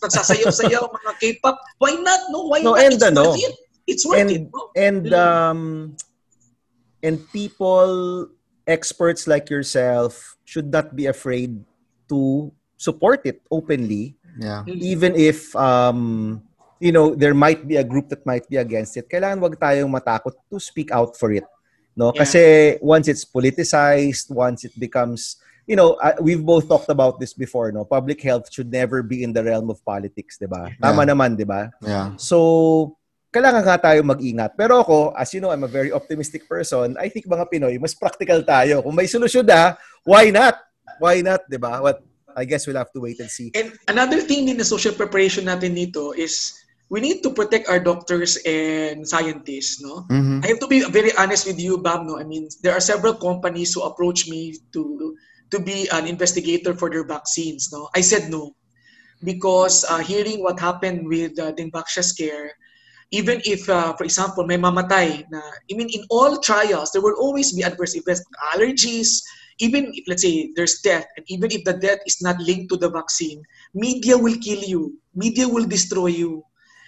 nagsasayaw-sayaw, 0.03 0.91
mga 0.99 1.13
K-pop, 1.23 1.55
why 1.79 1.95
not? 2.03 2.21
No, 2.35 2.51
why 2.51 2.67
no, 2.67 2.75
not? 2.75 2.83
And, 2.83 2.99
it's 2.99 3.07
ano, 3.07 3.23
worth 3.31 3.47
it. 3.47 3.55
It's 3.87 4.03
worth 4.03 4.19
and, 4.19 4.31
it. 4.35 4.43
No? 4.51 4.61
And 4.75 5.05
um 5.15 5.61
and 7.03 7.21
people 7.33 8.29
experts 8.67 9.27
like 9.27 9.51
yourself 9.51 10.37
should 10.45 10.71
not 10.71 10.95
be 10.95 11.07
afraid 11.07 11.59
to 12.09 12.53
support 12.77 13.25
it 13.25 13.43
openly. 13.51 14.17
Yeah. 14.39 14.65
Even 14.67 15.17
if 15.17 15.55
um 15.57 16.43
you 16.81 16.93
know 16.93 17.15
there 17.15 17.35
might 17.35 17.69
be 17.69 17.77
a 17.77 17.85
group 17.85 18.09
that 18.09 18.25
might 18.25 18.49
be 18.49 18.57
against 18.57 18.97
it 18.97 19.07
kailangan 19.07 19.45
wag 19.45 19.61
tayong 19.61 19.93
matakot 19.93 20.33
to 20.49 20.57
speak 20.57 20.89
out 20.91 21.13
for 21.13 21.29
it 21.31 21.45
no? 21.93 22.09
Yeah. 22.11 22.25
kasi 22.25 22.43
once 22.81 23.07
it's 23.07 23.23
politicized 23.23 24.33
once 24.33 24.65
it 24.65 24.73
becomes 24.81 25.37
you 25.69 25.77
know 25.77 26.01
uh, 26.01 26.17
we've 26.25 26.41
both 26.41 26.67
talked 26.73 26.89
about 26.89 27.21
this 27.21 27.37
before 27.37 27.69
no? 27.71 27.85
Public 27.85 28.25
health 28.25 28.49
should 28.49 28.73
never 28.73 29.05
be 29.05 29.23
in 29.23 29.37
the 29.37 29.45
realm 29.45 29.69
of 29.69 29.85
politics 29.85 30.41
'di 30.41 30.49
ba? 30.49 30.73
Yeah. 30.73 30.81
tama 30.81 31.05
naman 31.05 31.37
'di 31.37 31.45
ba? 31.45 31.69
Yeah. 31.85 32.17
So 32.17 32.97
kailangan 33.31 33.63
nga 33.63 33.79
tayo 33.79 34.03
mag-ingat. 34.03 34.59
Pero 34.59 34.83
ako, 34.83 35.15
as 35.15 35.31
you 35.33 35.41
know, 35.41 35.55
I'm 35.55 35.67
a 35.67 35.71
very 35.71 35.95
optimistic 35.95 36.51
person. 36.51 36.99
I 36.99 37.07
think 37.07 37.31
mga 37.31 37.47
Pinoy, 37.47 37.79
mas 37.79 37.95
practical 37.95 38.43
tayo. 38.43 38.83
Kung 38.83 38.95
may 38.95 39.07
solusyon 39.07 39.47
na, 39.47 39.79
why 40.03 40.35
not? 40.35 40.59
why 41.01 41.25
not, 41.25 41.49
di 41.49 41.57
ba? 41.57 41.81
What, 41.81 42.05
I 42.37 42.45
guess 42.45 42.69
we'll 42.69 42.79
have 42.79 42.93
to 42.93 43.01
wait 43.01 43.19
and 43.19 43.31
see. 43.33 43.51
And 43.57 43.73
another 43.89 44.21
thing 44.21 44.47
din 44.47 44.61
na 44.61 44.69
social 44.69 44.93
preparation 44.93 45.49
natin 45.49 45.75
dito 45.75 46.15
is 46.15 46.55
we 46.93 47.01
need 47.01 47.25
to 47.25 47.33
protect 47.33 47.67
our 47.67 47.81
doctors 47.81 48.37
and 48.45 49.09
scientists, 49.09 49.81
no? 49.81 50.07
Mm-hmm. 50.13 50.45
I 50.45 50.47
have 50.53 50.61
to 50.61 50.69
be 50.69 50.85
very 50.87 51.11
honest 51.17 51.49
with 51.49 51.59
you, 51.59 51.81
Bam, 51.81 52.07
no? 52.07 52.21
I 52.21 52.25
mean, 52.25 52.47
there 52.63 52.77
are 52.77 52.85
several 52.85 53.17
companies 53.17 53.75
who 53.75 53.83
approach 53.83 54.29
me 54.29 54.55
to 54.77 55.17
to 55.51 55.59
be 55.59 55.91
an 55.91 56.07
investigator 56.07 56.77
for 56.77 56.93
their 56.93 57.09
vaccines, 57.09 57.73
no? 57.73 57.89
I 57.97 58.05
said 58.05 58.31
no. 58.31 58.55
Because 59.25 59.85
uh, 59.85 60.01
hearing 60.01 60.41
what 60.41 60.57
happened 60.61 61.05
with 61.05 61.37
uh, 61.37 61.53
Dengbaksha 61.53 62.01
scare, 62.01 62.57
even 63.11 63.43
if, 63.45 63.69
uh, 63.69 63.93
for 63.95 64.05
example, 64.05 64.47
may 64.47 64.57
mamatay 64.57 65.27
na, 65.31 65.43
I 65.43 65.75
mean, 65.75 65.91
in 65.91 66.05
all 66.11 66.39
trials, 66.39 66.93
there 66.93 67.03
will 67.03 67.19
always 67.19 67.53
be 67.53 67.63
adverse 67.63 67.97
events, 67.97 68.23
allergies, 68.55 69.19
even 69.61 69.93
if 69.95 70.05
let's 70.09 70.23
say 70.23 70.51
there's 70.57 70.81
death 70.81 71.07
and 71.17 71.25
even 71.29 71.53
if 71.53 71.63
the 71.65 71.75
death 71.75 72.01
is 72.07 72.21
not 72.21 72.41
linked 72.41 72.73
to 72.73 72.77
the 72.77 72.89
vaccine 72.89 73.45
media 73.75 74.17
will 74.17 74.37
kill 74.41 74.61
you 74.61 74.97
media 75.15 75.47
will 75.47 75.67
destroy 75.67 76.09
you 76.09 76.43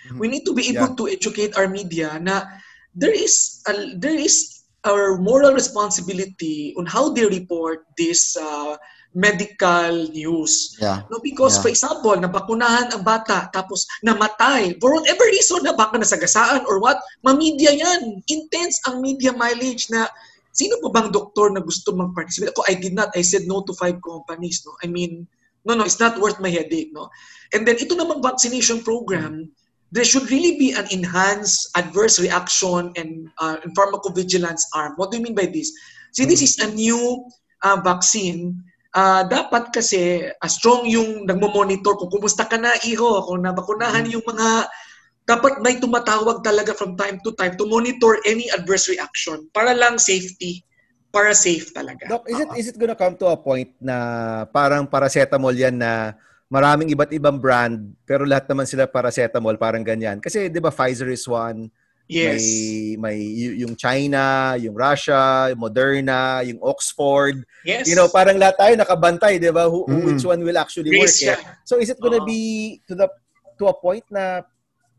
mm-hmm. 0.08 0.18
we 0.18 0.26
need 0.28 0.44
to 0.44 0.54
be 0.54 0.68
able 0.68 0.88
yeah. 0.88 0.96
to 0.96 1.08
educate 1.08 1.56
our 1.56 1.68
media 1.68 2.18
na 2.18 2.42
there 2.96 3.12
is 3.12 3.62
a, 3.68 3.94
there 3.96 4.16
is 4.16 4.64
our 4.84 5.16
moral 5.16 5.52
responsibility 5.52 6.74
on 6.76 6.86
how 6.86 7.12
they 7.12 7.24
report 7.26 7.84
this 7.96 8.36
uh, 8.36 8.76
medical 9.12 10.08
news. 10.08 10.76
Yeah. 10.80 11.04
No, 11.12 11.20
because 11.20 11.60
yeah. 11.60 11.62
for 11.62 11.70
example, 11.70 12.16
nabakunahan 12.16 12.92
ang 12.92 13.04
bata 13.04 13.52
tapos 13.52 13.84
namatay 14.00 14.80
for 14.80 14.96
whatever 14.96 15.24
reason 15.28 15.60
na 15.64 15.76
baka 15.76 16.00
nasagasaan 16.00 16.64
or 16.64 16.80
what, 16.80 16.96
ma-media 17.20 17.76
yan. 17.76 18.24
Intense 18.28 18.80
ang 18.88 19.04
media 19.04 19.36
mileage 19.36 19.92
na 19.92 20.08
sino 20.52 20.80
pa 20.80 20.88
bang 20.92 21.08
doktor 21.12 21.52
na 21.52 21.60
gusto 21.60 21.92
mag-participate? 21.92 22.52
Ako, 22.56 22.64
I 22.68 22.76
did 22.76 22.96
not. 22.96 23.12
I 23.16 23.24
said 23.24 23.44
no 23.44 23.64
to 23.64 23.72
five 23.76 24.00
companies. 24.00 24.64
No? 24.64 24.76
I 24.80 24.88
mean, 24.88 25.28
no, 25.64 25.76
no, 25.76 25.84
it's 25.84 26.00
not 26.00 26.20
worth 26.20 26.40
my 26.40 26.52
headache. 26.52 26.92
No? 26.92 27.12
And 27.52 27.68
then 27.68 27.76
ito 27.76 27.92
namang 27.92 28.24
vaccination 28.24 28.80
program, 28.80 29.52
there 29.92 30.08
should 30.08 30.32
really 30.32 30.56
be 30.56 30.72
an 30.72 30.88
enhanced 30.88 31.68
adverse 31.76 32.16
reaction 32.16 32.96
and, 32.96 33.28
uh, 33.40 33.60
and 33.60 33.76
pharmacovigilance 33.76 34.64
arm. 34.72 34.96
What 34.96 35.12
do 35.12 35.20
you 35.20 35.24
mean 35.24 35.36
by 35.36 35.52
this? 35.52 35.68
See, 36.16 36.24
this 36.24 36.40
is 36.40 36.56
a 36.60 36.72
new 36.72 37.28
uh, 37.62 37.80
vaccine. 37.84 38.56
Uh, 38.92 39.24
dapat 39.24 39.72
kasi 39.72 40.20
uh, 40.28 40.50
strong 40.52 40.84
yung 40.84 41.24
nagmo-monitor 41.24 41.96
kung 41.96 42.12
kumusta 42.12 42.44
ka 42.44 42.60
na, 42.60 42.76
iho, 42.84 43.24
kung 43.24 43.40
nabakunahan 43.40 44.04
mm. 44.04 44.12
yung 44.12 44.24
mga 44.28 44.68
dapat 45.22 45.62
may 45.62 45.78
tumatawag 45.78 46.42
talaga 46.42 46.74
from 46.74 46.98
time 46.98 47.16
to 47.22 47.30
time 47.38 47.54
to 47.54 47.64
monitor 47.64 48.18
any 48.26 48.50
adverse 48.52 48.90
reaction 48.90 49.46
para 49.54 49.70
lang 49.72 49.96
safety 49.96 50.60
para 51.12 51.36
safe 51.36 51.70
talaga. 51.70 52.08
Doc, 52.08 52.24
is 52.26 52.40
it 52.40 52.50
is 52.56 52.66
it 52.72 52.76
gonna 52.80 52.96
come 52.96 53.14
to 53.14 53.28
a 53.28 53.38
point 53.38 53.70
na 53.78 53.96
parang 54.48 54.88
paracetamol 54.88 55.52
yan 55.52 55.76
na 55.76 56.16
maraming 56.48 56.90
iba't 56.90 57.12
ibang 57.12 57.36
brand 57.36 57.96
pero 58.08 58.24
lahat 58.24 58.48
naman 58.48 58.64
sila 58.64 58.88
paracetamol 58.88 59.54
parang 59.60 59.84
ganyan. 59.84 60.18
Kasi 60.18 60.48
'di 60.48 60.58
ba 60.58 60.72
Pfizer 60.72 61.12
is 61.12 61.28
one, 61.28 61.68
Yes. 62.10 62.42
May 62.42 62.96
may 62.98 63.18
yung 63.62 63.74
China, 63.78 64.54
yung 64.58 64.76
Russia, 64.76 65.48
yung 65.54 65.60
Moderna, 65.62 66.44
yung 66.44 66.60
Oxford. 66.60 67.46
Yes. 67.64 67.88
You 67.88 67.96
know, 67.96 68.10
parang 68.10 68.36
lahat 68.36 68.58
tayo 68.58 68.72
nakabantay, 68.76 69.40
'di 69.40 69.54
ba? 69.54 69.70
Who, 69.70 69.86
mm-hmm. 69.86 70.06
which 70.06 70.24
one 70.26 70.42
will 70.44 70.58
actually 70.58 70.92
work? 70.92 71.08
Eh? 71.08 71.38
So 71.64 71.80
is 71.80 71.88
it 71.88 72.02
gonna 72.02 72.20
uh-huh. 72.20 72.28
be 72.28 72.82
to 72.90 72.94
the 72.98 73.08
to 73.56 73.70
a 73.70 73.74
point 73.74 74.04
na 74.10 74.42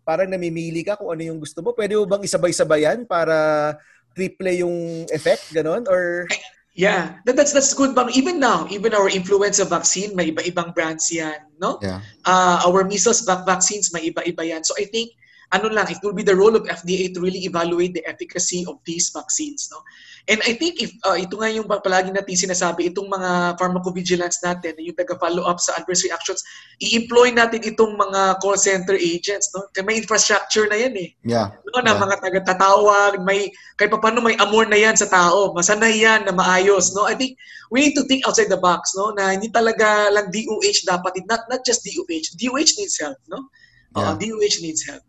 parang 0.03 0.29
namimili 0.29 0.83
ka 0.83 0.99
kung 0.99 1.15
ano 1.15 1.23
yung 1.23 1.39
gusto 1.39 1.63
mo. 1.63 1.71
Pwede 1.71 1.95
mo 1.95 2.03
bang 2.03 2.23
isabay-sabayan 2.23 3.07
para 3.07 3.75
triple 4.13 4.51
yung 4.59 5.07
effect, 5.09 5.51
ganon? 5.55 5.87
Or... 5.87 6.27
Yeah, 6.73 7.21
that, 7.29 7.37
that's 7.37 7.53
that's 7.53 7.69
good. 7.77 7.93
Bang 7.93 8.09
even 8.17 8.41
now, 8.41 8.65
even 8.65 8.97
our 8.97 9.05
influenza 9.05 9.61
vaccine, 9.61 10.17
may 10.17 10.33
iba-ibang 10.33 10.73
brands 10.73 11.05
yan, 11.13 11.37
no? 11.61 11.77
Yeah. 11.85 12.01
Uh, 12.25 12.65
our 12.65 12.81
measles 12.81 13.21
vac- 13.29 13.45
vaccines, 13.45 13.93
may 13.93 14.09
iba-iba 14.09 14.41
yan. 14.41 14.65
So 14.65 14.73
I 14.81 14.89
think 14.89 15.13
ano 15.53 15.69
lang, 15.69 15.85
it 15.93 16.01
will 16.01 16.17
be 16.17 16.25
the 16.25 16.33
role 16.33 16.57
of 16.57 16.65
FDA 16.65 17.13
to 17.13 17.21
really 17.21 17.45
evaluate 17.45 17.93
the 17.93 18.01
efficacy 18.09 18.65
of 18.65 18.81
these 18.89 19.13
vaccines. 19.13 19.69
No? 19.69 19.85
And 20.25 20.41
I 20.47 20.57
think 20.57 20.79
if 20.81 20.95
uh, 21.03 21.19
ito 21.19 21.35
nga 21.35 21.51
yung 21.51 21.67
palagi 21.67 22.09
natin 22.09 22.33
sinasabi, 22.33 22.89
itong 22.89 23.11
mga 23.11 23.59
pharmacovigilance 23.61 24.41
natin, 24.41 24.79
yung 24.79 24.95
taga-follow 24.97 25.43
up 25.43 25.59
sa 25.59 25.77
adverse 25.77 26.07
reactions, 26.07 26.41
i-employ 26.79 27.35
natin 27.35 27.61
itong 27.61 27.93
mga 27.99 28.39
call 28.39 28.55
center 28.55 28.97
agents. 28.97 29.53
No? 29.53 29.67
Kaya 29.75 29.83
may 29.83 29.99
infrastructure 29.99 30.65
na 30.65 30.79
yan 30.79 30.95
eh. 30.95 31.09
Yeah. 31.27 31.53
No, 31.69 31.83
na 31.83 31.93
yeah. 31.93 32.01
mga 32.01 32.15
taga-tatawag, 32.23 33.21
may, 33.21 33.51
kahit 33.75 33.91
pa 33.93 33.99
paano 33.99 34.23
may 34.23 34.39
amor 34.39 34.65
na 34.65 34.79
yan 34.79 34.95
sa 34.95 35.11
tao. 35.11 35.53
Masanay 35.53 36.01
yan 36.01 36.25
na 36.25 36.33
maayos. 36.33 36.95
No? 36.97 37.03
I 37.05 37.19
think 37.19 37.35
we 37.67 37.83
need 37.83 37.95
to 37.99 38.07
think 38.07 38.23
outside 38.23 38.49
the 38.49 38.57
box. 38.57 38.95
No? 38.95 39.11
Na 39.11 39.35
hindi 39.35 39.51
talaga 39.51 40.07
lang 40.07 40.31
DOH 40.31 40.87
dapat, 40.87 41.19
not, 41.27 41.45
not 41.51 41.61
just 41.67 41.83
DOH. 41.83 42.39
DOH 42.39 42.79
needs 42.79 42.95
help. 42.95 43.19
No? 43.27 43.51
Uh, 43.91 44.15
yeah. 44.15 44.31
DOH 44.31 44.63
needs 44.63 44.87
help. 44.87 45.03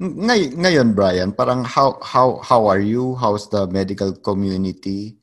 Ngay- 0.00 0.56
ngayon, 0.56 0.96
Brian, 0.96 1.28
parang 1.28 1.60
how 1.60 2.00
how 2.00 2.40
how 2.40 2.64
are 2.64 2.80
you? 2.80 3.12
How's 3.20 3.52
the 3.52 3.68
medical 3.68 4.16
community? 4.16 5.20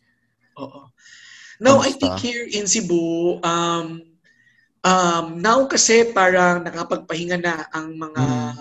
Oo. 0.54 0.94
Now, 1.58 1.82
I 1.82 1.90
think 1.90 2.22
here 2.22 2.46
in 2.46 2.70
Cebu, 2.70 3.42
um, 3.42 4.06
um, 4.86 5.26
now 5.42 5.66
kasi 5.66 6.14
parang 6.14 6.62
nakapagpahinga 6.62 7.42
na 7.42 7.66
ang 7.74 7.98
mga 7.98 8.22
mm. 8.22 8.54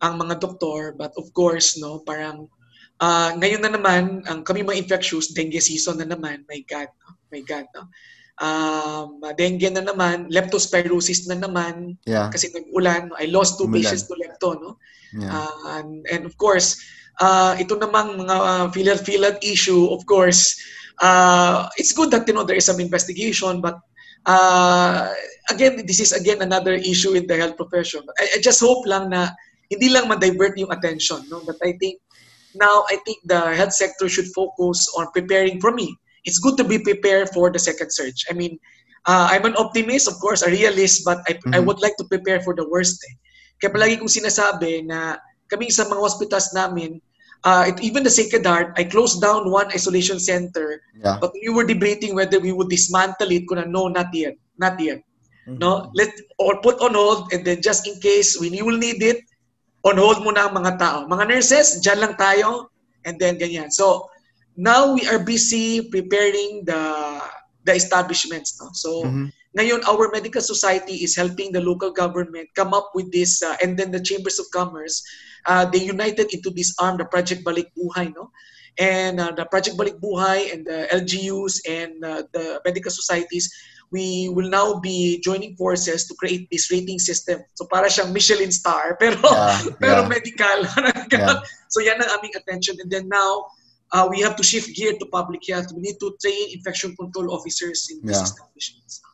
ang 0.00 0.14
mga 0.16 0.40
doktor, 0.40 0.96
but 0.96 1.12
of 1.20 1.28
course, 1.36 1.76
no, 1.76 2.00
parang 2.00 2.48
uh, 2.96 3.36
ngayon 3.36 3.60
na 3.60 3.76
naman, 3.76 4.24
ang 4.24 4.40
kami 4.48 4.64
mga 4.64 4.88
infectious, 4.88 5.36
dengue 5.36 5.60
season 5.60 6.00
na 6.00 6.08
naman, 6.08 6.48
my 6.48 6.64
God, 6.64 6.88
no? 7.04 7.12
my 7.28 7.44
God, 7.44 7.68
no? 7.76 7.92
Um, 8.40 9.20
dengue 9.36 9.68
na 9.68 9.84
naman, 9.84 10.32
leptospirosis 10.32 11.28
na 11.28 11.36
naman, 11.36 12.00
yeah. 12.08 12.32
kasi 12.32 12.48
nag-ulan, 12.48 13.12
I 13.20 13.28
lost 13.28 13.60
two 13.60 13.68
Umulan. 13.68 13.84
patients 13.84 14.08
to 14.08 14.16
lepto, 14.16 14.56
no? 14.56 14.80
Yeah. 15.12 15.30
Uh, 15.32 15.80
and, 15.80 16.06
and 16.10 16.22
of 16.26 16.36
course, 16.36 16.80
uh, 17.20 17.56
ito 17.58 17.76
namang 17.76 18.24
mga 18.24 18.36
uh, 18.36 18.66
filad 18.72 19.36
issue, 19.44 19.88
of 19.92 20.04
course, 20.06 20.56
uh, 21.00 21.68
it's 21.76 21.92
good 21.92 22.10
that 22.10 22.26
you 22.26 22.34
know 22.34 22.44
there 22.44 22.56
is 22.56 22.64
some 22.64 22.80
investigation, 22.80 23.60
but 23.60 23.78
uh, 24.26 25.12
again, 25.50 25.84
this 25.86 26.00
is 26.00 26.12
again 26.12 26.42
another 26.42 26.72
issue 26.74 27.12
in 27.12 27.26
the 27.26 27.36
health 27.36 27.56
profession. 27.56 28.02
I, 28.18 28.36
I 28.36 28.38
just 28.40 28.60
hope 28.60 28.86
lang 28.86 29.10
na 29.10 29.30
hindi 29.70 29.88
lang 29.88 30.08
ma-divert 30.08 30.56
yung 30.56 30.72
attention. 30.72 31.24
No? 31.28 31.40
But 31.44 31.56
I 31.64 31.72
think 31.80 32.00
now, 32.54 32.84
I 32.88 33.00
think 33.04 33.24
the 33.24 33.54
health 33.56 33.72
sector 33.72 34.08
should 34.08 34.28
focus 34.36 34.84
on 34.96 35.08
preparing 35.12 35.60
for 35.60 35.72
me. 35.72 35.96
It's 36.24 36.38
good 36.38 36.56
to 36.58 36.64
be 36.64 36.78
prepared 36.78 37.30
for 37.30 37.50
the 37.50 37.58
second 37.58 37.90
surge. 37.90 38.26
I 38.30 38.34
mean, 38.34 38.58
uh, 39.06 39.28
I'm 39.30 39.44
an 39.44 39.56
optimist, 39.56 40.06
of 40.06 40.20
course, 40.20 40.42
a 40.42 40.50
realist, 40.50 41.02
but 41.04 41.18
I, 41.26 41.32
mm-hmm. 41.32 41.54
I 41.54 41.58
would 41.58 41.80
like 41.80 41.96
to 41.96 42.04
prepare 42.04 42.40
for 42.40 42.54
the 42.54 42.68
worst. 42.68 43.02
Eh. 43.08 43.14
Kaya 43.62 43.70
palagi 43.70 44.02
kong 44.02 44.10
sinasabi 44.10 44.82
na 44.90 45.22
kami 45.46 45.70
sa 45.70 45.86
mga 45.86 46.02
hospitals 46.02 46.50
namin, 46.50 46.98
uh, 47.46 47.70
it, 47.70 47.78
even 47.78 48.02
the 48.02 48.10
Sacred 48.10 48.42
Heart, 48.42 48.74
I 48.74 48.90
closed 48.90 49.22
down 49.22 49.46
one 49.54 49.70
isolation 49.70 50.18
center, 50.18 50.82
yeah. 50.98 51.22
but 51.22 51.30
we 51.30 51.46
were 51.46 51.62
debating 51.62 52.18
whether 52.18 52.42
we 52.42 52.50
would 52.50 52.66
dismantle 52.66 53.30
it. 53.30 53.46
Kuna, 53.46 53.62
no, 53.62 53.86
not 53.86 54.10
yet, 54.10 54.34
not 54.58 54.74
yet. 54.82 55.06
Mm-hmm. 55.46 55.62
No, 55.62 55.94
let 55.94 56.10
or 56.42 56.58
put 56.58 56.82
on 56.82 56.98
hold, 56.98 57.30
and 57.30 57.46
then 57.46 57.62
just 57.62 57.86
in 57.86 58.02
case 58.02 58.34
we 58.34 58.50
will 58.50 58.78
need 58.78 58.98
it, 58.98 59.22
on 59.86 59.94
hold 59.94 60.26
muna 60.26 60.50
ang 60.50 60.58
mga 60.58 60.82
tao. 60.82 61.06
Mga 61.06 61.30
nurses, 61.30 61.78
dyan 61.86 62.02
lang 62.02 62.14
tayo, 62.18 62.66
and 63.06 63.14
then 63.22 63.38
ganyan. 63.38 63.70
So 63.70 64.10
now 64.58 64.90
we 64.90 65.06
are 65.06 65.22
busy 65.22 65.86
preparing 65.86 66.66
the 66.66 66.82
the 67.62 67.78
establishments. 67.78 68.58
No? 68.58 68.74
So. 68.74 69.06
Mm-hmm. 69.06 69.38
Ngayon, 69.52 69.84
our 69.84 70.08
medical 70.08 70.40
society 70.40 71.04
is 71.04 71.12
helping 71.16 71.52
the 71.52 71.60
local 71.60 71.92
government 71.92 72.48
come 72.56 72.72
up 72.72 72.90
with 72.94 73.12
this, 73.12 73.42
uh, 73.44 73.56
and 73.62 73.76
then 73.76 73.92
the 73.92 74.00
chambers 74.00 74.40
of 74.40 74.48
commerce, 74.48 75.04
uh, 75.44 75.64
they 75.68 75.78
united 75.84 76.32
into 76.32 76.48
this 76.50 76.72
arm, 76.80 76.96
the 76.96 77.04
Project 77.04 77.44
Balik 77.44 77.68
Buhay, 77.76 78.08
no? 78.16 78.32
And 78.80 79.20
uh, 79.20 79.32
the 79.36 79.44
Project 79.44 79.76
Balik 79.76 80.00
Buhay 80.00 80.48
and 80.52 80.64
the 80.64 80.88
LGUs 80.88 81.60
and 81.68 82.00
uh, 82.00 82.22
the 82.32 82.64
medical 82.64 82.88
societies, 82.90 83.52
we 83.92 84.32
will 84.32 84.48
now 84.48 84.80
be 84.80 85.20
joining 85.20 85.54
forces 85.56 86.08
to 86.08 86.14
create 86.16 86.48
this 86.48 86.72
rating 86.72 86.98
system. 86.98 87.44
So 87.52 87.68
para 87.68 87.92
siyang 87.92 88.16
Michelin 88.16 88.48
star, 88.48 88.96
pero 89.00 89.20
yeah, 89.20 89.60
pero 89.76 90.00
yeah. 90.02 90.08
medical. 90.08 90.58
Yeah. 91.12 91.44
so 91.68 91.84
yan 91.84 92.00
ang 92.00 92.08
aming 92.16 92.32
attention. 92.40 92.80
And 92.80 92.88
then 92.88 93.04
now, 93.12 93.52
uh, 93.92 94.08
we 94.08 94.24
have 94.24 94.32
to 94.40 94.42
shift 94.42 94.72
gear 94.72 94.96
to 94.96 95.06
public 95.12 95.44
health. 95.44 95.68
We 95.76 95.84
need 95.84 96.00
to 96.00 96.16
train 96.24 96.56
infection 96.56 96.96
control 96.96 97.36
officers 97.36 97.92
in 97.92 98.00
these 98.00 98.16
Yeah. 98.16 98.24
establishments. 98.24 99.04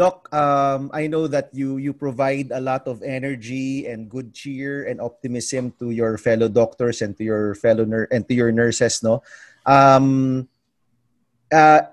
Doc, 0.00 0.32
um, 0.32 0.88
I 0.96 1.12
know 1.12 1.28
that 1.28 1.52
you 1.52 1.76
you 1.76 1.92
provide 1.92 2.56
a 2.56 2.62
lot 2.64 2.88
of 2.88 3.04
energy 3.04 3.84
and 3.84 4.08
good 4.08 4.32
cheer 4.32 4.88
and 4.88 4.96
optimism 4.96 5.76
to 5.76 5.92
your 5.92 6.16
fellow 6.16 6.48
doctors 6.48 7.04
and 7.04 7.12
to 7.20 7.24
your 7.28 7.52
fellow 7.60 7.84
nur- 7.84 8.08
and 8.08 8.24
to 8.24 8.32
your 8.32 8.48
nurses, 8.48 9.04
no? 9.04 9.20
Um, 9.68 10.48
uh, 11.52 11.84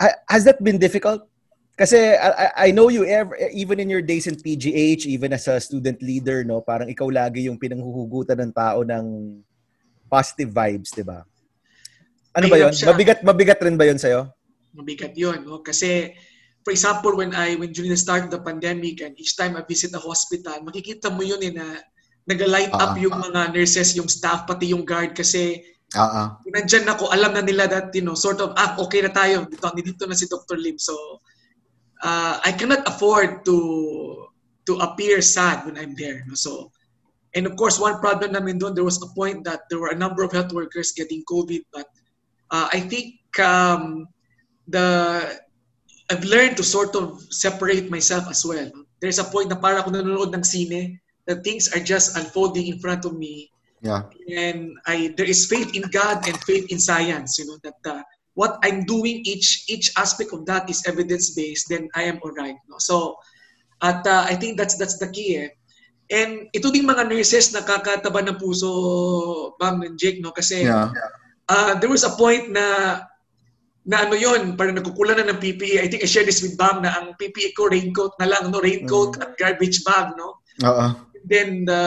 ha- 0.00 0.18
has 0.32 0.48
that 0.48 0.64
been 0.64 0.80
difficult? 0.80 1.28
Kasi 1.76 2.16
I, 2.16 2.68
I- 2.68 2.72
know 2.72 2.88
you 2.88 3.04
ever, 3.04 3.36
even 3.52 3.80
in 3.84 3.92
your 3.92 4.00
days 4.00 4.24
in 4.24 4.40
PGH, 4.40 5.04
even 5.04 5.36
as 5.36 5.44
a 5.44 5.60
student 5.60 6.00
leader, 6.00 6.44
no, 6.48 6.64
parang 6.64 6.88
ikaw 6.88 7.12
lagi 7.12 7.52
yung 7.52 7.60
pinanghuhugutan 7.60 8.40
ng 8.48 8.52
tao 8.56 8.80
ng 8.80 9.04
positive 10.08 10.48
vibes, 10.56 10.96
'di 10.96 11.04
ba? 11.04 11.20
Ano 12.32 12.48
ba 12.48 12.56
Mahirap 12.56 12.72
'yon? 12.72 12.72
siya. 12.72 12.86
Mabigat 12.88 13.18
mabigat 13.20 13.60
rin 13.60 13.76
ba 13.76 13.84
'yon 13.84 14.00
sa'yo? 14.00 14.32
mabigat 14.72 15.12
yun. 15.12 15.44
No? 15.44 15.60
Kasi, 15.60 16.16
for 16.64 16.70
example, 16.70 17.18
when 17.18 17.34
I, 17.34 17.54
when 17.58 17.74
during 17.74 17.90
the 17.90 17.98
start 17.98 18.24
of 18.26 18.30
the 18.30 18.40
pandemic 18.40 19.02
and 19.02 19.18
each 19.18 19.36
time 19.36 19.58
I 19.58 19.62
visit 19.66 19.94
a 19.94 20.02
hospital, 20.02 20.62
makikita 20.62 21.10
mo 21.10 21.22
yun 21.22 21.42
eh 21.42 21.52
na 21.54 21.66
nag-light 22.26 22.70
up 22.74 22.94
Ah. 22.94 23.02
yung 23.02 23.18
mga 23.18 23.50
nurses, 23.50 23.98
yung 23.98 24.06
staff, 24.06 24.46
pati 24.46 24.70
yung 24.70 24.86
guard 24.86 25.14
kasi 25.14 25.62
Ah, 25.92 26.08
ah. 26.08 26.26
nandyan 26.48 26.88
ako, 26.88 27.12
alam 27.12 27.36
na 27.36 27.44
nila 27.44 27.68
that, 27.68 27.92
you 27.92 28.00
know, 28.00 28.16
sort 28.16 28.40
of, 28.40 28.54
ah, 28.56 28.78
okay 28.80 29.02
na 29.02 29.12
tayo, 29.12 29.44
dito, 29.44 29.66
dito 29.74 30.06
na 30.08 30.16
si 30.16 30.24
Dr. 30.30 30.56
Lim. 30.56 30.78
So, 30.78 31.20
uh, 32.02 32.40
I 32.42 32.50
cannot 32.52 32.86
afford 32.86 33.44
to 33.46 33.58
to 34.66 34.78
appear 34.78 35.18
sad 35.22 35.66
when 35.66 35.74
I'm 35.78 35.94
there. 35.98 36.22
No? 36.26 36.34
So, 36.38 36.70
and 37.34 37.46
of 37.46 37.58
course, 37.58 37.82
one 37.82 37.98
problem 37.98 38.32
namin 38.32 38.62
doon, 38.62 38.74
there 38.78 38.86
was 38.86 39.02
a 39.02 39.10
point 39.14 39.42
that 39.44 39.66
there 39.70 39.82
were 39.82 39.90
a 39.90 39.98
number 39.98 40.22
of 40.22 40.30
health 40.30 40.54
workers 40.54 40.94
getting 40.94 41.26
COVID, 41.26 41.66
but 41.74 41.90
uh, 42.54 42.70
I 42.70 42.78
think 42.86 43.18
um, 43.42 44.06
the 44.70 45.26
I've 46.10 46.24
learned 46.24 46.56
to 46.58 46.64
sort 46.64 46.96
of 46.96 47.22
separate 47.30 47.90
myself 47.90 48.26
as 48.30 48.44
well. 48.44 48.70
There's 49.00 49.18
a 49.18 49.26
point 49.26 49.50
na 49.50 49.58
para 49.58 49.82
ako 49.82 49.90
nanonood 49.94 50.34
ng 50.34 50.44
sine, 50.44 50.98
that 51.26 51.44
things 51.46 51.70
are 51.70 51.82
just 51.82 52.18
unfolding 52.18 52.66
in 52.66 52.78
front 52.82 53.04
of 53.06 53.14
me 53.14 53.52
Yeah. 53.82 54.06
and 54.30 54.78
I 54.86 55.10
there 55.18 55.26
is 55.26 55.50
faith 55.50 55.74
in 55.74 55.82
God 55.90 56.22
and 56.30 56.38
faith 56.46 56.70
in 56.70 56.78
science. 56.78 57.34
You 57.42 57.50
know 57.50 57.58
that 57.66 57.82
uh, 57.82 58.06
what 58.38 58.62
I'm 58.62 58.86
doing 58.86 59.26
each 59.26 59.66
each 59.66 59.90
aspect 59.98 60.30
of 60.30 60.46
that 60.46 60.70
is 60.70 60.86
evidence 60.86 61.34
based. 61.34 61.66
Then 61.66 61.90
I 61.98 62.06
am 62.06 62.22
alright. 62.22 62.54
No? 62.70 62.78
So 62.78 63.18
at 63.82 64.06
uh, 64.06 64.22
I 64.22 64.38
think 64.38 64.54
that's 64.54 64.78
that's 64.78 65.02
the 65.02 65.10
key. 65.10 65.34
Eh. 65.34 65.50
And 66.14 66.46
ito 66.54 66.70
ding 66.70 66.86
mga 66.86 67.10
nurses 67.10 67.50
nakakataba 67.50 68.22
ng 68.22 68.38
puso, 68.38 69.58
Bam 69.58 69.82
and 69.82 69.98
Jake, 69.98 70.22
no? 70.22 70.30
Kasi 70.30 70.62
Yeah. 70.62 70.94
uh, 71.50 71.74
there 71.82 71.90
was 71.90 72.06
a 72.06 72.14
point 72.14 72.54
na 72.54 73.02
na 73.82 74.06
ano 74.06 74.14
yon 74.14 74.54
parang 74.54 74.78
nagkukulan 74.78 75.18
na 75.18 75.34
ng 75.34 75.42
PPE. 75.42 75.82
I 75.82 75.88
think 75.90 76.06
I 76.06 76.08
shared 76.10 76.30
this 76.30 76.42
with 76.42 76.54
Bam 76.54 76.86
na 76.86 76.94
ang 76.94 77.18
PPE 77.18 77.58
ko 77.58 77.66
raincoat 77.66 78.14
na 78.22 78.30
lang, 78.30 78.54
no? 78.54 78.62
Raincoat 78.62 79.18
at 79.18 79.34
garbage 79.34 79.82
bag, 79.82 80.14
no? 80.14 80.38
Oo. 80.62 80.86
then 81.26 81.64
the, 81.64 81.82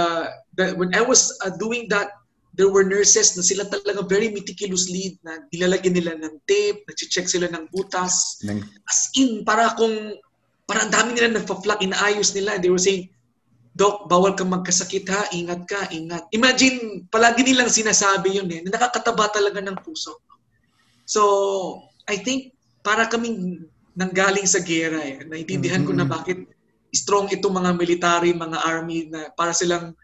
the 0.55 0.75
when 0.79 0.95
I 0.95 1.03
was 1.03 1.35
uh, 1.43 1.51
doing 1.59 1.87
that, 1.91 2.11
there 2.55 2.71
were 2.71 2.87
nurses 2.87 3.35
na 3.35 3.43
sila 3.43 3.67
talaga 3.67 4.07
very 4.07 4.31
meticulously 4.31 5.19
na 5.27 5.43
nilalagyan 5.51 5.95
nila 5.95 6.15
ng 6.15 6.39
tape, 6.47 6.87
nag-check 6.87 7.27
sila 7.27 7.51
ng 7.51 7.67
butas. 7.67 8.39
Nang- 8.47 8.63
As 8.87 9.11
in, 9.19 9.43
para 9.43 9.75
kung, 9.75 10.15
para 10.63 10.87
ang 10.87 10.91
dami 10.91 11.19
nila 11.19 11.35
nagpa-flock, 11.35 11.83
inaayos 11.83 12.31
nila. 12.31 12.55
They 12.55 12.71
were 12.71 12.79
saying, 12.79 13.11
Doc, 13.75 14.07
bawal 14.07 14.39
kang 14.39 14.55
magkasakit 14.55 15.03
ha, 15.11 15.27
ingat 15.35 15.67
ka, 15.67 15.91
ingat. 15.91 16.31
Imagine, 16.31 17.03
palagi 17.11 17.43
nilang 17.43 17.67
sinasabi 17.67 18.39
yun 18.39 18.47
eh, 18.47 18.63
na 18.63 18.71
nakakataba 18.71 19.27
talaga 19.35 19.59
ng 19.59 19.75
puso. 19.83 20.15
So, 21.05 21.21
I 22.09 22.17
think, 22.17 22.53
para 22.81 23.05
kaming 23.05 23.65
nanggaling 23.95 24.45
sa 24.45 24.59
gera 24.59 24.99
eh. 24.99 25.23
Naintindihan 25.23 25.85
ko 25.87 25.93
na 25.95 26.03
Mhm. 26.03 26.11
bakit 26.11 26.39
strong 26.91 27.29
itong 27.31 27.55
mga 27.55 27.71
military, 27.77 28.33
mga 28.35 28.59
army 28.65 29.07
na 29.07 29.29
para 29.33 29.53
silang 29.55 29.95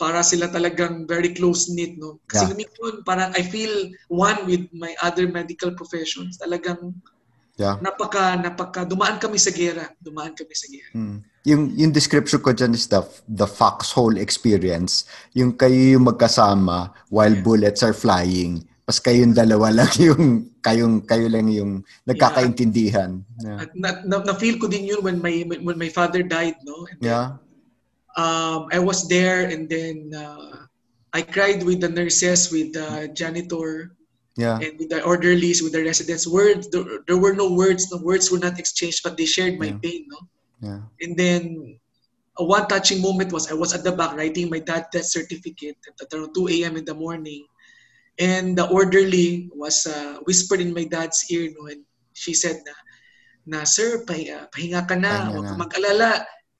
para 0.00 0.24
sila 0.24 0.48
talagang 0.48 1.04
very 1.04 1.36
close 1.36 1.68
knit 1.68 2.00
no 2.00 2.16
kasi 2.24 2.48
Yeah. 2.48 2.56
minsan 2.64 3.04
parang 3.04 3.36
I 3.36 3.44
feel 3.44 3.92
one 4.08 4.48
with 4.48 4.64
my 4.72 4.96
other 5.04 5.28
medical 5.28 5.76
professions 5.76 6.40
talagang 6.40 6.96
Yeah. 7.60 7.76
napaka 7.84 8.32
napaka 8.40 8.88
dumaan 8.88 9.20
kami 9.20 9.36
sa 9.36 9.52
gera 9.52 9.92
dumaan 10.00 10.32
kami 10.32 10.56
sa 10.56 10.72
gera 10.72 10.88
Mm. 10.96 11.20
Yung, 11.44 11.62
yung 11.76 11.92
description 11.92 12.40
ko 12.40 12.56
dyan 12.56 12.72
is 12.72 12.88
the, 12.88 13.04
the 13.28 13.44
foxhole 13.44 14.16
experience. 14.16 15.04
Yung 15.36 15.52
kayo 15.52 15.96
yung 16.00 16.08
magkasama 16.08 16.96
while 17.12 17.36
Yeah. 17.36 17.44
bullets 17.44 17.84
are 17.84 17.92
flying. 17.92 18.64
Pas 18.90 18.98
kayong 18.98 19.38
dalawa 19.38 19.70
lang 19.70 19.86
yung, 20.02 20.50
kayong, 20.58 21.06
kayo 21.06 21.30
lang 21.30 21.46
yung 21.46 21.86
nagkakaintindihan. 22.10 23.22
Yeah. 23.38 23.62
at 23.62 23.70
na, 23.78 24.02
na, 24.02 24.18
na 24.26 24.34
feel 24.34 24.58
ko 24.58 24.66
din 24.66 24.82
yun 24.82 24.98
when 25.06 25.22
my 25.22 25.46
when 25.62 25.78
my 25.78 25.86
father 25.86 26.26
died 26.26 26.58
no 26.66 26.90
and 26.90 26.98
then, 26.98 27.06
Yeah. 27.06 27.26
um, 28.18 28.66
I 28.74 28.82
was 28.82 29.06
there 29.06 29.46
and 29.46 29.70
then 29.70 30.10
uh, 30.10 30.66
I 31.14 31.22
cried 31.22 31.62
with 31.62 31.78
the 31.78 31.86
nurses, 31.86 32.50
with 32.50 32.74
the 32.74 33.14
janitor, 33.14 33.94
yeah. 34.34 34.58
and 34.58 34.74
with 34.74 34.90
the 34.90 35.06
orderlies, 35.06 35.62
with 35.62 35.70
the 35.70 35.86
residents. 35.86 36.26
Words 36.26 36.66
there, 36.74 37.06
there 37.06 37.22
were 37.22 37.38
no 37.38 37.46
words, 37.54 37.86
the 37.86 38.02
words 38.02 38.26
were 38.26 38.42
not 38.42 38.58
exchanged, 38.58 39.06
but 39.06 39.14
they 39.14 39.26
shared 39.30 39.54
my 39.62 39.70
Yeah. 39.70 39.78
pain. 39.86 40.02
No, 40.10 40.18
Yeah. 40.66 40.80
and 40.98 41.14
then 41.14 41.42
uh, 42.34 42.42
one 42.42 42.66
touching 42.66 42.98
moment 42.98 43.30
was 43.30 43.46
I 43.46 43.54
was 43.54 43.70
at 43.70 43.86
the 43.86 43.94
back 43.94 44.18
writing 44.18 44.50
my 44.50 44.58
dad 44.58 44.90
death 44.90 45.06
certificate 45.06 45.78
at 45.86 46.10
around 46.10 46.34
2 46.34 46.50
a.m. 46.58 46.74
in 46.74 46.82
the 46.82 46.98
morning, 46.98 47.46
and 48.18 48.58
the 48.58 48.66
orderly 48.68 49.48
was 49.54 49.86
uh, 49.86 50.18
whispered 50.26 50.60
in 50.60 50.74
my 50.74 50.84
dad's 50.84 51.24
ear, 51.30 51.52
no, 51.54 51.68
and 51.70 51.84
she 52.16 52.34
said 52.34 52.58
na, 52.66 52.74
na 53.46 53.58
sir, 53.64 54.02
pahinga, 54.08 54.50
pahinga 54.50 54.88
ka 54.88 54.96
na, 54.96 55.30
huwag 55.30 55.46
ka 55.46 55.54
na." 55.54 55.60
mag-alala, 55.66 56.10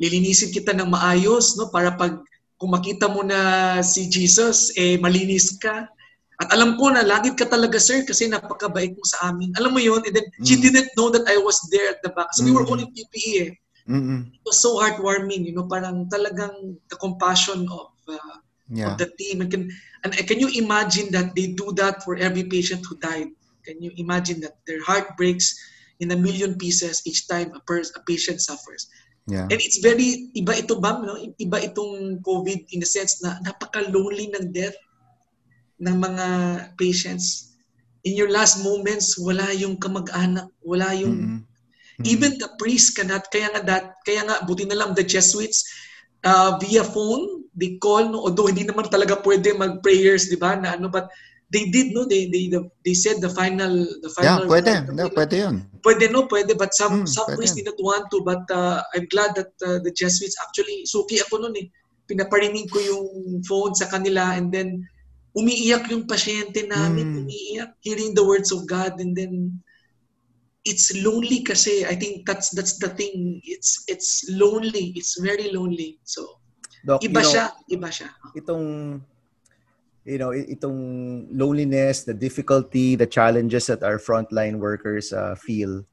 lilinisin 0.01 0.55
kita 0.55 0.73
ng 0.77 0.93
maayos, 0.93 1.57
no, 1.59 1.69
para 1.73 1.93
pag 1.97 2.21
kung 2.61 2.77
makita 2.77 3.09
mo 3.09 3.25
na 3.25 3.81
si 3.81 4.05
Jesus, 4.13 4.69
eh, 4.77 5.01
malinis 5.01 5.57
ka. 5.57 5.89
At 6.41 6.53
alam 6.57 6.77
ko 6.77 6.93
na 6.93 7.05
lagid 7.05 7.37
ka 7.37 7.49
talaga, 7.49 7.81
sir, 7.81 8.05
kasi 8.05 8.29
napakabait 8.29 8.93
mo 8.97 9.05
sa 9.05 9.33
amin. 9.33 9.53
Alam 9.57 9.77
mo 9.77 9.81
yun? 9.81 10.01
And 10.05 10.13
then, 10.17 10.29
she 10.45 10.57
Mm. 10.57 10.65
didn't 10.69 10.91
know 10.97 11.09
that 11.13 11.25
I 11.29 11.37
was 11.41 11.57
there 11.73 11.89
at 11.93 12.01
the 12.05 12.13
back. 12.13 12.33
So 12.37 12.45
we 12.45 12.53
were 12.53 12.65
Mm. 12.65 12.71
all 12.73 12.81
in 12.85 12.93
PPE 12.93 13.33
eh 13.49 13.51
Mm-mm. 13.91 14.29
it 14.31 14.43
was 14.45 14.63
so 14.63 14.79
heartwarming, 14.79 15.45
you 15.45 15.53
know, 15.53 15.67
parang 15.67 16.07
talagang 16.09 16.79
the 16.89 16.97
compassion 16.97 17.67
of, 17.71 17.91
uh, 18.09 18.37
Yeah. 18.71 18.95
of 18.95 19.03
the 19.03 19.11
team. 19.19 19.43
And 19.43 19.51
can, 19.51 19.63
and 20.05 20.15
can 20.27 20.41
you 20.41 20.49
imagine 20.57 21.13
that 21.13 21.35
they 21.35 21.53
do 21.53 21.73
that 21.77 22.03
for 22.03 22.17
every 22.17 22.45
patient 22.45 22.85
who 22.87 22.97
died? 22.99 23.29
Can 23.65 23.83
you 23.83 23.93
imagine 23.97 24.41
that 24.41 24.57
their 24.67 24.83
heart 24.85 25.17
breaks 25.17 25.53
in 26.01 26.11
a 26.11 26.17
million 26.17 26.57
pieces 26.57 27.03
each 27.05 27.29
time 27.29 27.53
a, 27.55 27.61
pers- 27.61 27.93
a 27.97 28.01
patient 28.09 28.41
suffers? 28.41 28.89
Yeah. 29.29 29.47
And 29.47 29.61
it's 29.61 29.79
very, 29.85 30.33
iba 30.33 30.57
ito 30.57 30.81
ba, 30.81 30.99
no? 31.05 31.21
iba 31.21 31.61
itong 31.61 32.25
COVID 32.25 32.73
in 32.73 32.81
the 32.81 32.89
sense 32.89 33.21
na 33.21 33.37
napaka-lonely 33.45 34.33
ng 34.33 34.51
death 34.51 34.75
ng 35.81 35.97
mga 36.01 36.27
patients. 36.81 37.57
In 38.03 38.17
your 38.17 38.33
last 38.33 38.65
moments, 38.65 39.21
wala 39.21 39.53
yung 39.53 39.77
kamag-anak, 39.77 40.49
wala 40.65 40.97
yung 40.97 41.15
Mm-mm. 41.15 41.41
Mm-mm. 42.01 42.05
even 42.09 42.41
the 42.41 42.49
priest 42.57 42.97
cannot 42.97 43.29
kaya 43.29 43.53
nga 43.53 43.61
that 43.61 43.85
kaya 44.09 44.25
nga 44.25 44.41
buti 44.49 44.65
na 44.65 44.81
lang 44.81 44.97
the 44.97 45.05
Jesuits 45.05 45.69
uh, 46.25 46.57
via 46.57 46.81
phone 46.81 47.40
they 47.57 47.77
call 47.83 48.07
no? 48.09 48.27
Although 48.27 48.47
hindi 48.51 48.63
naman 48.67 48.87
talaga 48.91 49.19
pwede 49.23 49.55
mag 49.59 49.83
prayers 49.83 50.31
di 50.31 50.37
ba? 50.39 50.55
Na 50.55 50.75
ano 50.79 50.87
but 50.89 51.11
they 51.51 51.67
did 51.71 51.91
no? 51.91 52.07
They 52.07 52.31
they 52.31 52.51
they 52.87 52.95
said 52.95 53.19
the 53.19 53.31
final 53.31 53.73
the 54.05 54.11
Yeah, 54.23 54.39
final 54.41 54.47
pwede. 54.47 54.73
the- 54.87 54.95
No, 54.95 55.05
pwede 55.11 55.37
yun. 55.43 55.57
pwede 55.83 56.05
no? 56.11 56.27
Pwede 56.31 56.55
but 56.55 56.71
some 56.75 57.03
Mm, 57.03 57.11
some 57.11 57.29
priests 57.35 57.57
did 57.59 57.67
not 57.67 57.81
want 57.83 58.07
to 58.15 58.23
but 58.23 58.43
uh, 58.55 58.83
I'm 58.95 59.07
glad 59.11 59.35
that 59.35 59.51
uh, 59.65 59.79
the 59.83 59.91
Jesuits 59.91 60.39
actually 60.43 60.87
suki 60.87 61.19
ako 61.23 61.43
noon 61.43 61.57
eh. 61.59 61.67
Pinaparinig 62.11 62.71
ko 62.71 62.79
yung 62.83 63.07
phone 63.47 63.75
sa 63.75 63.87
kanila 63.87 64.35
and 64.35 64.51
then 64.51 64.83
umiiyak 65.39 65.87
yung 65.91 66.11
pasyente 66.11 66.67
namin 66.67 67.07
Mm. 67.07 67.23
umiiyak 67.23 67.71
hearing 67.87 68.15
the 68.19 68.23
words 68.27 68.51
of 68.51 68.67
God 68.67 68.99
and 68.99 69.15
then 69.15 69.63
it's 70.67 70.91
lonely 71.07 71.41
kasi 71.47 71.87
I 71.87 71.95
think 71.97 72.27
that's 72.27 72.51
that's 72.53 72.77
the 72.83 72.91
thing. 72.93 73.41
It's 73.47 73.81
it's 73.89 74.27
lonely. 74.29 74.93
It's 74.99 75.17
very 75.23 75.49
lonely. 75.55 75.97
So 76.05 76.40
Doc, 76.85 77.03
you 77.03 77.11
iba 77.13 77.21
know, 77.21 77.31
siya 77.33 77.45
iba 77.69 77.89
siya. 77.93 78.09
Itong 78.37 79.01
you 80.05 80.17
know 80.19 80.33
itong 80.33 80.79
loneliness 81.29 82.09
the 82.09 82.17
difficulty 82.17 82.97
the 82.97 83.07
challenges 83.07 83.69
that 83.69 83.85
our 83.85 83.99
frontline 84.01 84.57
workers 84.57 85.13
uh, 85.13 85.37
feel. 85.37 85.85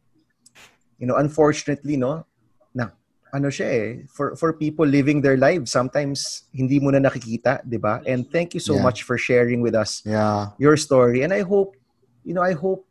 You 0.97 1.05
know 1.11 1.17
unfortunately 1.19 1.97
no 1.99 2.25
na 2.73 2.95
ano 3.35 3.51
siya 3.51 3.67
eh 3.67 3.89
for 4.07 4.33
for 4.39 4.55
people 4.55 4.87
living 4.87 5.19
their 5.19 5.35
lives 5.37 5.75
sometimes 5.75 6.47
hindi 6.55 6.79
mo 6.79 6.89
na 6.95 7.03
nakikita 7.03 7.61
di 7.67 7.75
ba? 7.77 7.99
And 8.07 8.23
thank 8.31 8.55
you 8.55 8.63
so 8.63 8.79
Yeah. 8.79 8.83
much 8.87 9.03
for 9.03 9.19
sharing 9.19 9.59
with 9.59 9.75
us 9.75 10.01
Yeah. 10.07 10.55
your 10.57 10.79
story. 10.79 11.21
And 11.27 11.35
i 11.35 11.43
hope 11.43 11.75
you 12.23 12.31
know 12.33 12.41
i 12.43 12.55
hope 12.55 12.87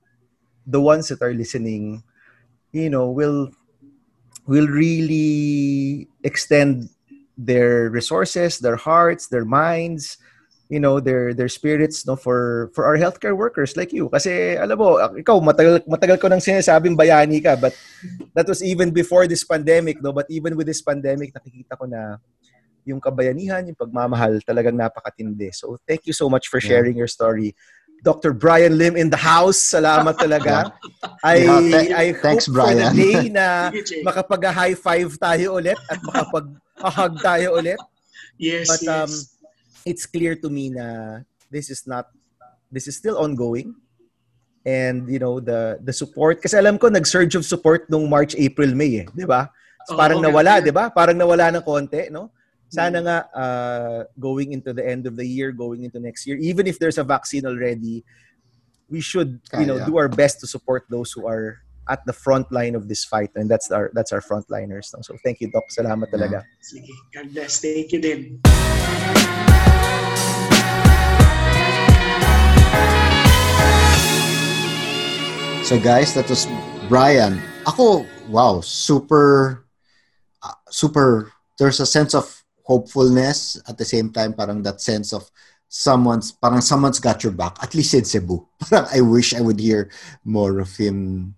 the 0.68 0.80
ones 0.82 1.08
that 1.08 1.22
are 1.24 1.32
listening 1.34 2.02
you 2.74 2.90
know 2.90 3.08
will 3.10 3.50
will 4.46 4.66
really 4.68 6.06
extend 6.22 6.90
their 7.36 7.92
resources 7.92 8.58
their 8.58 8.76
hearts 8.76 9.28
their 9.28 9.44
minds 9.44 10.16
you 10.68 10.80
know 10.80 10.98
their 10.98 11.30
their 11.34 11.48
spirits 11.48 12.06
no 12.06 12.16
for 12.16 12.70
for 12.74 12.84
our 12.86 12.98
healthcare 12.98 13.36
workers 13.38 13.78
like 13.78 13.94
you. 13.94 14.10
Kasi 14.10 14.58
alam 14.58 14.74
mo 14.78 14.98
ikaw 15.14 15.38
matagal 15.38 15.86
matagal 15.86 16.18
ko 16.18 16.26
nang 16.26 16.42
sinasabing 16.42 16.98
bayani 16.98 17.38
ka 17.38 17.54
but 17.54 17.70
that 18.34 18.50
was 18.50 18.62
even 18.66 18.90
before 18.90 19.30
this 19.30 19.46
pandemic 19.46 20.02
no? 20.02 20.10
But 20.10 20.26
even 20.26 20.58
with 20.58 20.66
this 20.66 20.82
pandemic 20.82 21.30
nakikita 21.30 21.78
ko 21.78 21.86
na 21.86 22.18
yung 22.82 22.98
kabayanihan 22.98 23.62
yung 23.66 23.78
pagmamahal 23.78 24.42
talagang 24.42 24.74
napakatindi. 24.74 25.54
So 25.54 25.78
thank 25.86 26.06
you 26.06 26.14
so 26.14 26.26
much 26.26 26.50
for 26.50 26.58
sharing 26.58 26.98
your 26.98 27.10
story. 27.10 27.54
Dr. 28.02 28.34
Brian 28.34 28.76
Lim 28.76 28.94
in 28.98 29.08
the 29.10 29.18
house 29.18 29.58
salamat 29.70 30.18
talaga. 30.18 30.70
I 31.22 31.46
Yeah, 31.46 31.60
th- 31.62 31.90
I 31.94 32.06
thanks, 32.12 32.46
hope 32.50 32.58
for 32.58 32.70
the 32.74 32.86
Brian. 32.86 32.94
day 32.94 33.18
na 33.30 33.70
makapag-high 34.06 34.74
five 34.78 35.10
tayo 35.18 35.62
ulit 35.62 35.78
at 35.90 35.98
makapag-hug 36.76 37.14
tayo 37.24 37.48
ulit. 37.56 37.80
Yes 38.36 38.68
but 38.68 38.84
um, 38.84 39.08
yes. 39.08 39.32
it's 39.88 40.04
clear 40.04 40.36
to 40.36 40.52
me 40.52 40.68
na 40.68 41.20
this 41.48 41.72
is 41.72 41.88
not 41.88 42.12
this 42.68 42.84
is 42.84 43.00
still 43.00 43.16
ongoing. 43.16 43.72
And 44.66 45.08
you 45.08 45.16
know 45.16 45.40
the 45.40 45.80
the 45.80 45.94
support 45.94 46.44
kasi 46.44 46.60
alam 46.60 46.76
ko 46.76 46.92
nag-surge 46.92 47.32
of 47.32 47.48
support 47.48 47.88
nung 47.88 48.04
March 48.12 48.36
April 48.36 48.76
May 48.76 49.00
eh 49.00 49.06
di 49.08 49.24
ba? 49.24 49.48
So, 49.88 49.96
Oo, 49.96 50.00
parang 50.04 50.20
okay. 50.20 50.26
nawala 50.28 50.52
di 50.60 50.68
ba? 50.68 50.92
Parang 50.92 51.16
nawala 51.16 51.48
ng 51.54 51.64
konti 51.64 52.12
no? 52.12 52.28
Sana 52.68 52.98
nga 53.00 53.18
uh, 53.32 54.00
going 54.20 54.52
into 54.52 54.76
the 54.76 54.84
end 54.84 55.08
of 55.08 55.16
the 55.16 55.24
year 55.24 55.48
going 55.48 55.86
into 55.86 55.96
next 55.96 56.28
year 56.28 56.36
even 56.36 56.68
if 56.68 56.76
there's 56.76 57.00
a 57.00 57.06
vaccine 57.06 57.48
already 57.48 58.04
we 58.92 59.00
should 59.00 59.40
you 59.56 59.64
know 59.64 59.80
do 59.86 59.96
our 59.96 60.10
best 60.12 60.42
to 60.42 60.46
support 60.50 60.84
those 60.92 61.08
who 61.14 61.24
are 61.24 61.62
at 61.88 62.04
the 62.06 62.12
front 62.12 62.50
line 62.50 62.74
of 62.74 62.88
this 62.88 63.04
fight 63.04 63.30
and 63.36 63.50
that's 63.50 63.70
our 63.70 63.90
that's 63.94 64.12
our 64.12 64.20
frontliners 64.20 64.92
no? 64.94 65.00
so 65.02 65.14
thank 65.22 65.40
you 65.40 65.50
doc 65.50 65.64
salamat 65.70 66.10
talaga 66.10 66.42
sige 66.62 66.90
God 67.14 67.30
bless 67.32 67.62
thank 67.62 67.92
you 67.92 68.00
din 68.00 68.42
So 75.66 75.82
guys, 75.82 76.14
that 76.14 76.30
was 76.30 76.46
Brian. 76.86 77.42
Ako, 77.66 78.06
wow, 78.30 78.62
super, 78.62 79.66
uh, 80.38 80.54
super, 80.70 81.34
there's 81.58 81.82
a 81.82 81.86
sense 81.90 82.14
of 82.14 82.30
hopefulness 82.62 83.58
at 83.66 83.74
the 83.74 83.84
same 83.84 84.14
time, 84.14 84.30
parang 84.32 84.62
that 84.62 84.78
sense 84.78 85.10
of 85.12 85.26
someone's, 85.66 86.30
parang 86.30 86.62
someone's 86.62 87.02
got 87.02 87.24
your 87.26 87.34
back, 87.34 87.58
at 87.60 87.74
least 87.74 87.94
in 87.94 88.06
Cebu. 88.06 88.46
Parang 88.62 88.86
I 88.94 89.00
wish 89.00 89.34
I 89.34 89.40
would 89.42 89.58
hear 89.58 89.90
more 90.22 90.60
of 90.60 90.70
him. 90.76 91.34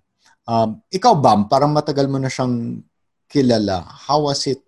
Um, 0.49 0.81
ikaw, 0.89 1.13
Bam, 1.13 1.45
parang 1.45 1.77
matagal 1.77 2.09
mo 2.09 2.17
na 2.17 2.33
siyang 2.33 2.81
kilala. 3.29 3.85
How 3.85 4.25
was 4.25 4.49
it, 4.49 4.65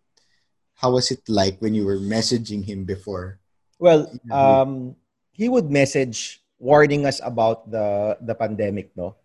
how 0.76 0.92
was 0.92 1.08
it 1.08 1.24
like 1.24 1.56
when 1.64 1.72
you 1.72 1.88
were 1.88 1.96
messaging 1.96 2.60
him 2.60 2.84
before? 2.84 3.40
Well, 3.80 4.12
um, 4.28 4.92
he 5.32 5.48
would 5.48 5.72
message 5.72 6.44
warning 6.60 7.08
us 7.08 7.16
about 7.24 7.64
the 7.64 8.20
the 8.20 8.36
pandemic, 8.36 8.92
no? 8.92 9.16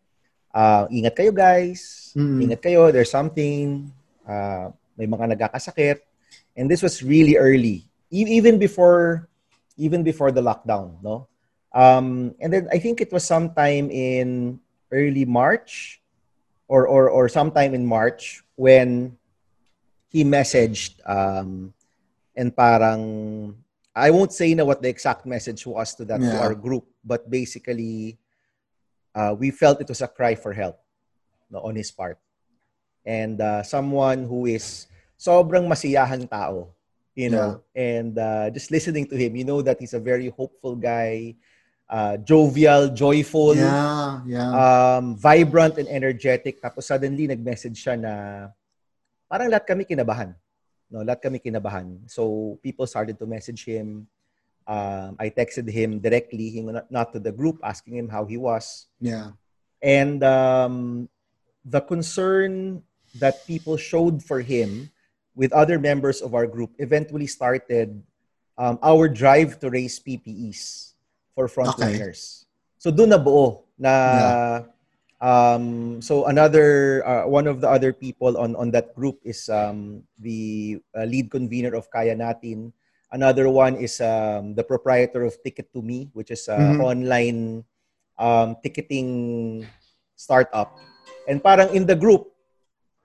Uh, 0.55 0.87
ingat 0.87 1.19
kayo 1.19 1.35
guys. 1.35 2.15
Mm. 2.15 2.47
Ingat 2.47 2.63
kayo, 2.63 2.87
there's 2.87 3.11
something. 3.11 3.91
Uh, 4.23 4.71
may 4.95 5.03
mga 5.03 5.35
nagkakasakit. 5.35 5.99
And 6.55 6.71
this 6.71 6.79
was 6.79 7.03
really 7.03 7.35
early. 7.35 7.83
E- 8.07 8.31
even 8.39 8.55
before 8.55 9.27
even 9.75 10.07
before 10.07 10.31
the 10.31 10.39
lockdown, 10.39 10.95
no? 11.03 11.27
Um, 11.75 12.31
and 12.39 12.55
then 12.55 12.71
I 12.71 12.79
think 12.79 13.03
it 13.03 13.11
was 13.11 13.27
sometime 13.27 13.91
in 13.91 14.63
early 14.87 15.27
March 15.27 15.99
or 16.67 16.87
or 16.87 17.09
or 17.09 17.29
sometime 17.29 17.73
in 17.73 17.85
March 17.85 18.43
when 18.55 19.17
he 20.09 20.23
messaged 20.23 20.97
um, 21.05 21.73
and 22.35 22.55
parang 22.55 23.55
I 23.95 24.11
won't 24.11 24.33
say 24.33 24.53
na 24.53 24.65
what 24.65 24.81
the 24.81 24.89
exact 24.89 25.25
message 25.25 25.65
was 25.65 25.95
to 25.95 26.05
that 26.11 26.19
to 26.19 26.35
Yeah. 26.35 26.43
our 26.43 26.55
group, 26.55 26.83
but 26.99 27.29
basically, 27.31 28.19
uh, 29.15 29.35
we 29.39 29.51
felt 29.51 29.79
it 29.79 29.87
was 29.87 30.03
a 30.03 30.07
cry 30.11 30.35
for 30.35 30.51
help 30.51 30.79
no, 31.47 31.63
on 31.63 31.79
his 31.79 31.91
part, 31.91 32.19
and 33.07 33.39
uh, 33.39 33.63
someone 33.63 34.27
who 34.27 34.51
is 34.51 34.87
sobrang 35.15 35.63
masiyahang 35.71 36.27
tao, 36.27 36.75
you 37.15 37.31
know, 37.31 37.63
and 37.71 38.19
uh, 38.19 38.51
just 38.51 38.67
listening 38.67 39.07
to 39.07 39.15
him, 39.15 39.35
you 39.35 39.47
know 39.47 39.61
that 39.63 39.79
he's 39.79 39.95
a 39.95 40.03
very 40.03 40.27
hopeful 40.27 40.75
guy, 40.75 41.35
uh, 41.89 42.17
jovial, 42.17 42.89
joyful, 42.89 43.55
Yeah, 43.55 44.21
yeah. 44.25 44.49
um, 44.53 45.15
vibrant 45.17 45.77
and 45.77 45.87
energetic. 45.87 46.61
Tapos 46.61 46.85
suddenly 46.89 47.27
nag-message 47.27 47.77
siya 47.77 47.95
na 47.99 48.13
parang 49.29 49.49
lahat 49.49 49.65
kami 49.69 49.85
kinabahan. 49.85 50.33
No, 50.89 51.01
lahat 51.01 51.21
kami 51.21 51.37
kinabahan. 51.41 52.01
So 52.09 52.55
people 52.61 52.85
started 52.85 53.17
to 53.19 53.25
message 53.25 53.65
him. 53.65 54.07
Um, 54.65 55.13
I 55.21 55.29
texted 55.29 55.69
him 55.69 56.01
directly, 56.01 56.57
not 56.89 57.13
to 57.13 57.19
the 57.21 57.31
group, 57.31 57.61
asking 57.61 58.01
him 58.01 58.09
how 58.09 58.25
he 58.25 58.37
was. 58.37 58.89
yeah. 58.97 59.37
And 59.85 60.23
um, 60.25 61.05
the 61.61 61.77
concern 61.81 62.81
that 63.21 63.45
people 63.45 63.77
showed 63.77 64.23
for 64.25 64.41
him 64.41 64.89
with 65.37 65.53
other 65.53 65.77
members 65.77 66.25
of 66.25 66.33
our 66.33 66.47
group, 66.47 66.73
eventually 66.79 67.27
started 67.27 68.01
um, 68.57 68.79
our 68.81 69.05
drive 69.05 69.59
to 69.61 69.69
raise 69.69 69.99
PPEs 69.99 70.94
for 71.35 71.51
frontliners. 71.51 72.47
Okay. 72.47 72.79
So 72.79 72.89
doon 72.89 73.11
na 73.11 73.19
buo 73.19 73.67
na 73.75 73.91
yeah. 73.91 74.57
um, 75.19 75.99
so 75.99 76.31
another 76.31 77.03
uh, 77.03 77.27
one 77.27 77.45
of 77.45 77.59
the 77.59 77.67
other 77.67 77.91
people 77.91 78.39
on 78.39 78.55
on 78.55 78.71
that 78.71 78.95
group 78.95 79.19
is 79.27 79.51
um, 79.51 80.01
the 80.17 80.79
uh, 80.95 81.03
lead 81.03 81.29
convener 81.29 81.75
of 81.75 81.91
Kaya 81.91 82.15
Natin. 82.15 82.71
Another 83.11 83.47
one 83.51 83.77
is 83.77 84.01
um, 84.01 84.55
the 84.55 84.63
proprietor 84.63 85.23
of 85.23 85.37
Ticket 85.43 85.71
to 85.75 85.83
Me, 85.83 86.09
which 86.15 86.31
is 86.31 86.47
an 86.47 86.79
mm-hmm. 86.79 86.81
online 86.81 87.39
um, 88.17 88.57
ticketing 88.63 89.63
startup. 90.15 90.75
And 91.27 91.39
parang 91.39 91.71
in 91.71 91.85
the 91.85 91.95
group, 91.95 92.33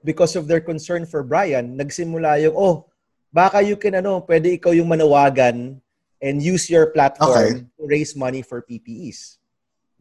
because 0.03 0.35
of 0.35 0.49
their 0.49 0.61
concern 0.61 1.07
for 1.07 1.23
Brian, 1.23 1.77
nagsimula 1.77 2.43
yung, 2.43 2.57
oh, 2.57 2.91
baka 3.33 3.63
you 3.63 3.77
can, 3.77 4.03
ano, 4.03 4.21
pwede 4.25 4.57
ikaw 4.57 4.75
yung 4.75 4.89
manawagan 4.89 5.79
and 6.23 6.43
use 6.43 6.69
your 6.69 6.93
platform 6.93 7.31
okay. 7.31 7.53
to 7.61 7.83
raise 7.83 8.15
money 8.15 8.43
for 8.43 8.63
PPEs. 8.63 9.39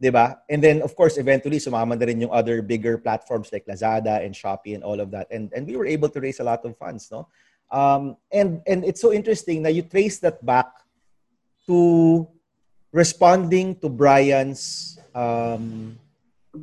'Di 0.00 0.10
ba? 0.10 0.40
And 0.48 0.64
then 0.64 0.80
of 0.80 0.96
course 0.96 1.20
eventually 1.20 1.60
sumama 1.60 1.98
na 1.98 2.08
rin 2.08 2.20
yung 2.20 2.32
other 2.32 2.62
bigger 2.62 2.96
platforms 2.96 3.52
like 3.52 3.66
Lazada 3.66 4.24
and 4.24 4.32
Shopee 4.32 4.74
and 4.74 4.84
all 4.84 5.00
of 5.00 5.10
that. 5.12 5.28
And 5.28 5.52
and 5.52 5.68
we 5.68 5.76
were 5.76 5.86
able 5.86 6.08
to 6.08 6.20
raise 6.20 6.40
a 6.40 6.46
lot 6.46 6.64
of 6.64 6.76
funds, 6.76 7.12
no? 7.12 7.28
Um, 7.70 8.16
and 8.32 8.64
and 8.66 8.84
it's 8.84 9.00
so 9.00 9.12
interesting 9.12 9.62
that 9.68 9.76
you 9.76 9.84
trace 9.84 10.18
that 10.24 10.40
back 10.44 10.72
to 11.68 12.26
responding 12.90 13.76
to 13.78 13.88
Brian's 13.92 14.98
um, 15.14 16.00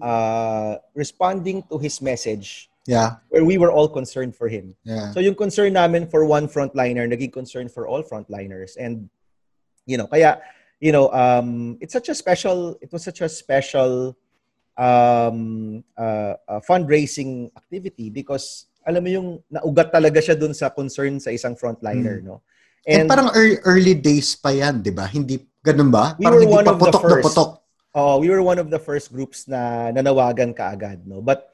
uh, 0.01 0.81
responding 0.97 1.63
to 1.69 1.77
his 1.77 2.01
message 2.01 2.67
Yeah. 2.87 3.19
Where 3.29 3.43
we 3.43 3.59
were 3.59 3.69
all 3.69 3.91
concerned 3.91 4.33
for 4.33 4.47
him. 4.47 4.73
Yeah. 4.87 5.11
So 5.11 5.19
yung 5.19 5.35
concern 5.35 5.75
namin 5.75 6.07
for 6.07 6.23
one 6.23 6.47
frontliner, 6.47 7.03
naging 7.03 7.35
concern 7.35 7.67
for 7.67 7.85
all 7.85 8.01
frontliners. 8.01 8.79
And, 8.79 9.11
you 9.87 9.97
know, 9.97 10.05
kaya, 10.05 10.37
you 10.83 10.91
know, 10.91 11.09
um, 11.15 11.79
it's 11.79 11.95
such 11.95 12.11
a 12.11 12.15
special, 12.15 12.77
it 12.83 12.91
was 12.91 13.01
such 13.07 13.23
a 13.23 13.29
special 13.31 14.13
um, 14.77 15.81
uh, 15.97 16.35
uh, 16.45 16.61
fundraising 16.61 17.49
activity 17.57 18.11
because 18.11 18.67
alam 18.85 19.01
mo 19.03 19.09
yung 19.09 19.29
naugat 19.49 19.89
talaga 19.89 20.19
siya 20.21 20.37
dun 20.37 20.53
sa 20.53 20.69
concern 20.69 21.17
sa 21.17 21.31
isang 21.31 21.55
frontliner, 21.55 22.21
mm. 22.21 22.27
no? 22.27 22.43
And, 22.87 23.03
And 23.03 23.09
parang 23.09 23.31
early, 23.35 23.57
early 23.67 23.95
days 23.95 24.35
pa 24.35 24.55
yan, 24.55 24.79
di 24.79 24.91
ba? 24.95 25.07
Hindi, 25.07 25.43
ganun 25.59 25.91
ba? 25.91 26.15
We 26.15 26.23
parang 26.23 26.39
were 26.39 26.43
hindi 26.47 26.55
one 26.55 26.67
pa 26.67 26.71
of 26.71 26.79
putok 26.79 26.91
the 26.91 27.03
first, 27.03 27.15
na 27.15 27.27
putok. 27.27 27.51
Oh, 27.97 28.15
we 28.19 28.29
were 28.29 28.43
one 28.43 28.59
of 28.59 28.69
the 28.69 28.79
first 28.79 29.11
groups 29.11 29.47
na 29.47 29.91
nanawagan 29.91 30.55
kaagad, 30.55 31.03
no? 31.03 31.19
But 31.19 31.51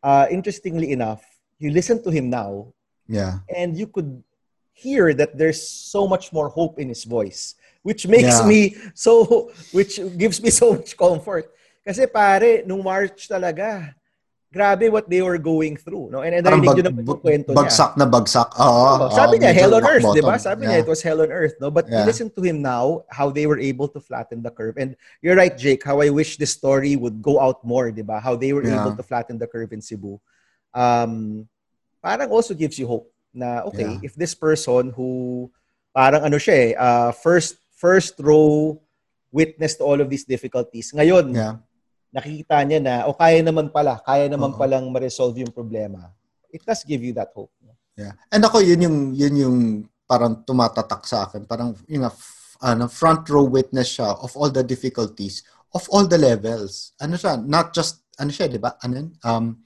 uh, 0.00 0.24
interestingly 0.30 0.92
enough, 0.92 1.20
you 1.60 1.68
listen 1.68 2.00
to 2.04 2.08
him 2.08 2.30
now, 2.32 2.72
yeah, 3.04 3.44
and 3.52 3.76
you 3.76 3.84
could 3.84 4.24
hear 4.72 5.12
that 5.12 5.36
there's 5.36 5.60
so 5.60 6.08
much 6.08 6.32
more 6.32 6.48
hope 6.48 6.80
in 6.80 6.88
his 6.88 7.04
voice, 7.04 7.59
which 7.82 8.06
makes 8.06 8.40
yeah. 8.40 8.46
me 8.46 8.76
so, 8.94 9.50
which 9.76 10.00
gives 10.16 10.42
me 10.42 10.50
so 10.50 10.74
much 10.76 10.96
comfort. 10.96 11.50
Kasi 11.80 12.06
pare, 12.06 12.62
nung 12.68 12.84
March 12.84 13.28
talaga, 13.28 13.96
grabe 14.50 14.90
what 14.90 15.08
they 15.08 15.22
were 15.22 15.38
going 15.38 15.76
through. 15.76 16.10
No? 16.10 16.20
And, 16.20 16.34
and 16.34 16.44
narinig 16.46 16.74
bag, 16.74 16.84
naman 16.84 17.06
yung 17.06 17.22
kwento 17.22 17.54
bagsak 17.54 17.94
niya. 17.94 18.02
na 18.02 18.06
bagsak. 18.10 18.48
Oo. 18.58 19.06
Oh, 19.06 19.10
sabi 19.14 19.38
niya, 19.38 19.54
hell 19.54 19.74
on 19.78 19.86
earth, 19.86 20.04
di 20.10 20.20
ba? 20.20 20.36
Sabi 20.36 20.66
yeah. 20.66 20.82
niya, 20.82 20.82
it 20.82 20.88
was 20.90 21.00
hell 21.00 21.22
on 21.22 21.30
earth. 21.30 21.54
No? 21.62 21.70
But 21.70 21.86
yeah. 21.86 22.04
listen 22.04 22.28
to 22.34 22.42
him 22.42 22.60
now, 22.60 23.06
how 23.08 23.30
they 23.30 23.46
were 23.46 23.58
able 23.58 23.86
to 23.94 24.00
flatten 24.02 24.42
the 24.42 24.50
curve. 24.50 24.74
And 24.76 24.98
you're 25.22 25.38
right, 25.38 25.54
Jake, 25.56 25.86
how 25.86 26.02
I 26.02 26.10
wish 26.10 26.36
this 26.36 26.52
story 26.52 26.98
would 26.98 27.22
go 27.22 27.38
out 27.38 27.62
more, 27.62 27.94
di 27.94 28.02
ba? 28.02 28.18
How 28.18 28.34
they 28.34 28.52
were 28.52 28.66
yeah. 28.66 28.82
able 28.82 28.98
to 28.98 29.02
flatten 29.06 29.38
the 29.38 29.46
curve 29.46 29.72
in 29.72 29.80
Cebu. 29.80 30.18
Um, 30.74 31.46
parang 32.02 32.30
also 32.30 32.52
gives 32.52 32.78
you 32.78 32.90
hope 32.90 33.06
na, 33.32 33.62
okay, 33.70 33.86
yeah. 33.86 34.02
if 34.02 34.18
this 34.18 34.34
person 34.34 34.90
who, 34.90 35.50
parang 35.94 36.26
ano 36.26 36.36
siya 36.42 36.54
eh, 36.54 36.70
uh, 36.74 37.14
first, 37.14 37.54
first 37.80 38.20
row 38.20 38.76
witness 39.32 39.80
to 39.80 39.88
all 39.88 39.96
of 39.96 40.12
these 40.12 40.28
difficulties. 40.28 40.92
Ngayon, 40.92 41.32
yeah 41.32 41.56
nakikita 42.10 42.58
niya 42.66 42.80
na, 42.82 42.94
o 43.06 43.14
oh, 43.14 43.16
kaya 43.16 43.38
naman 43.38 43.70
pala, 43.70 44.02
kaya 44.02 44.26
naman 44.26 44.54
uh-huh. 44.54 44.60
palang 44.60 44.90
ma-resolve 44.90 45.46
yung 45.46 45.54
problema. 45.54 46.10
It 46.50 46.66
does 46.66 46.82
give 46.82 47.02
you 47.06 47.14
that 47.14 47.30
hope. 47.30 47.54
Yeah. 47.94 48.18
And 48.34 48.42
ako, 48.42 48.66
yun 48.66 48.82
yung, 48.82 48.98
yun 49.14 49.34
yung 49.38 49.58
parang 50.10 50.42
tumatatak 50.42 51.06
sa 51.06 51.30
akin. 51.30 51.46
Parang, 51.46 51.78
yung 51.86 52.10
ano, 52.60 52.84
front 52.90 53.30
row 53.30 53.46
witness 53.46 53.98
siya 53.98 54.18
of 54.18 54.34
all 54.34 54.50
the 54.50 54.66
difficulties 54.66 55.46
of 55.70 55.86
all 55.94 56.02
the 56.02 56.18
levels. 56.18 56.98
Ano 56.98 57.14
siya, 57.14 57.38
not 57.38 57.70
just, 57.70 58.02
ano 58.18 58.34
siya, 58.34 58.50
di 58.50 58.58
ba? 58.58 58.74
Ano 58.82 58.92
yun? 58.98 59.08
Um, 59.22 59.62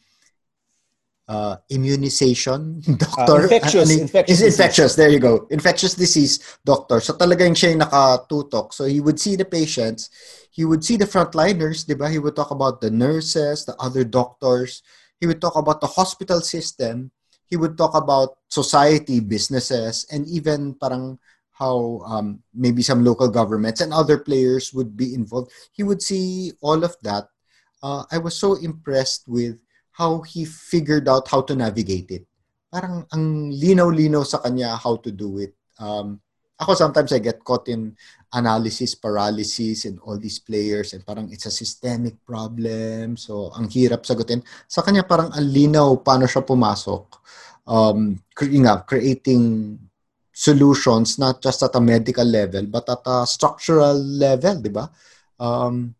uh, 1.28 1.56
immunization 1.70 2.80
doctor. 2.98 3.32
Uh, 3.32 3.42
infectious. 3.42 3.90
Uh, 3.90 4.00
infectious, 4.02 4.40
infectious. 4.42 4.94
There 4.94 5.08
you 5.08 5.18
go. 5.18 5.46
Infectious 5.50 5.94
disease 5.94 6.58
doctor. 6.64 7.00
So 7.00 7.14
talagang 7.14 7.56
siya 7.56 7.72
yung 7.72 7.80
nakatutok. 7.80 8.72
So 8.72 8.84
he 8.84 9.00
would 9.00 9.18
see 9.20 9.36
the 9.36 9.44
patients. 9.44 10.10
He 10.50 10.64
would 10.64 10.84
see 10.84 10.96
the 10.96 11.06
frontliners, 11.06 11.86
di 11.86 11.94
ba? 11.94 12.08
He 12.08 12.18
would 12.18 12.36
talk 12.36 12.50
about 12.50 12.80
the 12.80 12.90
nurses, 12.90 13.64
the 13.64 13.74
other 13.80 14.04
doctors. 14.04 14.82
He 15.18 15.26
would 15.26 15.40
talk 15.40 15.56
about 15.56 15.80
the 15.80 15.90
hospital 15.90 16.40
system. 16.40 17.10
He 17.46 17.56
would 17.56 17.76
talk 17.76 17.94
about 17.94 18.38
society, 18.48 19.20
businesses, 19.20 20.06
and 20.10 20.26
even 20.28 20.74
parang 20.74 21.18
how 21.54 22.02
um, 22.06 22.42
maybe 22.52 22.82
some 22.82 23.04
local 23.04 23.28
governments 23.28 23.80
and 23.80 23.92
other 23.92 24.18
players 24.18 24.74
would 24.74 24.96
be 24.96 25.14
involved. 25.14 25.52
He 25.70 25.82
would 25.82 26.02
see 26.02 26.52
all 26.60 26.82
of 26.82 26.96
that. 27.02 27.30
Uh, 27.82 28.04
I 28.10 28.18
was 28.18 28.34
so 28.34 28.54
impressed 28.54 29.28
with 29.28 29.58
how 29.94 30.22
he 30.26 30.42
figured 30.44 31.06
out 31.06 31.30
how 31.30 31.40
to 31.40 31.54
navigate 31.54 32.10
it. 32.10 32.26
Parang 32.66 33.06
ang 33.14 33.54
linaw-linaw 33.54 34.26
sa 34.26 34.42
kanya 34.42 34.74
how 34.74 34.98
to 34.98 35.14
do 35.14 35.38
it. 35.38 35.54
Um, 35.78 36.18
ako 36.58 36.74
sometimes 36.74 37.10
I 37.14 37.22
get 37.22 37.42
caught 37.42 37.66
in 37.70 37.94
analysis 38.34 38.94
paralysis 38.98 39.86
and 39.86 39.98
all 40.02 40.18
these 40.18 40.42
players 40.42 40.94
and 40.94 41.06
parang 41.06 41.30
it's 41.30 41.46
a 41.46 41.54
systemic 41.54 42.18
problem. 42.26 43.14
So 43.14 43.54
ang 43.54 43.70
hirap 43.70 44.02
sagutin. 44.02 44.42
Sa 44.66 44.82
kanya 44.82 45.06
parang 45.06 45.30
ang 45.30 45.46
linaw 45.46 46.02
paano 46.02 46.26
siya 46.26 46.42
pumasok. 46.42 47.22
Um, 47.64 48.18
nga, 48.34 48.84
creating 48.84 49.78
solutions 50.34 51.16
not 51.16 51.38
just 51.38 51.62
at 51.62 51.78
a 51.78 51.80
medical 51.80 52.26
level 52.26 52.66
but 52.66 52.90
at 52.90 53.02
a 53.06 53.22
structural 53.22 53.94
level, 53.94 54.58
di 54.58 54.70
ba? 54.74 54.90
Um, 55.38 55.94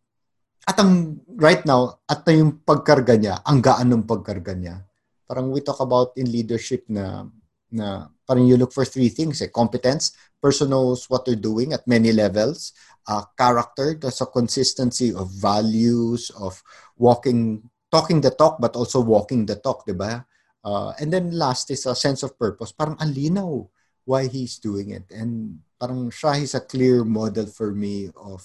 at 0.64 0.76
ang 0.80 1.20
right 1.36 1.60
now, 1.68 2.00
at 2.08 2.24
yung 2.28 2.60
pagkarga 2.64 3.20
niya, 3.20 3.40
ang 3.44 3.60
gaan 3.60 3.92
ng 3.92 4.04
pagkarga 4.08 4.56
niya. 4.56 4.80
Parang 5.28 5.52
we 5.52 5.60
talk 5.60 5.80
about 5.80 6.16
in 6.16 6.28
leadership 6.28 6.84
na 6.88 7.28
na 7.74 8.08
parang 8.24 8.46
you 8.46 8.56
look 8.56 8.72
for 8.72 8.84
three 8.86 9.10
things 9.10 9.42
eh. 9.42 9.50
Competence, 9.50 10.16
person 10.40 10.70
knows 10.70 11.10
what 11.10 11.24
they're 11.24 11.36
doing 11.38 11.72
at 11.72 11.84
many 11.88 12.12
levels. 12.12 12.72
Uh, 13.04 13.24
character, 13.36 13.92
there's 13.98 14.20
a 14.20 14.28
consistency 14.28 15.12
of 15.12 15.28
values, 15.36 16.30
of 16.40 16.62
walking, 16.96 17.60
talking 17.92 18.20
the 18.20 18.30
talk, 18.30 18.56
but 18.60 18.76
also 18.76 19.00
walking 19.00 19.44
the 19.44 19.56
talk, 19.56 19.84
di 19.84 19.92
ba? 19.92 20.24
Uh, 20.64 20.96
and 20.96 21.12
then 21.12 21.28
last 21.36 21.68
is 21.68 21.84
a 21.84 21.92
sense 21.92 22.22
of 22.24 22.38
purpose. 22.38 22.72
Parang 22.72 22.96
alinaw 22.96 23.68
why 24.08 24.28
he's 24.28 24.56
doing 24.56 24.96
it. 24.96 25.04
And 25.12 25.60
parang 25.76 26.08
siya, 26.08 26.40
he's 26.40 26.56
a 26.56 26.64
clear 26.64 27.04
model 27.04 27.44
for 27.44 27.72
me 27.72 28.08
of 28.16 28.40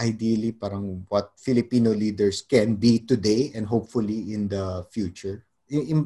ideally 0.00 0.56
parang 0.56 1.04
what 1.12 1.36
Filipino 1.36 1.92
leaders 1.92 2.40
can 2.40 2.74
be 2.74 3.04
today 3.04 3.52
and 3.54 3.68
hopefully 3.68 4.32
in 4.32 4.48
the 4.48 4.82
future. 4.88 5.44
In, 5.68 5.80
in, 5.86 5.98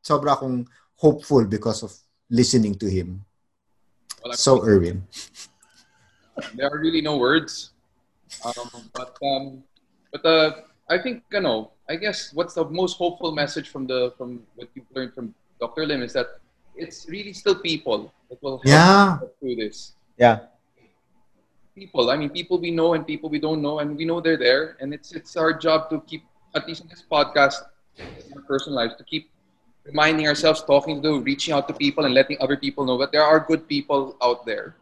sobra 0.00 0.38
akong 0.38 0.70
hopeful 0.94 1.44
because 1.44 1.82
of 1.82 1.92
listening 2.30 2.78
to 2.78 2.86
him. 2.86 3.26
Well, 4.22 4.38
so, 4.38 4.62
Erwin. 4.62 5.02
There 6.54 6.70
are 6.70 6.78
really 6.78 7.02
no 7.02 7.18
words. 7.18 7.74
Um, 8.44 8.90
but 8.94 9.18
um, 9.22 9.62
but 10.10 10.24
uh, 10.24 10.50
I 10.88 10.98
think 11.02 11.26
you 11.30 11.42
know. 11.42 11.74
I 11.84 12.00
guess 12.00 12.32
what's 12.32 12.56
the 12.56 12.64
most 12.64 12.96
hopeful 12.96 13.28
message 13.36 13.68
from 13.68 13.84
the 13.84 14.16
from 14.16 14.40
what 14.56 14.72
you've 14.72 14.88
learned 14.96 15.12
from 15.12 15.36
Dr. 15.60 15.84
Lim 15.84 16.00
is 16.00 16.16
that 16.16 16.40
it's 16.72 17.04
really 17.12 17.36
still 17.36 17.60
people 17.60 18.08
that 18.30 18.40
will 18.40 18.56
help 18.56 18.64
yeah. 18.64 19.20
through 19.38 19.56
this. 19.60 19.92
Yeah 20.16 20.48
people. 21.74 22.10
I 22.10 22.16
mean, 22.16 22.30
people 22.30 22.58
we 22.58 22.70
know 22.70 22.94
and 22.94 23.06
people 23.06 23.28
we 23.28 23.38
don't 23.38 23.60
know, 23.60 23.80
and 23.80 23.96
we 23.96 24.04
know 24.04 24.20
they're 24.20 24.38
there. 24.38 24.76
And 24.80 24.94
it's 24.94 25.12
it's 25.12 25.36
our 25.36 25.52
job 25.52 25.90
to 25.90 26.00
keep, 26.06 26.22
at 26.54 26.66
least 26.66 26.82
in 26.82 26.88
this 26.88 27.02
podcast, 27.02 27.62
in 27.98 28.32
our 28.36 28.42
personal 28.42 28.78
lives, 28.78 28.94
to 28.96 29.04
keep 29.04 29.30
reminding 29.84 30.26
ourselves, 30.26 30.62
talking 30.62 31.02
to, 31.02 31.20
reaching 31.20 31.52
out 31.52 31.68
to 31.68 31.74
people, 31.74 32.04
and 32.04 32.14
letting 32.14 32.38
other 32.40 32.56
people 32.56 32.84
know 32.86 32.98
that 32.98 33.12
there 33.12 33.24
are 33.24 33.40
good 33.40 33.68
people 33.68 34.16
out 34.22 34.46
there. 34.46 34.76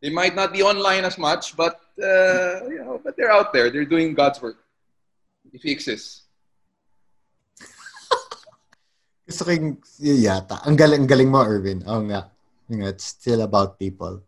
They 0.00 0.10
might 0.10 0.34
not 0.34 0.52
be 0.52 0.62
online 0.62 1.04
as 1.04 1.18
much, 1.18 1.56
but 1.56 1.80
uh, 1.98 2.68
you 2.68 2.80
know, 2.84 3.00
but 3.02 3.16
they're 3.16 3.32
out 3.32 3.52
there. 3.52 3.70
They're 3.70 3.88
doing 3.88 4.14
God's 4.14 4.40
work. 4.40 4.56
If 5.52 5.62
He 5.62 5.72
exists. 5.72 6.22
Gusto 9.24 9.48
ko 9.48 9.50
yung 9.56 9.80
yata. 10.04 10.60
Ang 10.68 10.76
galing, 10.76 11.08
ang 11.08 11.08
galing 11.08 11.30
mo, 11.32 11.40
Irvin. 11.40 11.80
Oh 11.88 12.04
nga. 12.04 12.28
It's 12.68 13.16
still 13.16 13.40
about 13.40 13.80
people. 13.80 14.20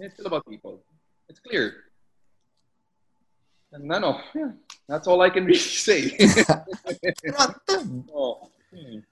It's 0.00 0.14
still 0.14 0.26
about 0.26 0.48
people. 0.48 0.80
It's 1.28 1.40
clear. 1.40 1.92
And 3.72 3.84
no, 3.84 3.98
no, 4.00 4.20
yeah, 4.34 4.50
that's 4.88 5.06
all 5.06 5.20
I 5.22 5.30
can 5.30 5.44
really 5.50 5.58
say. 5.60 6.16
oh. 8.10 8.50
hmm. 8.74 9.04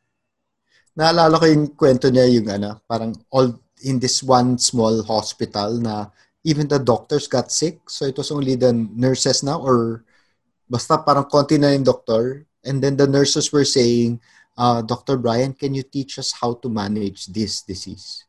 naalala 0.98 1.38
ko 1.38 1.46
yung 1.46 1.70
kwento 1.78 2.10
niya 2.10 2.26
yung 2.26 2.50
ano, 2.50 2.82
parang 2.90 3.14
all 3.30 3.54
in 3.86 4.02
this 4.02 4.18
one 4.18 4.58
small 4.58 4.98
hospital 5.06 5.78
na 5.78 6.10
even 6.42 6.66
the 6.66 6.82
doctors 6.82 7.30
got 7.30 7.54
sick. 7.54 7.86
So 7.86 8.10
it 8.10 8.18
was 8.18 8.34
only 8.34 8.58
the 8.58 8.74
nurses 8.74 9.46
now 9.46 9.62
or 9.62 10.02
basta 10.66 10.98
parang 10.98 11.30
konti 11.30 11.54
na 11.54 11.70
yung 11.70 11.86
doctor. 11.86 12.42
And 12.66 12.82
then 12.82 12.98
the 12.98 13.06
nurses 13.06 13.54
were 13.54 13.64
saying, 13.64 14.18
uh, 14.58 14.82
Dr. 14.82 15.16
Brian, 15.22 15.54
can 15.54 15.78
you 15.78 15.86
teach 15.86 16.18
us 16.18 16.34
how 16.34 16.58
to 16.58 16.68
manage 16.68 17.30
this 17.30 17.62
disease? 17.62 18.27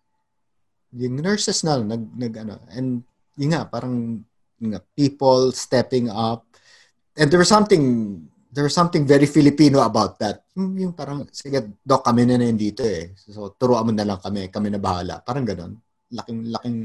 Yung 0.98 1.22
nurses 1.22 1.62
na 1.62 1.78
nag, 1.78 2.04
nag 2.18 2.34
ano, 2.38 2.58
and 2.74 3.06
yun 3.38 3.54
nga, 3.54 3.66
parang 3.70 4.26
yun 4.58 4.70
nga, 4.74 4.82
people 4.98 5.54
stepping 5.54 6.10
up. 6.10 6.46
And 7.14 7.30
there 7.30 7.40
was 7.40 7.52
something 7.52 7.84
there 8.50 8.66
was 8.66 8.74
something 8.74 9.06
very 9.06 9.30
Filipino 9.30 9.86
about 9.86 10.18
that. 10.18 10.42
Yung, 10.58 10.74
yung 10.74 10.94
parang, 10.98 11.30
sige, 11.30 11.78
Doc, 11.86 12.02
kami 12.02 12.26
na 12.26 12.42
na 12.42 12.50
dito 12.50 12.82
eh. 12.82 13.14
So, 13.14 13.54
turuan 13.54 13.86
mo 13.86 13.92
na 13.94 14.06
lang 14.06 14.18
kami. 14.18 14.50
Kami 14.50 14.74
na 14.74 14.82
bahala. 14.82 15.22
Parang 15.22 15.46
ganon. 15.46 15.78
Laking, 16.10 16.50
laking, 16.50 16.78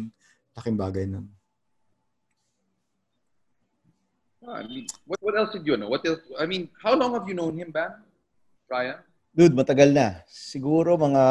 laking 0.52 0.76
bagay 0.76 1.05
nun. 1.09 1.26
Ah, 4.44 4.61
I 4.61 4.68
mean, 4.68 4.84
what, 5.09 5.16
what 5.24 5.32
else 5.40 5.57
did 5.57 5.64
you 5.64 5.80
know? 5.80 5.88
What 5.88 6.05
else? 6.05 6.20
I 6.36 6.44
mean, 6.44 6.68
how 6.76 6.92
long 6.92 7.16
have 7.16 7.24
you 7.24 7.32
known 7.32 7.57
him, 7.57 7.72
Ban? 7.72 7.96
Brian? 8.68 9.00
Dude, 9.32 9.57
matagal 9.57 9.88
na. 9.88 10.20
Siguro 10.28 11.00
mga 11.00 11.24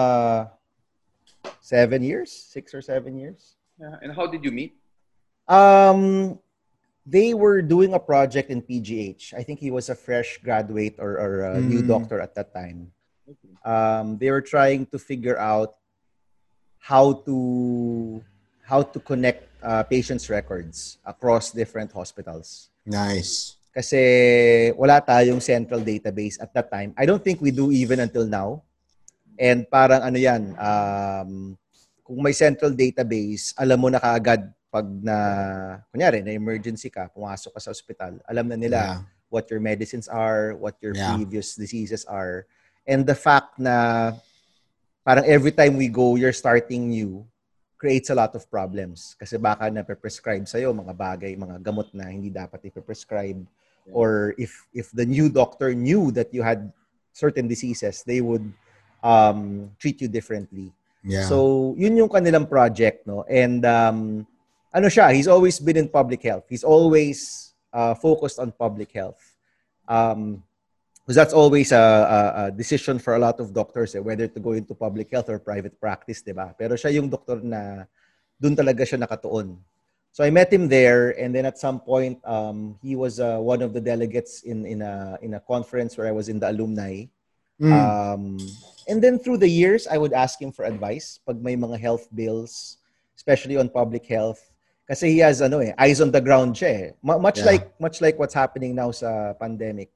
seven 1.62 2.04
years? 2.04 2.32
Six 2.32 2.74
or 2.74 2.82
seven 2.82 3.18
years? 3.18 3.56
Yeah. 3.80 3.96
And 4.02 4.16
how 4.16 4.28
did 4.28 4.44
you 4.44 4.52
meet? 4.52 4.76
Um, 5.48 6.40
they 7.06 7.34
were 7.34 7.62
doing 7.62 7.94
a 7.94 8.00
project 8.00 8.50
in 8.50 8.62
PGH. 8.62 9.34
I 9.34 9.44
think 9.44 9.60
he 9.60 9.72
was 9.72 9.90
a 9.90 9.96
fresh 9.96 10.40
graduate 10.44 10.96
or, 11.00 11.20
or 11.20 11.46
a 11.52 11.58
mm. 11.58 11.68
new 11.68 11.82
doctor 11.82 12.20
at 12.20 12.36
that 12.36 12.54
time. 12.54 12.92
Okay. 13.28 13.56
Um, 13.64 14.18
they 14.18 14.32
were 14.32 14.42
trying 14.42 14.86
to 14.88 15.00
figure 15.00 15.38
out 15.38 15.76
how 16.80 17.14
to 17.24 18.24
how 18.64 18.84
to 18.84 19.00
connect 19.00 19.48
uh, 19.64 19.84
patients' 19.84 20.30
records 20.30 20.98
across 21.06 21.52
different 21.52 21.92
hospitals. 21.92 22.70
Nice. 22.86 23.56
Kasi 23.74 24.72
wala 24.76 25.02
tayong 25.02 25.42
central 25.42 25.82
database 25.82 26.40
at 26.40 26.54
that 26.54 26.72
time. 26.72 26.94
I 26.96 27.08
don't 27.08 27.24
think 27.24 27.42
we 27.42 27.52
do 27.52 27.72
even 27.72 28.00
until 28.00 28.28
now. 28.28 28.64
And 29.38 29.66
parang 29.70 30.02
ano 30.06 30.18
yan, 30.18 30.54
um, 30.58 31.58
kung 32.04 32.20
may 32.22 32.36
central 32.36 32.76
database, 32.76 33.56
alam 33.58 33.80
mo 33.80 33.90
na 33.90 33.98
kaagad 33.98 34.52
pag 34.74 34.88
na, 35.06 35.18
kunyari, 35.94 36.26
na 36.26 36.34
emergency 36.34 36.90
ka, 36.90 37.06
pumasok 37.14 37.54
ka 37.54 37.62
sa 37.62 37.70
ospital, 37.70 38.18
alam 38.26 38.50
na 38.50 38.58
nila 38.58 38.80
yeah. 38.82 39.00
what 39.30 39.46
your 39.54 39.62
medicines 39.62 40.10
are, 40.10 40.58
what 40.58 40.74
your 40.82 40.98
yeah. 40.98 41.14
previous 41.14 41.54
diseases 41.54 42.06
are. 42.10 42.50
And 42.90 43.06
the 43.06 43.14
fact 43.14 43.62
na 43.62 44.12
parang 45.06 45.30
every 45.30 45.54
time 45.54 45.78
we 45.78 45.88
go, 45.94 46.18
you're 46.18 46.34
starting 46.34 46.90
new, 46.90 47.22
creates 47.78 48.10
a 48.10 48.18
lot 48.18 48.34
of 48.34 48.50
problems. 48.50 49.14
Kasi 49.20 49.38
baka 49.38 49.70
na-prescribe 49.70 50.48
sa'yo 50.50 50.74
mga 50.74 50.94
bagay, 50.96 51.32
mga 51.38 51.62
gamot 51.62 51.94
na 51.94 52.10
hindi 52.10 52.34
dapat 52.34 52.66
i-prescribe. 52.72 53.46
Yeah. 53.86 53.94
Or 53.94 54.34
if 54.40 54.66
if 54.72 54.90
the 54.96 55.06
new 55.06 55.28
doctor 55.28 55.76
knew 55.76 56.10
that 56.16 56.34
you 56.34 56.42
had 56.42 56.72
certain 57.12 57.46
diseases, 57.46 58.02
they 58.08 58.24
would 58.24 58.48
um, 59.04 59.70
treat 59.78 60.02
you 60.02 60.08
differently. 60.08 60.72
Yeah. 61.04 61.28
So, 61.28 61.76
yun 61.78 62.00
yung 62.00 62.10
kanilang 62.10 62.50
project, 62.50 63.06
no? 63.06 63.28
And 63.28 63.66
um, 63.68 64.26
ano 64.74 64.88
siya, 64.88 65.14
he's 65.14 65.28
always 65.28 65.60
been 65.60 65.78
in 65.78 65.90
public 65.92 66.24
health. 66.24 66.48
He's 66.48 66.64
always 66.64 67.52
uh, 67.76 67.94
focused 67.94 68.40
on 68.40 68.56
public 68.56 68.92
health. 68.96 69.20
Um, 69.88 70.42
because 71.04 71.20
that's 71.20 71.34
always 71.34 71.74
a, 71.74 71.76
a, 71.76 72.46
a 72.48 72.52
decision 72.52 72.98
for 72.98 73.16
a 73.16 73.20
lot 73.20 73.40
of 73.42 73.54
doctors 73.54 73.94
eh, 73.94 74.00
whether 74.00 74.26
to 74.26 74.40
go 74.40 74.54
into 74.54 74.74
public 74.74 75.12
health 75.12 75.28
or 75.28 75.38
private 75.38 75.76
practice, 75.80 76.22
di 76.24 76.32
ba? 76.32 76.56
Pero 76.58 76.80
siya 76.80 76.96
yung 76.96 77.12
doktor 77.12 77.44
na 77.44 77.84
doon 78.40 78.56
talaga 78.56 78.88
siya 78.88 79.04
nakatuon. 79.04 79.60
So 80.14 80.24
I 80.24 80.30
met 80.30 80.54
him 80.54 80.70
there, 80.70 81.12
and 81.20 81.34
then 81.34 81.44
at 81.44 81.58
some 81.58 81.82
point, 81.82 82.22
um, 82.24 82.78
he 82.86 82.96
was 82.96 83.20
uh, 83.20 83.42
one 83.42 83.66
of 83.66 83.74
the 83.74 83.82
delegates 83.82 84.46
in 84.46 84.64
in 84.64 84.86
a 84.86 85.18
in 85.26 85.34
a 85.34 85.42
conference 85.42 85.98
where 85.98 86.06
I 86.06 86.14
was 86.14 86.30
in 86.30 86.38
the 86.38 86.54
alumni. 86.54 87.10
Mm. 87.64 87.72
Um, 87.72 88.38
and 88.88 89.00
then 89.02 89.18
through 89.18 89.38
the 89.40 89.48
years, 89.48 89.88
I 89.88 89.98
would 89.98 90.12
ask 90.12 90.36
him 90.42 90.52
for 90.52 90.68
advice 90.68 91.24
pag 91.24 91.40
may 91.40 91.56
mga 91.56 91.80
health 91.80 92.12
bills, 92.12 92.78
especially 93.16 93.56
on 93.56 93.72
public 93.72 94.04
health. 94.06 94.44
Kasi 94.84 95.16
he 95.16 95.20
has 95.24 95.40
ano 95.40 95.64
eh, 95.64 95.72
eyes 95.80 96.04
on 96.04 96.12
the 96.12 96.20
ground 96.20 96.60
siya 96.60 96.92
eh. 96.92 97.00
much 97.00 97.40
yeah. 97.40 97.56
like 97.56 97.72
much 97.80 98.04
like 98.04 98.20
what's 98.20 98.36
happening 98.36 98.76
now 98.76 98.92
sa 98.92 99.32
pandemic. 99.40 99.96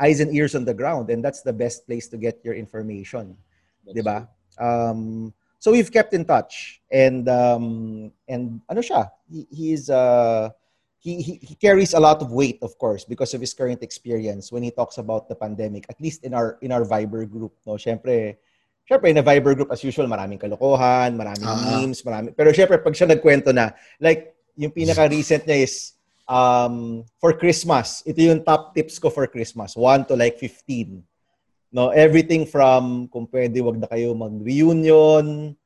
Eyes 0.00 0.24
and 0.24 0.32
ears 0.32 0.56
on 0.56 0.64
the 0.64 0.72
ground 0.72 1.12
and 1.12 1.20
that's 1.20 1.44
the 1.44 1.52
best 1.52 1.84
place 1.84 2.08
to 2.08 2.16
get 2.16 2.40
your 2.40 2.56
information. 2.56 3.36
information. 3.84 3.92
'Di 3.92 4.02
ba? 4.02 4.24
Um 4.56 5.30
so 5.60 5.76
we've 5.76 5.92
kept 5.92 6.16
in 6.16 6.24
touch 6.24 6.80
and 6.88 7.28
um 7.28 8.10
and 8.24 8.64
ano 8.64 8.80
siya, 8.80 9.12
he, 9.28 9.44
he's 9.52 9.92
uh 9.92 10.48
he, 11.04 11.20
he, 11.20 11.32
he 11.44 11.54
carries 11.60 11.92
a 11.92 12.00
lot 12.00 12.24
of 12.24 12.32
weight 12.32 12.56
of 12.64 12.72
course 12.80 13.04
because 13.04 13.36
of 13.36 13.40
his 13.44 13.52
current 13.52 13.84
experience 13.84 14.48
when 14.48 14.64
he 14.64 14.72
talks 14.72 14.96
about 14.96 15.28
the 15.28 15.36
pandemic 15.36 15.84
at 15.92 16.00
least 16.00 16.24
in 16.24 16.32
our 16.32 16.56
in 16.64 16.72
our 16.72 16.88
Viber 16.88 17.28
group 17.28 17.52
no 17.68 17.76
syempre 17.76 18.40
syempre, 18.84 19.12
na 19.12 19.24
Viber 19.24 19.56
group 19.56 19.72
as 19.72 19.82
usual, 19.82 20.06
maraming 20.06 20.36
kalokohan, 20.36 21.16
maraming 21.16 21.48
uh-huh. 21.48 21.80
memes, 21.80 22.04
marami. 22.04 22.36
Pero 22.36 22.52
syempre, 22.52 22.76
pag 22.80 22.92
siya 22.92 23.08
nagkwento 23.08 23.50
na, 23.52 23.72
like, 23.96 24.36
yung 24.60 24.70
pinaka-recent 24.70 25.48
niya 25.48 25.64
is, 25.64 25.96
um, 26.28 27.02
for 27.18 27.32
Christmas, 27.32 28.04
ito 28.04 28.20
yung 28.20 28.44
top 28.44 28.76
tips 28.76 29.00
ko 29.00 29.08
for 29.08 29.26
Christmas. 29.26 29.72
1 29.76 30.08
to 30.08 30.14
like 30.16 30.36
15. 30.36 31.00
No, 31.74 31.90
everything 31.90 32.46
from 32.46 33.10
kung 33.10 33.26
pwede 33.26 33.58
wag 33.64 33.80
na 33.82 33.90
kayo 33.90 34.14
mag-reunion. 34.14 35.56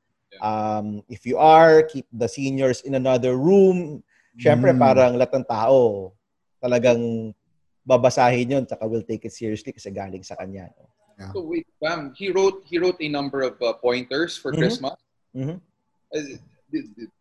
Um, 0.40 1.02
if 1.10 1.26
you 1.26 1.36
are, 1.36 1.82
keep 1.84 2.06
the 2.14 2.30
seniors 2.30 2.80
in 2.86 2.94
another 2.94 3.36
room. 3.36 4.00
Syempre, 4.38 4.70
mm. 4.70 4.78
parang 4.78 5.18
lahat 5.18 5.34
ng 5.34 5.48
tao 5.50 6.14
talagang 6.62 7.34
babasahin 7.82 8.54
yun 8.54 8.64
tsaka 8.64 8.86
will 8.86 9.02
take 9.02 9.26
it 9.26 9.34
seriously 9.34 9.74
kasi 9.74 9.90
galing 9.90 10.22
sa 10.22 10.38
kanya. 10.38 10.70
No? 10.78 10.86
Yeah. 11.18 11.32
So 11.34 11.42
wait, 11.42 11.66
Bam, 11.82 12.14
he 12.14 12.30
wrote 12.30 12.62
he 12.62 12.78
wrote 12.78 13.02
a 13.02 13.10
number 13.10 13.42
of 13.42 13.58
uh, 13.58 13.74
pointers 13.82 14.38
for 14.38 14.54
mm-hmm. 14.54 14.62
Christmas. 14.62 14.94
Mm-hmm. 15.34 15.58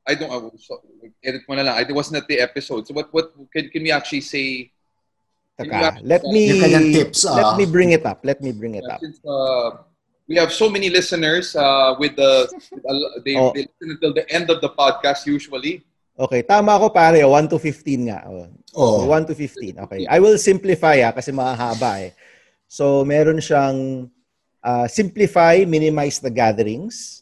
I 0.06 0.14
don't 0.14 0.30
I, 0.30 0.38
so, 0.62 0.78
edit 1.24 1.42
mo 1.50 1.56
na 1.56 1.66
lang. 1.66 1.82
It 1.82 1.90
wasn't 1.96 2.22
at 2.22 2.28
the 2.30 2.38
episode. 2.38 2.86
So 2.86 2.94
what 2.94 3.10
what 3.10 3.34
can, 3.50 3.74
can 3.74 3.82
we 3.82 3.90
actually 3.90 4.22
say? 4.22 4.70
Taka, 5.58 5.98
let 6.06 6.22
me 6.30 6.62
tips, 6.94 7.26
uh, 7.26 7.34
let 7.34 7.58
me 7.58 7.66
bring 7.66 7.90
it 7.90 8.06
up. 8.06 8.22
Let 8.22 8.38
me 8.46 8.54
bring 8.54 8.78
it 8.78 8.86
up. 8.86 9.02
Since, 9.02 9.18
uh, 9.26 9.82
we 10.30 10.36
have 10.36 10.54
so 10.54 10.70
many 10.70 10.92
listeners 10.92 11.56
uh, 11.56 11.96
with 11.98 12.14
the 12.14 12.46
they, 13.26 13.34
oh. 13.34 13.56
they 13.56 13.66
listen 13.66 13.98
until 13.98 14.14
the 14.14 14.30
end 14.30 14.52
of 14.52 14.62
the 14.62 14.70
podcast 14.70 15.26
usually. 15.26 15.87
Okay, 16.18 16.42
tama 16.42 16.74
ako 16.74 16.90
pare, 16.90 17.22
1 17.22 17.46
to 17.46 17.62
15 17.62 18.10
nga. 18.10 18.26
Oh. 18.26 18.50
oh. 18.74 19.06
1 19.06 19.30
to 19.30 19.38
15. 19.38 19.86
Okay. 19.86 20.10
I 20.10 20.18
will 20.18 20.42
simplify 20.42 20.98
ah, 21.06 21.14
kasi 21.14 21.30
mahaba 21.30 22.02
eh. 22.02 22.12
So, 22.66 23.06
meron 23.06 23.38
siyang 23.38 24.10
uh, 24.66 24.90
simplify, 24.90 25.62
minimize 25.62 26.18
the 26.18 26.34
gatherings. 26.34 27.22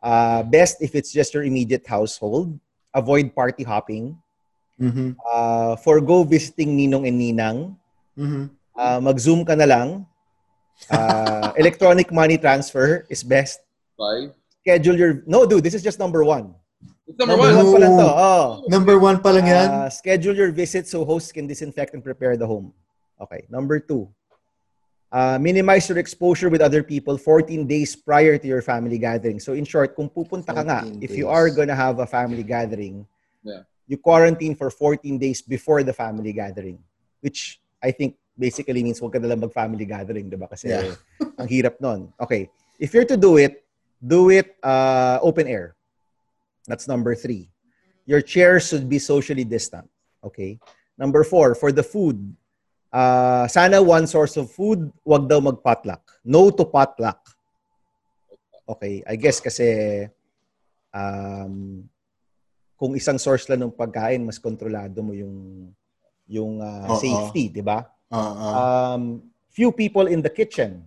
Uh, 0.00 0.40
best 0.48 0.80
if 0.80 0.96
it's 0.96 1.12
just 1.12 1.36
your 1.36 1.44
immediate 1.44 1.84
household. 1.84 2.56
Avoid 2.96 3.36
party 3.36 3.60
hopping. 3.60 4.16
Mm-hmm. 4.80 5.20
Uh, 5.20 5.76
forgo 5.76 6.24
visiting 6.24 6.72
ninong 6.72 7.04
and 7.04 7.16
ninang. 7.20 7.58
Mm-hmm. 8.16 8.44
Uh, 8.72 9.00
mag-zoom 9.04 9.44
ka 9.44 9.52
na 9.52 9.68
lang. 9.68 10.08
Uh, 10.88 11.52
electronic 11.60 12.08
money 12.08 12.40
transfer 12.40 13.04
is 13.12 13.20
best. 13.20 13.60
Five. 14.00 14.32
Schedule 14.64 14.96
your... 14.96 15.12
No, 15.28 15.44
dude, 15.44 15.60
this 15.60 15.76
is 15.76 15.84
just 15.84 16.00
number 16.00 16.24
one. 16.24 16.56
It's 17.10 17.18
number, 17.18 17.34
number 17.34 17.50
one. 17.50 17.58
one 17.58 17.74
pa 17.74 17.78
lang 17.82 17.94
to. 17.98 18.06
Oh. 18.06 18.46
Number 18.70 18.96
one 19.02 19.18
pa 19.18 19.30
lang 19.34 19.46
yan? 19.50 19.68
Uh, 19.68 19.90
schedule 19.90 20.36
your 20.38 20.54
visit 20.54 20.86
so 20.86 21.02
hosts 21.02 21.34
can 21.34 21.50
disinfect 21.50 21.90
and 21.98 22.06
prepare 22.06 22.38
the 22.38 22.46
home. 22.46 22.70
Okay. 23.18 23.50
Number 23.50 23.82
two. 23.82 24.06
Uh, 25.10 25.34
minimize 25.42 25.90
your 25.90 25.98
exposure 25.98 26.46
with 26.46 26.62
other 26.62 26.86
people 26.86 27.18
14 27.18 27.66
days 27.66 27.98
prior 27.98 28.38
to 28.38 28.46
your 28.46 28.62
family 28.62 28.94
gathering. 28.94 29.42
So 29.42 29.58
in 29.58 29.66
short, 29.66 29.98
kung 29.98 30.06
pupunta 30.06 30.54
ka 30.54 30.62
nga, 30.62 30.86
days. 30.86 31.02
if 31.02 31.18
you 31.18 31.26
are 31.26 31.50
gonna 31.50 31.74
have 31.74 31.98
a 31.98 32.06
family 32.06 32.46
gathering, 32.46 33.02
yeah. 33.42 33.66
you 33.90 33.98
quarantine 33.98 34.54
for 34.54 34.70
14 34.70 35.18
days 35.18 35.42
before 35.42 35.82
the 35.82 35.90
family 35.90 36.30
gathering. 36.30 36.78
Which 37.26 37.58
I 37.82 37.90
think 37.90 38.22
basically 38.38 38.86
means 38.86 39.02
huwag 39.02 39.10
ka 39.10 39.18
na 39.18 39.34
lang 39.34 39.42
mag-family 39.42 39.82
gathering, 39.82 40.30
di 40.30 40.38
ba? 40.38 40.46
Kasi 40.46 40.70
yeah. 40.70 40.94
ang 41.34 41.50
hirap 41.50 41.82
nun. 41.82 42.14
Okay. 42.22 42.46
If 42.78 42.94
you're 42.94 43.10
to 43.10 43.18
do 43.18 43.34
it, 43.34 43.66
do 43.98 44.30
it 44.30 44.54
uh, 44.62 45.18
open 45.26 45.50
air. 45.50 45.74
That's 46.66 46.88
number 46.88 47.14
three. 47.14 47.50
Your 48.04 48.20
chairs 48.20 48.68
should 48.68 48.88
be 48.88 48.98
socially 48.98 49.44
distant. 49.44 49.88
Okay. 50.24 50.58
Number 50.98 51.24
four, 51.24 51.54
for 51.54 51.72
the 51.72 51.82
food, 51.82 52.20
uh, 52.92 53.48
sana 53.48 53.82
one 53.82 54.06
source 54.06 54.36
of 54.36 54.50
food, 54.50 54.92
wag 55.04 55.28
daw 55.28 55.40
mag-potluck. 55.40 56.02
No 56.24 56.50
to 56.50 56.64
potluck. 56.64 57.20
Okay, 58.68 59.02
I 59.08 59.16
guess 59.16 59.40
kasi 59.40 60.06
um, 60.94 61.88
kung 62.78 62.94
isang 62.94 63.18
source 63.18 63.48
lang 63.48 63.64
ng 63.64 63.74
pagkain, 63.74 64.22
mas 64.22 64.38
kontrolado 64.38 65.02
mo 65.02 65.16
yung 65.16 65.68
yung 66.30 66.62
uh, 66.62 66.86
safety, 67.00 67.50
'di 67.50 67.64
ba? 67.66 67.88
Um, 68.14 69.26
few 69.50 69.74
people 69.74 70.06
in 70.06 70.22
the 70.22 70.30
kitchen. 70.30 70.86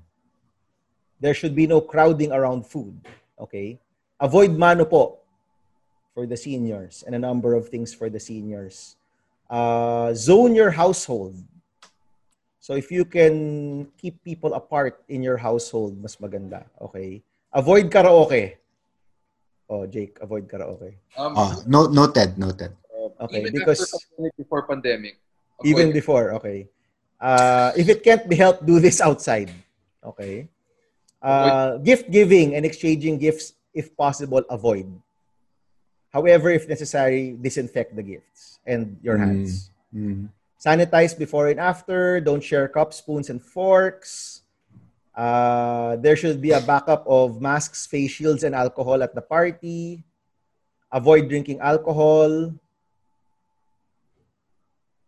there 1.23 1.31
should 1.31 1.55
be 1.55 1.63
no 1.63 1.79
crowding 1.79 2.35
around 2.35 2.67
food. 2.67 2.99
Okay? 3.39 3.79
Avoid 4.19 4.59
mano 4.59 4.83
po 4.83 5.22
for 6.13 6.25
the 6.29 6.37
seniors 6.37 7.03
and 7.05 7.17
a 7.17 7.19
number 7.19 7.53
of 7.57 7.67
things 7.69 7.93
for 7.93 8.09
the 8.09 8.19
seniors. 8.19 8.95
Uh, 9.49 10.13
zone 10.13 10.55
your 10.55 10.71
household. 10.71 11.35
So 12.61 12.73
if 12.73 12.89
you 12.93 13.03
can 13.03 13.89
keep 13.97 14.23
people 14.23 14.53
apart 14.53 15.03
in 15.09 15.21
your 15.21 15.35
household, 15.37 15.99
mas 15.99 16.15
maganda. 16.15 16.63
Okay? 16.79 17.21
Avoid 17.51 17.91
karaoke. 17.91 18.55
Oh, 19.67 19.85
Jake, 19.85 20.17
avoid 20.21 20.47
karaoke. 20.47 20.95
Um, 21.17 21.33
Oh, 21.35 21.51
no, 21.67 21.87
noted, 21.87 22.37
noted. 22.37 22.71
Okay, 23.19 23.45
even 23.45 23.53
because 23.53 23.83
after 23.93 24.31
before 24.37 24.63
pandemic. 24.63 25.19
even 25.63 25.89
avoid 25.89 25.91
it. 25.91 25.93
before, 25.93 26.25
okay. 26.39 26.67
Uh, 27.19 27.71
if 27.75 27.89
it 27.89 28.03
can't 28.03 28.27
be 28.27 28.35
helped, 28.35 28.65
do 28.65 28.79
this 28.79 29.01
outside. 29.01 29.51
Okay. 30.03 30.47
Uh, 31.21 31.77
gift 31.77 32.11
giving 32.11 32.55
and 32.55 32.65
exchanging 32.65 33.17
gifts, 33.17 33.53
if 33.73 33.95
possible, 33.95 34.43
avoid. 34.49 34.87
However, 36.13 36.53
if 36.53 36.69
necessary, 36.69 37.33
disinfect 37.41 37.95
the 37.97 38.05
gifts 38.05 38.61
and 38.69 39.01
your 39.01 39.17
Mm. 39.17 39.25
hands. 39.25 39.71
Mm. 39.89 40.29
Sanitize 40.61 41.17
before 41.17 41.49
and 41.49 41.59
after. 41.59 42.21
Don't 42.21 42.39
share 42.45 42.69
cups, 42.69 43.01
spoons, 43.01 43.29
and 43.33 43.41
forks. 43.41 44.41
Uh, 45.13 45.97
there 45.97 46.15
should 46.15 46.41
be 46.41 46.51
a 46.53 46.61
backup 46.61 47.03
of 47.09 47.41
masks, 47.41 47.85
face 47.85 48.11
shields, 48.17 48.43
and 48.45 48.53
alcohol 48.55 49.01
at 49.01 49.13
the 49.13 49.21
party. 49.21 50.05
Avoid 50.93 51.27
drinking 51.29 51.59
alcohol. 51.59 52.53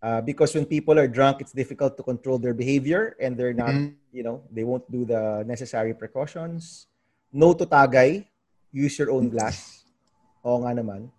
Uh, 0.02 0.22
because 0.22 0.54
when 0.54 0.66
people 0.66 0.98
are 1.00 1.08
drunk, 1.08 1.42
it's 1.42 1.54
difficult 1.54 1.98
to 1.98 2.04
control 2.04 2.38
their 2.38 2.54
behavior 2.54 3.16
and 3.18 3.34
they're 3.38 3.54
not, 3.58 3.74
Mm. 3.74 3.96
you 4.14 4.22
know, 4.22 4.42
they 4.54 4.62
won't 4.64 4.86
do 4.92 5.06
the 5.06 5.42
necessary 5.50 5.94
precautions. 5.98 6.86
No 7.34 7.54
to 7.58 7.66
tagay. 7.66 8.26
Use 8.72 9.00
your 9.02 9.10
own 9.10 9.30
glass. 9.34 9.75
Oo 10.46 10.62
nga 10.62 10.78
naman. 10.78 11.10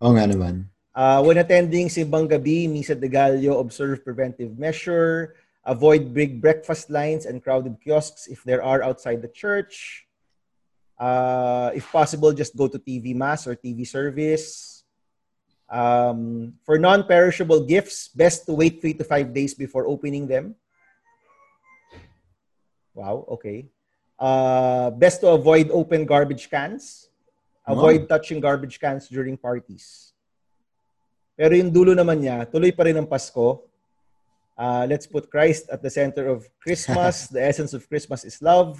Oo 0.00 0.16
nga 0.16 0.24
naman. 0.24 0.64
Uh, 0.96 1.20
when 1.22 1.38
attending 1.38 1.86
Simbang 1.86 2.26
Gabi, 2.26 2.66
Misa 2.66 2.96
de 2.96 3.06
Gallo, 3.06 3.60
observe 3.60 4.02
preventive 4.02 4.56
measure. 4.56 5.36
Avoid 5.62 6.16
big 6.16 6.40
breakfast 6.40 6.88
lines 6.88 7.28
and 7.28 7.44
crowded 7.44 7.76
kiosks 7.84 8.26
if 8.26 8.42
there 8.42 8.64
are 8.64 8.82
outside 8.82 9.20
the 9.20 9.28
church. 9.28 10.08
Uh, 10.96 11.70
if 11.76 11.84
possible, 11.92 12.32
just 12.32 12.56
go 12.56 12.66
to 12.66 12.80
TV 12.80 13.14
Mass 13.14 13.46
or 13.46 13.54
TV 13.54 13.86
service. 13.86 14.82
Um, 15.68 16.54
for 16.64 16.80
non-perishable 16.80 17.68
gifts, 17.68 18.08
best 18.08 18.46
to 18.46 18.56
wait 18.56 18.80
three 18.80 18.96
to 18.96 19.04
five 19.04 19.32
days 19.32 19.54
before 19.54 19.86
opening 19.86 20.26
them. 20.26 20.56
Wow, 22.96 23.28
okay. 23.38 23.68
Uh, 24.18 24.90
best 24.90 25.20
to 25.20 25.28
avoid 25.28 25.70
open 25.70 26.04
garbage 26.04 26.50
cans. 26.50 27.09
Avoid 27.66 28.08
touching 28.08 28.40
garbage 28.40 28.80
cans 28.80 29.08
during 29.08 29.36
parties. 29.36 30.10
Pero 31.40 31.56
yung 31.56 31.72
dulo 31.72 31.96
naman 31.96 32.20
niya, 32.20 32.44
tuloy 32.44 32.68
pa 32.68 32.84
rin 32.84 32.96
ang 32.96 33.08
Pasko. 33.08 33.64
Uh, 34.60 34.84
let's 34.84 35.08
put 35.08 35.32
Christ 35.32 35.72
at 35.72 35.80
the 35.80 35.88
center 35.88 36.28
of 36.28 36.44
Christmas. 36.60 37.26
the 37.34 37.40
essence 37.40 37.72
of 37.72 37.88
Christmas 37.88 38.28
is 38.28 38.44
love. 38.44 38.76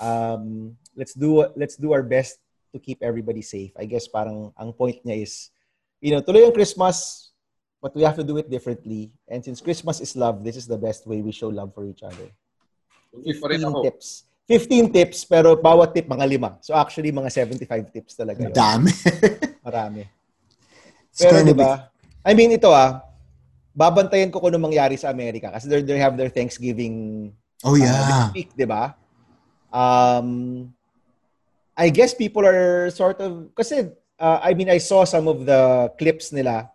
Um, 0.00 0.74
let's 0.96 1.14
do 1.14 1.46
let's 1.54 1.78
do 1.78 1.94
our 1.94 2.02
best 2.02 2.42
to 2.74 2.82
keep 2.82 2.98
everybody 3.02 3.42
safe. 3.42 3.70
I 3.78 3.86
guess 3.86 4.10
parang 4.10 4.50
ang 4.58 4.74
point 4.74 4.98
niya 5.06 5.22
is, 5.22 5.54
you 6.02 6.10
know, 6.10 6.22
tuloy 6.22 6.42
ang 6.42 6.56
Christmas, 6.56 7.30
but 7.78 7.94
we 7.94 8.02
have 8.02 8.18
to 8.18 8.26
do 8.26 8.38
it 8.38 8.50
differently. 8.50 9.14
And 9.30 9.44
since 9.44 9.62
Christmas 9.62 10.02
is 10.02 10.18
love, 10.18 10.42
this 10.42 10.58
is 10.58 10.66
the 10.66 10.78
best 10.78 11.06
way 11.06 11.22
we 11.22 11.30
show 11.30 11.54
love 11.54 11.70
for 11.70 11.86
each 11.86 12.02
other. 12.02 12.26
Tuloy 13.14 13.34
pa 13.38 13.46
rin 13.46 13.62
15 13.62 13.70
ako. 13.70 13.80
tips. 13.86 14.29
15 14.50 14.90
tips, 14.90 15.22
pero 15.22 15.54
bawat 15.54 15.94
tip 15.94 16.10
mga 16.10 16.26
lima. 16.26 16.50
So 16.58 16.74
actually, 16.74 17.14
mga 17.14 17.30
75 17.30 17.94
tips 17.94 18.18
talaga 18.18 18.50
yun. 18.50 18.50
Dami. 18.50 18.90
Marami. 19.66 20.02
Pero 21.14 21.46
di 21.46 21.54
ba? 21.54 21.86
I 22.26 22.34
mean, 22.34 22.50
ito 22.50 22.74
ah, 22.74 22.98
babantayan 23.70 24.34
ko 24.34 24.42
kung 24.42 24.50
ano 24.50 24.58
mangyari 24.58 24.98
sa 24.98 25.14
Amerika 25.14 25.54
kasi 25.54 25.70
they 25.70 25.86
they 25.86 26.02
have 26.02 26.18
their 26.18 26.34
Thanksgiving 26.34 27.30
Oh, 27.64 27.76
uh, 27.76 27.76
yeah. 27.76 27.92
this 27.92 28.34
week, 28.34 28.50
di 28.56 28.64
ba? 28.64 28.96
Um, 29.72 30.72
I 31.76 31.88
guess 31.92 32.12
people 32.14 32.44
are 32.44 32.90
sort 32.90 33.20
of, 33.20 33.54
kasi, 33.54 33.92
uh, 34.18 34.40
I 34.42 34.54
mean, 34.54 34.68
I 34.68 34.78
saw 34.78 35.04
some 35.04 35.28
of 35.28 35.44
the 35.44 35.92
clips 35.98 36.32
nila 36.32 36.70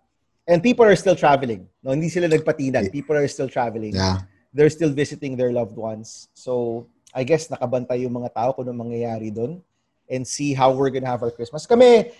and 0.47 0.61
people 0.61 0.86
are 0.86 0.95
still 0.95 1.15
traveling. 1.15 1.67
No, 1.84 1.91
hindi 1.91 2.09
sila 2.09 2.30
nagpatinan. 2.30 2.91
People 2.91 3.17
are 3.17 3.28
still 3.28 3.49
traveling. 3.49 3.95
Yeah. 3.95 4.21
They're 4.53 4.69
still 4.69 4.93
visiting 4.93 5.36
their 5.36 5.51
loved 5.51 5.76
ones. 5.76 6.30
So, 6.34 6.88
I 7.16 7.24
guess 7.24 7.47
nakabantay 7.47 8.03
yung 8.03 8.20
mga 8.20 8.36
tao 8.36 8.51
kung 8.51 8.68
ano 8.68 8.76
mangyayari 8.76 9.32
doon 9.32 9.63
and 10.11 10.28
see 10.28 10.51
how 10.51 10.76
we're 10.76 10.91
gonna 10.91 11.07
have 11.07 11.24
our 11.24 11.32
Christmas. 11.32 11.63
Kami, 11.63 12.11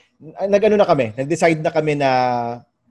nagano 0.48 0.80
na 0.80 0.88
kami, 0.88 1.12
nag-decide 1.14 1.60
na 1.60 1.70
kami 1.70 2.00
na 2.00 2.10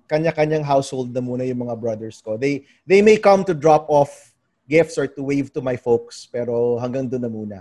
kanya-kanyang 0.05 0.63
household 0.63 1.11
na 1.17 1.25
muna 1.25 1.49
yung 1.49 1.65
mga 1.65 1.81
brothers 1.81 2.21
ko. 2.21 2.37
They 2.37 2.69
they 2.85 3.01
may 3.01 3.17
come 3.17 3.43
to 3.49 3.57
drop 3.57 3.89
off 3.89 4.37
gifts 4.69 5.01
or 5.01 5.09
to 5.09 5.25
wave 5.25 5.49
to 5.57 5.65
my 5.65 5.81
folks, 5.81 6.29
pero 6.29 6.77
hanggang 6.77 7.09
doon 7.09 7.25
na 7.25 7.33
muna. 7.33 7.59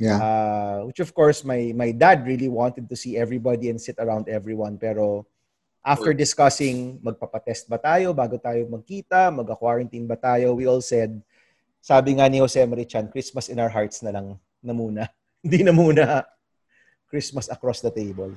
Yeah. 0.00 0.16
Uh, 0.16 0.78
which 0.88 1.00
of 1.00 1.12
course 1.12 1.44
my 1.44 1.76
my 1.76 1.92
dad 1.92 2.24
really 2.24 2.48
wanted 2.48 2.88
to 2.88 2.96
see 2.96 3.20
everybody 3.20 3.68
and 3.68 3.76
sit 3.76 4.00
around 4.00 4.32
everyone 4.32 4.80
pero 4.80 5.28
after 5.84 6.16
discussing 6.16 6.96
magpapatest 7.04 7.68
ba 7.68 7.76
tayo 7.76 8.16
bago 8.16 8.40
tayo 8.40 8.64
magkita, 8.68 9.28
mag-quarantine 9.28 10.08
ba 10.08 10.16
tayo, 10.16 10.56
we 10.56 10.64
all 10.64 10.80
said 10.80 11.20
sabi 11.80 12.16
nga 12.16 12.28
ni 12.28 12.38
Jose 12.38 12.60
Marichan, 12.68 13.10
Christmas 13.10 13.48
in 13.48 13.58
our 13.58 13.72
hearts 13.72 14.04
na 14.04 14.12
lang 14.12 14.36
na 14.62 14.72
muna. 14.72 15.08
Hindi 15.44 15.64
na 15.64 15.72
muna 15.72 16.24
Christmas 17.08 17.48
across 17.48 17.80
the 17.80 17.90
table. 17.90 18.36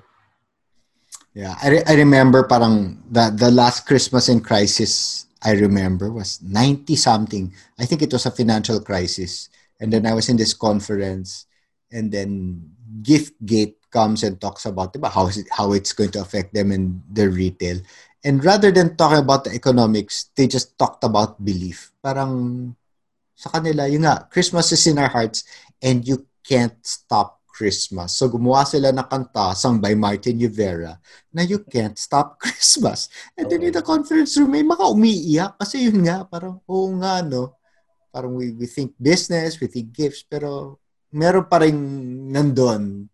Yeah, 1.36 1.58
I, 1.62 1.68
re- 1.70 1.86
I 1.86 1.94
remember 1.98 2.46
parang 2.46 3.02
the 3.10 3.34
the 3.34 3.50
last 3.50 3.86
Christmas 3.90 4.30
in 4.30 4.42
crisis 4.42 5.26
I 5.44 5.60
remember 5.60 6.10
was 6.10 6.40
90 6.42 6.96
something. 6.96 7.52
I 7.78 7.86
think 7.86 8.02
it 8.02 8.14
was 8.14 8.26
a 8.26 8.32
financial 8.32 8.80
crisis. 8.80 9.50
And 9.80 9.92
then 9.92 10.08
I 10.08 10.16
was 10.16 10.30
in 10.30 10.38
this 10.38 10.56
conference 10.56 11.46
and 11.92 12.10
then 12.12 12.64
Giftgate 13.04 13.76
comes 13.92 14.24
and 14.24 14.40
talks 14.40 14.66
about 14.66 14.94
diba, 14.94 15.12
how 15.12 15.28
it, 15.28 15.46
how 15.52 15.74
it's 15.74 15.92
going 15.92 16.12
to 16.16 16.22
affect 16.22 16.54
them 16.54 16.72
in 16.72 17.04
their 17.12 17.30
retail. 17.30 17.82
And 18.24 18.44
rather 18.44 18.72
than 18.72 18.96
talking 18.96 19.20
about 19.20 19.44
the 19.44 19.52
economics, 19.52 20.32
they 20.36 20.48
just 20.48 20.80
talked 20.80 21.04
about 21.04 21.44
belief. 21.44 21.92
Parang 22.02 22.76
sa 23.44 23.60
kanila, 23.60 23.92
yun 23.92 24.08
nga, 24.08 24.24
Christmas 24.32 24.72
is 24.72 24.88
in 24.88 24.96
our 24.96 25.12
hearts 25.12 25.44
and 25.84 26.08
you 26.08 26.24
can't 26.48 26.80
stop 26.80 27.44
Christmas. 27.52 28.16
So 28.16 28.32
gumawa 28.32 28.64
sila 28.64 28.96
ng 28.96 29.04
kanta 29.12 29.52
sung 29.52 29.84
by 29.84 30.00
Martin 30.00 30.40
Rivera 30.40 30.96
na 31.36 31.44
you 31.44 31.60
can't 31.68 32.00
stop 32.00 32.36
Christmas. 32.44 33.12
And 33.36 33.52
then 33.52 33.68
in 33.68 33.76
the 33.76 33.84
conference 33.84 34.40
room, 34.40 34.56
may 34.56 34.64
mga 34.64 34.88
umiiyak 34.88 35.60
kasi 35.60 35.92
yun 35.92 36.08
nga, 36.08 36.24
parang, 36.24 36.64
oo 36.64 36.88
nga, 37.04 37.20
no? 37.20 37.60
Parang 38.16 38.32
we, 38.32 38.56
we 38.56 38.64
think 38.64 38.96
business, 38.96 39.60
we 39.60 39.68
think 39.68 39.92
gifts, 39.92 40.24
pero 40.24 40.80
meron 41.12 41.44
pa 41.52 41.60
rin 41.60 41.76
nandun 42.32 43.12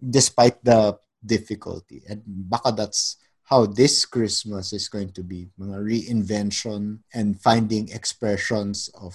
despite 0.00 0.56
the 0.64 0.96
difficulty. 1.20 2.00
And 2.08 2.24
baka 2.24 2.72
that's 2.72 3.20
how 3.44 3.68
this 3.68 4.08
Christmas 4.08 4.72
is 4.72 4.88
going 4.88 5.12
to 5.14 5.22
be. 5.22 5.52
Mga 5.60 5.76
reinvention 5.84 7.04
and 7.12 7.36
finding 7.36 7.92
expressions 7.92 8.88
of 8.96 9.14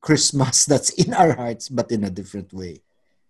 Christmas 0.00 0.64
that's 0.70 0.90
in 0.90 1.14
our 1.14 1.32
hearts 1.32 1.68
but 1.68 1.90
in 1.90 2.04
a 2.04 2.10
different 2.10 2.52
way. 2.52 2.82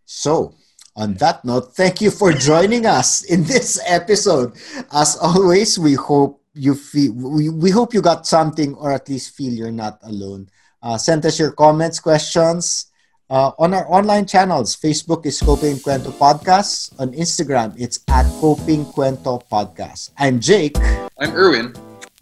So, 0.04 0.54
on 0.96 1.14
that 1.14 1.44
note, 1.44 1.76
thank 1.76 2.00
you 2.00 2.10
for 2.10 2.32
joining 2.32 2.84
us 2.84 3.22
in 3.22 3.44
this 3.44 3.80
episode. 3.86 4.54
As 4.92 5.16
always, 5.16 5.78
we 5.78 5.94
hope 5.94 6.42
you 6.52 6.74
feel 6.74 7.12
we, 7.14 7.48
we 7.48 7.70
hope 7.70 7.94
you 7.94 8.02
got 8.02 8.26
something 8.26 8.74
or 8.74 8.90
at 8.90 9.08
least 9.08 9.36
feel 9.36 9.52
you're 9.52 9.70
not 9.70 10.00
alone. 10.02 10.48
Uh, 10.82 10.98
send 10.98 11.24
us 11.26 11.38
your 11.38 11.52
comments, 11.52 12.00
questions 12.00 12.90
uh, 13.30 13.52
on 13.58 13.72
our 13.72 13.86
online 13.88 14.26
channels. 14.26 14.76
Facebook 14.76 15.24
is 15.24 15.40
Coping 15.40 15.76
Cuento 15.76 16.10
Podcast. 16.12 16.92
On 16.98 17.12
Instagram, 17.12 17.72
it's 17.78 18.00
at 18.08 18.26
Coping 18.40 18.84
Cuento 18.84 19.40
Podcast. 19.48 20.10
I'm 20.18 20.40
Jake. 20.40 20.76
I'm 21.18 21.32
Erwin. 21.32 21.72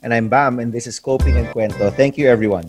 And 0.03 0.14
I'm 0.14 0.28
Bam 0.28 0.61
and 0.61 0.72
this 0.72 0.86
is 0.86 1.01
Coping 1.01 1.36
and 1.36 1.49
Cuento. 1.49 1.92
Thank 1.94 2.18
you 2.18 2.28
everyone. 2.28 2.68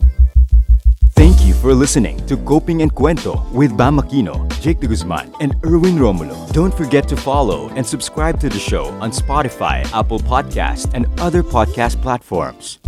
For 1.62 1.74
listening 1.74 2.26
to 2.28 2.38
Coping 2.38 2.84
and 2.84 2.96
Cuento 2.96 3.52
with 3.52 3.76
Bam 3.76 3.98
Aquino, 3.98 4.48
Jake 4.62 4.80
de 4.80 4.88
Guzman, 4.88 5.30
and 5.42 5.54
Erwin 5.66 5.98
Romulo. 5.98 6.50
Don't 6.54 6.74
forget 6.74 7.06
to 7.10 7.18
follow 7.18 7.68
and 7.76 7.86
subscribe 7.86 8.40
to 8.40 8.48
the 8.48 8.58
show 8.58 8.86
on 9.02 9.12
Spotify, 9.12 9.84
Apple 9.94 10.20
Podcast, 10.20 10.94
and 10.94 11.06
other 11.20 11.44
podcast 11.44 12.02
platforms. 12.02 12.80